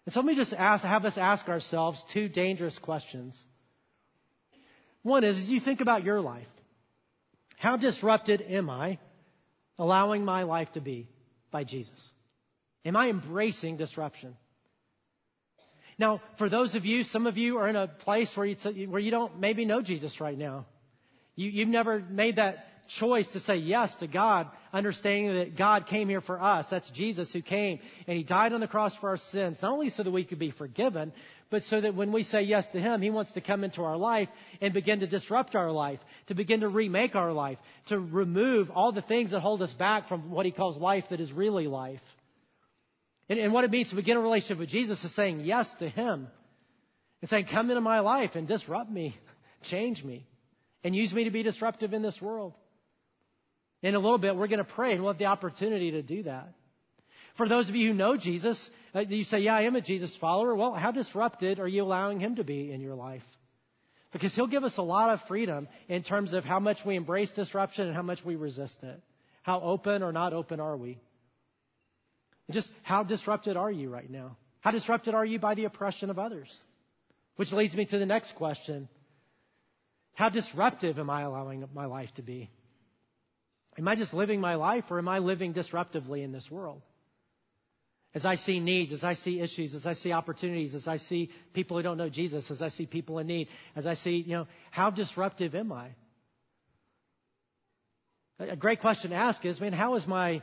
And 0.07 0.13
so 0.13 0.21
let 0.21 0.25
me 0.25 0.35
just 0.35 0.53
ask, 0.53 0.83
have 0.83 1.05
us 1.05 1.19
ask 1.19 1.47
ourselves 1.47 2.03
two 2.11 2.29
dangerous 2.29 2.79
questions. 2.79 3.39
One 5.03 5.23
is, 5.23 5.37
as 5.37 5.51
you 5.51 5.59
think 5.59 5.81
about 5.81 6.03
your 6.03 6.19
life, 6.19 6.49
how 7.57 7.77
disrupted 7.77 8.41
am 8.41 8.71
I 8.71 8.97
allowing 9.77 10.25
my 10.25 10.41
life 10.41 10.71
to 10.71 10.81
be 10.81 11.09
by 11.55 11.63
Jesus? 11.63 11.97
Am 12.83 12.97
I 12.97 13.07
embracing 13.07 13.77
disruption? 13.77 14.35
Now, 15.97 16.21
for 16.37 16.49
those 16.49 16.75
of 16.75 16.83
you, 16.83 17.05
some 17.05 17.27
of 17.27 17.37
you 17.37 17.59
are 17.59 17.69
in 17.69 17.77
a 17.77 17.87
place 17.87 18.29
where 18.35 18.45
you, 18.45 18.89
where 18.89 18.99
you 18.99 19.09
don't 19.09 19.39
maybe 19.39 19.63
know 19.63 19.81
Jesus 19.81 20.19
right 20.19 20.37
now. 20.37 20.65
You, 21.37 21.49
you've 21.49 21.69
never 21.69 22.01
made 22.01 22.35
that 22.35 22.67
choice 22.87 23.27
to 23.33 23.39
say 23.39 23.55
yes 23.57 23.93
to 23.95 24.07
God, 24.07 24.47
understanding 24.73 25.35
that 25.35 25.57
God 25.57 25.87
came 25.87 26.09
here 26.09 26.21
for 26.21 26.41
us. 26.41 26.67
That's 26.69 26.89
Jesus 26.91 27.31
who 27.33 27.41
came 27.41 27.79
and 28.07 28.17
He 28.17 28.23
died 28.23 28.53
on 28.53 28.61
the 28.61 28.67
cross 28.67 28.95
for 28.95 29.09
our 29.09 29.17
sins, 29.17 29.57
not 29.61 29.71
only 29.71 29.89
so 29.89 30.03
that 30.03 30.11
we 30.11 30.23
could 30.23 30.39
be 30.39 30.51
forgiven, 30.51 31.13
but 31.49 31.63
so 31.63 31.79
that 31.79 31.95
when 31.95 32.11
we 32.11 32.23
say 32.23 32.41
yes 32.41 32.67
to 32.69 32.79
Him, 32.79 33.01
He 33.01 33.09
wants 33.09 33.33
to 33.33 33.41
come 33.41 33.63
into 33.63 33.83
our 33.83 33.97
life 33.97 34.29
and 34.61 34.73
begin 34.73 34.99
to 35.01 35.07
disrupt 35.07 35.55
our 35.55 35.71
life, 35.71 35.99
to 36.27 36.35
begin 36.35 36.61
to 36.61 36.67
remake 36.67 37.15
our 37.15 37.33
life, 37.33 37.57
to 37.87 37.99
remove 37.99 38.71
all 38.71 38.91
the 38.91 39.01
things 39.01 39.31
that 39.31 39.39
hold 39.39 39.61
us 39.61 39.73
back 39.73 40.07
from 40.07 40.31
what 40.31 40.45
He 40.45 40.51
calls 40.51 40.77
life 40.77 41.05
that 41.09 41.19
is 41.19 41.31
really 41.31 41.67
life. 41.67 42.01
And, 43.29 43.39
and 43.39 43.53
what 43.53 43.63
it 43.63 43.71
means 43.71 43.89
to 43.89 43.95
begin 43.95 44.17
a 44.17 44.21
relationship 44.21 44.59
with 44.59 44.69
Jesus 44.69 45.03
is 45.03 45.15
saying 45.15 45.41
yes 45.41 45.73
to 45.75 45.89
Him 45.89 46.27
and 47.21 47.29
saying, 47.29 47.47
Come 47.51 47.69
into 47.69 47.81
my 47.81 48.01
life 48.01 48.31
and 48.35 48.47
disrupt 48.47 48.91
me, 48.91 49.17
change 49.63 50.03
me, 50.03 50.25
and 50.83 50.95
use 50.95 51.13
me 51.13 51.23
to 51.23 51.31
be 51.31 51.43
disruptive 51.43 51.93
in 51.93 52.01
this 52.01 52.21
world. 52.21 52.53
In 53.85 53.93
a 53.93 53.99
little 53.99 54.17
bit, 54.17 54.35
we're 54.35 54.47
going 54.47 54.57
to 54.57 54.63
pray 54.63 54.93
and 54.93 55.03
we'll 55.03 55.13
have 55.13 55.19
the 55.19 55.27
opportunity 55.27 55.91
to 55.91 56.01
do 56.01 56.23
that. 56.23 56.49
For 57.37 57.47
those 57.47 57.69
of 57.69 57.75
you 57.75 57.89
who 57.89 57.93
know 57.93 58.17
Jesus, 58.17 58.67
uh, 58.95 59.01
you 59.01 59.23
say, 59.23 59.41
Yeah, 59.41 59.53
I 59.53 59.61
am 59.61 59.75
a 59.75 59.81
Jesus 59.81 60.17
follower. 60.19 60.55
Well, 60.55 60.73
how 60.73 60.89
disrupted 60.89 61.59
are 61.59 61.67
you 61.67 61.83
allowing 61.83 62.19
him 62.19 62.37
to 62.37 62.43
be 62.43 62.71
in 62.71 62.81
your 62.81 62.95
life? 62.95 63.21
Because 64.11 64.33
he'll 64.33 64.47
give 64.47 64.63
us 64.63 64.77
a 64.77 64.81
lot 64.81 65.11
of 65.11 65.21
freedom 65.27 65.67
in 65.87 66.01
terms 66.01 66.33
of 66.33 66.43
how 66.43 66.59
much 66.59 66.79
we 66.83 66.95
embrace 66.95 67.29
disruption 67.29 67.85
and 67.85 67.95
how 67.95 68.01
much 68.01 68.25
we 68.25 68.35
resist 68.35 68.81
it. 68.81 68.99
How 69.43 69.61
open 69.61 70.01
or 70.01 70.11
not 70.11 70.33
open 70.33 70.59
are 70.59 70.75
we? 70.75 70.97
Just 72.49 72.71
how 72.81 73.03
disrupted 73.03 73.55
are 73.55 73.71
you 73.71 73.91
right 73.91 74.09
now? 74.09 74.35
How 74.61 74.71
disrupted 74.71 75.13
are 75.13 75.25
you 75.25 75.37
by 75.37 75.53
the 75.53 75.65
oppression 75.65 76.09
of 76.09 76.17
others? 76.17 76.51
Which 77.35 77.51
leads 77.51 77.75
me 77.75 77.85
to 77.85 77.99
the 77.99 78.07
next 78.07 78.33
question. 78.33 78.89
How 80.15 80.29
disruptive 80.29 80.97
am 80.97 81.11
I 81.11 81.21
allowing 81.21 81.63
my 81.75 81.85
life 81.85 82.11
to 82.15 82.23
be? 82.23 82.49
Am 83.77 83.87
I 83.87 83.95
just 83.95 84.13
living 84.13 84.39
my 84.39 84.55
life 84.55 84.85
or 84.89 84.97
am 84.97 85.07
I 85.07 85.19
living 85.19 85.53
disruptively 85.53 86.23
in 86.23 86.31
this 86.31 86.49
world? 86.49 86.81
As 88.13 88.23
I 88.23 88.35
see 88.35 88.61
needs, 88.61 88.93
as 88.93 89.03
I 89.03 89.15
see 89.15 89.41
issues, 89.41 89.73
as 89.73 89.85
I 89.85 89.93
see 89.93 90.13
opportunities, 90.13 90.73
as 90.73 90.87
I 90.87 90.97
see 90.97 91.31
people 91.53 91.75
who 91.75 91.83
don't 91.83 91.97
know 91.97 92.07
Jesus, 92.07 92.49
as 92.49 92.61
I 92.61 92.69
see 92.69 92.85
people 92.85 93.19
in 93.19 93.27
need, 93.27 93.49
as 93.75 93.85
I 93.85 93.95
see, 93.95 94.23
you 94.25 94.37
know, 94.37 94.47
how 94.71 94.89
disruptive 94.89 95.53
am 95.53 95.73
I? 95.73 95.89
A 98.39 98.55
great 98.55 98.79
question 98.79 99.11
to 99.11 99.17
ask 99.17 99.43
is, 99.45 99.59
man, 99.59 99.73
how 99.73 99.95
is 99.95 100.07
my 100.07 100.41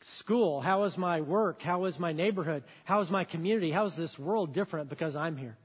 school? 0.00 0.60
How 0.60 0.84
is 0.84 0.96
my 0.96 1.20
work? 1.20 1.62
How 1.62 1.84
is 1.86 1.98
my 1.98 2.12
neighborhood? 2.12 2.62
How 2.84 3.00
is 3.00 3.10
my 3.10 3.24
community? 3.24 3.72
How 3.72 3.86
is 3.86 3.96
this 3.96 4.16
world 4.18 4.54
different 4.54 4.88
because 4.88 5.16
I'm 5.16 5.36
here 5.36 5.56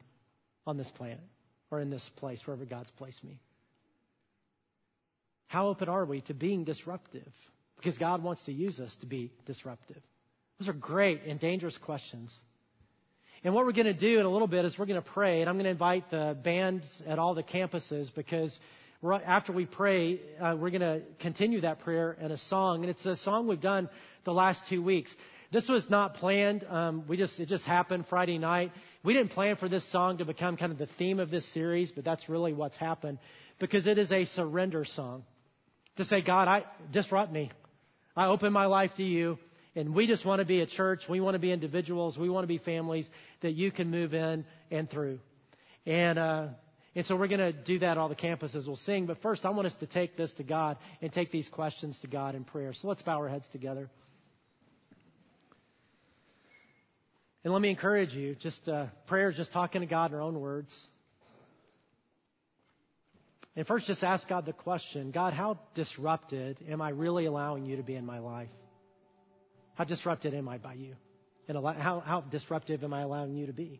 on 0.66 0.78
this 0.78 0.90
planet 0.92 1.22
or 1.70 1.80
in 1.80 1.92
this 1.92 2.08
place, 2.18 2.42
wherever 2.46 2.66
God's 2.66 2.92
placed 2.92 3.24
me? 3.24 3.40
How 5.56 5.70
open 5.70 5.88
are 5.88 6.04
we 6.04 6.20
to 6.24 6.34
being 6.34 6.66
disruptive? 6.66 7.32
Because 7.78 7.98
God 7.98 8.22
wants 8.22 8.44
to 8.44 8.52
use 8.52 8.82
us 8.82 8.94
to 9.00 9.06
be 9.06 9.32
disruptive. 9.46 10.02
Those 10.60 10.68
are 10.68 10.74
great 10.74 11.22
and 11.26 11.40
dangerous 11.40 11.78
questions. 11.78 12.38
And 13.42 13.54
what 13.54 13.66
we're 13.66 13.72
going 13.72 13.86
to 13.86 13.94
do 13.94 14.20
in 14.20 14.26
a 14.26 14.30
little 14.30 14.50
bit 14.50 14.66
is 14.66 14.78
we're 14.78 14.86
going 14.86 15.02
to 15.02 15.10
pray, 15.10 15.40
and 15.40 15.50
I'm 15.50 15.56
going 15.56 15.64
to 15.64 15.70
invite 15.70 16.12
the 16.12 16.38
bands 16.44 16.86
at 17.08 17.20
all 17.20 17.36
the 17.36 17.42
campuses 17.42 18.14
because 18.14 18.60
after 19.26 19.54
we 19.54 19.66
pray, 19.66 20.20
uh, 20.42 20.58
we're 20.60 20.72
going 20.72 20.82
to 20.82 21.04
continue 21.22 21.62
that 21.62 21.80
prayer 21.80 22.18
in 22.20 22.32
a 22.32 22.38
song, 22.38 22.82
and 22.82 22.90
it's 22.90 23.06
a 23.06 23.16
song 23.16 23.48
we've 23.48 23.62
done 23.62 23.88
the 24.26 24.34
last 24.34 24.68
two 24.68 24.84
weeks. 24.84 25.10
This 25.54 25.70
was 25.70 25.90
not 25.90 26.16
planned. 26.16 26.66
Um, 26.66 27.06
we 27.08 27.16
just 27.16 27.40
it 27.40 27.48
just 27.48 27.64
happened 27.64 28.08
Friday 28.10 28.40
night. 28.40 28.74
We 29.06 29.14
didn't 29.14 29.32
plan 29.32 29.56
for 29.56 29.70
this 29.70 29.90
song 29.90 30.18
to 30.18 30.26
become 30.26 30.58
kind 30.58 30.74
of 30.74 30.78
the 30.78 30.90
theme 30.98 31.22
of 31.22 31.32
this 31.32 31.48
series, 31.54 31.94
but 31.94 32.04
that's 32.04 32.28
really 32.28 32.52
what's 32.52 32.76
happened 32.76 33.20
because 33.58 33.88
it 33.88 33.98
is 33.98 34.12
a 34.12 34.26
surrender 34.26 34.84
song 34.84 35.24
to 35.98 36.06
say, 36.06 36.22
God, 36.22 36.48
I 36.48 36.64
disrupt 36.92 37.32
me. 37.32 37.52
I 38.16 38.28
open 38.28 38.54
my 38.54 38.66
life 38.66 38.92
to 38.98 39.04
you. 39.04 39.38
And 39.76 39.94
we 39.94 40.08
just 40.08 40.26
want 40.26 40.40
to 40.40 40.46
be 40.46 40.62
a 40.62 40.66
church. 40.66 41.04
We 41.10 41.20
want 41.20 41.36
to 41.36 41.40
be 41.40 41.52
individuals. 41.52 42.18
We 42.18 42.30
want 42.30 42.44
to 42.44 42.48
be 42.48 42.60
families 42.60 43.10
that 43.42 43.52
you 43.52 43.72
can 43.72 43.92
move 43.92 44.14
in 44.14 44.46
and 44.72 44.90
through. 44.90 45.20
And, 45.86 46.18
uh, 46.18 46.48
and 46.96 47.06
so 47.06 47.18
we're 47.18 47.28
going 47.28 47.40
to 47.40 47.52
do 47.52 47.80
that 47.80 47.98
all 47.98 48.08
the 48.08 48.16
campuses 48.16 48.68
will 48.68 48.78
sing. 48.78 49.06
But 49.06 49.22
first, 49.22 49.46
I 49.46 49.50
want 49.50 49.68
us 49.68 49.76
to 49.76 49.86
take 49.86 50.16
this 50.16 50.32
to 50.34 50.44
God 50.44 50.78
and 51.02 51.12
take 51.12 51.30
these 51.30 51.50
questions 51.50 52.00
to 52.00 52.08
God 52.08 52.36
in 52.36 52.46
prayer. 52.46 52.74
So 52.74 52.88
let's 52.88 53.02
bow 53.02 53.18
our 53.18 53.28
heads 53.28 53.48
together. 53.50 53.90
And 57.44 57.54
let 57.54 57.62
me 57.62 57.70
encourage 57.70 58.14
you, 58.14 58.36
just 58.36 58.68
uh, 58.68 58.88
prayer 59.08 59.30
is 59.30 59.36
just 59.36 59.52
talking 59.52 59.82
to 59.82 59.88
God 59.88 60.12
in 60.12 60.16
our 60.16 60.22
own 60.22 60.40
words. 60.40 60.74
And 63.56 63.66
first, 63.66 63.88
just 63.88 64.04
ask 64.04 64.28
God 64.28 64.46
the 64.46 64.54
question 64.54 65.12
God, 65.12 65.34
how 65.34 65.60
disrupted 65.74 66.58
am 66.70 66.82
I 66.82 66.90
really 66.90 67.26
allowing 67.26 67.66
you 67.66 67.78
to 67.78 67.84
be 67.84 67.96
in 67.96 68.06
my 68.06 68.20
life? 68.20 68.50
How 69.76 69.84
disrupted 69.84 70.34
am 70.34 70.50
I 70.50 70.58
by 70.58 70.74
you? 70.74 70.96
And 71.48 71.58
how, 71.58 72.00
how 72.00 72.22
disruptive 72.22 72.84
am 72.84 72.94
I 72.94 73.02
allowing 73.02 73.36
you 73.36 73.48
to 73.48 73.54
be? 73.54 73.80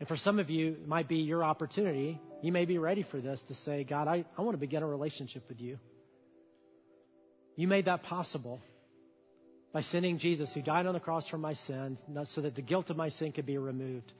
And 0.00 0.08
for 0.08 0.16
some 0.16 0.40
of 0.40 0.50
you, 0.50 0.72
it 0.72 0.88
might 0.88 1.08
be 1.08 1.18
your 1.18 1.44
opportunity. 1.44 2.20
You 2.42 2.50
may 2.50 2.64
be 2.64 2.76
ready 2.76 3.04
for 3.04 3.20
this 3.20 3.40
to 3.44 3.54
say, 3.54 3.84
God, 3.84 4.08
I, 4.08 4.24
I 4.36 4.42
want 4.42 4.54
to 4.54 4.58
begin 4.58 4.82
a 4.82 4.86
relationship 4.86 5.44
with 5.48 5.60
you. 5.60 5.78
You 7.54 7.68
made 7.68 7.84
that 7.84 8.02
possible 8.02 8.60
by 9.72 9.82
sending 9.82 10.18
Jesus, 10.18 10.52
who 10.52 10.60
died 10.60 10.86
on 10.86 10.94
the 10.94 11.00
cross 11.00 11.28
for 11.28 11.38
my 11.38 11.52
sins, 11.52 12.00
so 12.34 12.40
that 12.40 12.56
the 12.56 12.62
guilt 12.62 12.90
of 12.90 12.96
my 12.96 13.10
sin 13.10 13.32
could 13.32 13.46
be 13.46 13.58
removed. 13.58 14.12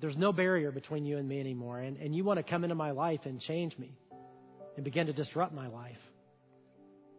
There's 0.00 0.16
no 0.16 0.32
barrier 0.32 0.72
between 0.72 1.04
you 1.04 1.18
and 1.18 1.28
me 1.28 1.40
anymore. 1.40 1.78
And, 1.78 1.98
and 1.98 2.14
you 2.14 2.24
want 2.24 2.38
to 2.38 2.42
come 2.42 2.64
into 2.64 2.74
my 2.74 2.92
life 2.92 3.20
and 3.24 3.40
change 3.40 3.76
me 3.78 3.92
and 4.76 4.84
begin 4.84 5.06
to 5.06 5.12
disrupt 5.12 5.52
my 5.52 5.68
life. 5.68 5.98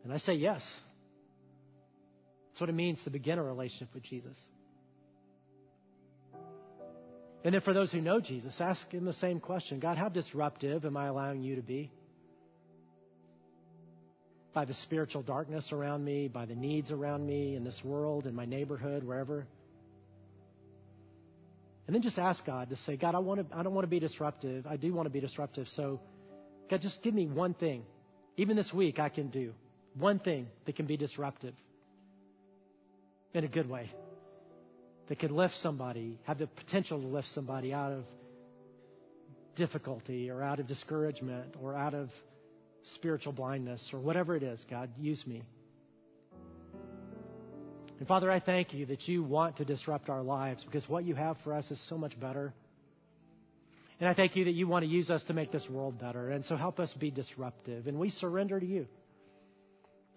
And 0.04 0.12
I 0.12 0.18
say 0.18 0.34
yes. 0.34 0.66
That's 2.50 2.62
what 2.62 2.70
it 2.70 2.74
means 2.74 3.04
to 3.04 3.12
begin 3.12 3.38
a 3.38 3.44
relationship 3.44 3.94
with 3.94 4.04
Jesus. 4.04 4.38
And 7.44 7.54
then 7.54 7.62
for 7.62 7.74
those 7.74 7.92
who 7.92 8.02
know 8.02 8.20
Jesus, 8.20 8.60
ask 8.60 8.90
him 8.92 9.06
the 9.06 9.14
same 9.14 9.40
question 9.40 9.80
God, 9.80 9.98
how 9.98 10.10
disruptive 10.10 10.86
am 10.86 10.98
I 10.98 11.08
allowing 11.08 11.42
you 11.42 11.56
to 11.56 11.62
be? 11.62 11.92
By 14.54 14.66
the 14.66 14.74
spiritual 14.74 15.22
darkness 15.22 15.72
around 15.72 16.04
me, 16.04 16.28
by 16.28 16.46
the 16.46 16.56
needs 16.56 16.92
around 16.92 17.26
me 17.26 17.56
in 17.56 17.64
this 17.64 17.80
world, 17.84 18.28
in 18.28 18.36
my 18.36 18.46
neighborhood, 18.46 19.04
wherever. 19.04 19.48
And 21.92 21.96
then 21.98 22.04
just 22.04 22.20
ask 22.20 22.46
God 22.46 22.70
to 22.70 22.78
say, 22.78 22.96
God, 22.96 23.16
I, 23.16 23.20
want 23.20 23.50
to, 23.50 23.58
I 23.58 23.64
don't 23.64 23.74
want 23.74 23.84
to 23.84 23.90
be 23.90 24.00
disruptive. 24.00 24.66
I 24.66 24.78
do 24.78 24.94
want 24.94 25.08
to 25.08 25.10
be 25.10 25.20
disruptive. 25.20 25.68
So, 25.68 26.00
God, 26.70 26.80
just 26.80 27.04
give 27.04 27.14
me 27.14 27.28
one 27.28 27.54
thing, 27.54 27.84
even 28.38 28.56
this 28.56 28.74
week, 28.74 28.98
I 28.98 29.10
can 29.10 29.28
do. 29.28 29.52
One 29.96 30.18
thing 30.18 30.48
that 30.64 30.78
can 30.78 30.86
be 30.86 30.96
disruptive 30.96 31.54
in 33.34 33.44
a 33.44 33.48
good 33.50 33.70
way, 33.70 33.92
that 35.10 35.20
could 35.20 35.32
lift 35.32 35.56
somebody, 35.56 36.18
have 36.24 36.38
the 36.38 36.48
potential 36.48 37.02
to 37.02 37.08
lift 37.08 37.28
somebody 37.28 37.74
out 37.74 37.92
of 37.92 38.06
difficulty 39.56 40.30
or 40.30 40.42
out 40.42 40.62
of 40.62 40.68
discouragement 40.68 41.56
or 41.62 41.76
out 41.76 41.94
of 41.94 42.10
spiritual 42.84 43.34
blindness 43.34 43.90
or 43.92 44.00
whatever 44.00 44.38
it 44.38 44.44
is. 44.44 44.66
God, 44.70 44.92
use 44.98 45.28
me. 45.28 45.44
And 48.02 48.08
Father, 48.08 48.32
I 48.32 48.40
thank 48.40 48.74
you 48.74 48.88
that 48.88 49.08
you 49.08 49.22
want 49.22 49.58
to 49.58 49.64
disrupt 49.64 50.10
our 50.10 50.24
lives 50.24 50.64
because 50.64 50.90
what 50.90 51.06
you 51.06 51.14
have 51.14 51.38
for 51.44 51.54
us 51.54 51.70
is 51.70 51.80
so 51.88 52.00
much 52.00 52.20
better. 52.20 52.52
And 54.00 54.10
I 54.10 54.16
thank 54.16 54.36
you 54.36 54.46
that 54.46 54.54
you 54.54 54.68
want 54.68 54.84
to 54.86 54.90
use 54.90 55.12
us 55.12 55.22
to 55.26 55.34
make 55.34 55.52
this 55.52 55.70
world 55.70 56.00
better. 56.00 56.32
And 56.32 56.44
so 56.44 56.56
help 56.56 56.80
us 56.80 56.92
be 56.96 57.12
disruptive. 57.12 57.86
And 57.86 58.00
we 58.00 58.10
surrender 58.10 58.60
to 58.60 58.66
you 58.66 58.88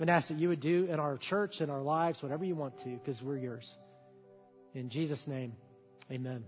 and 0.00 0.08
ask 0.08 0.28
that 0.28 0.38
you 0.38 0.48
would 0.48 0.62
do 0.62 0.86
in 0.86 0.98
our 0.98 1.18
church, 1.18 1.60
in 1.60 1.68
our 1.68 1.82
lives, 1.82 2.22
whatever 2.22 2.46
you 2.46 2.54
want 2.54 2.78
to, 2.84 2.88
because 2.88 3.20
we're 3.20 3.36
yours. 3.36 3.70
In 4.72 4.88
Jesus' 4.88 5.26
name, 5.26 5.52
amen. 6.10 6.42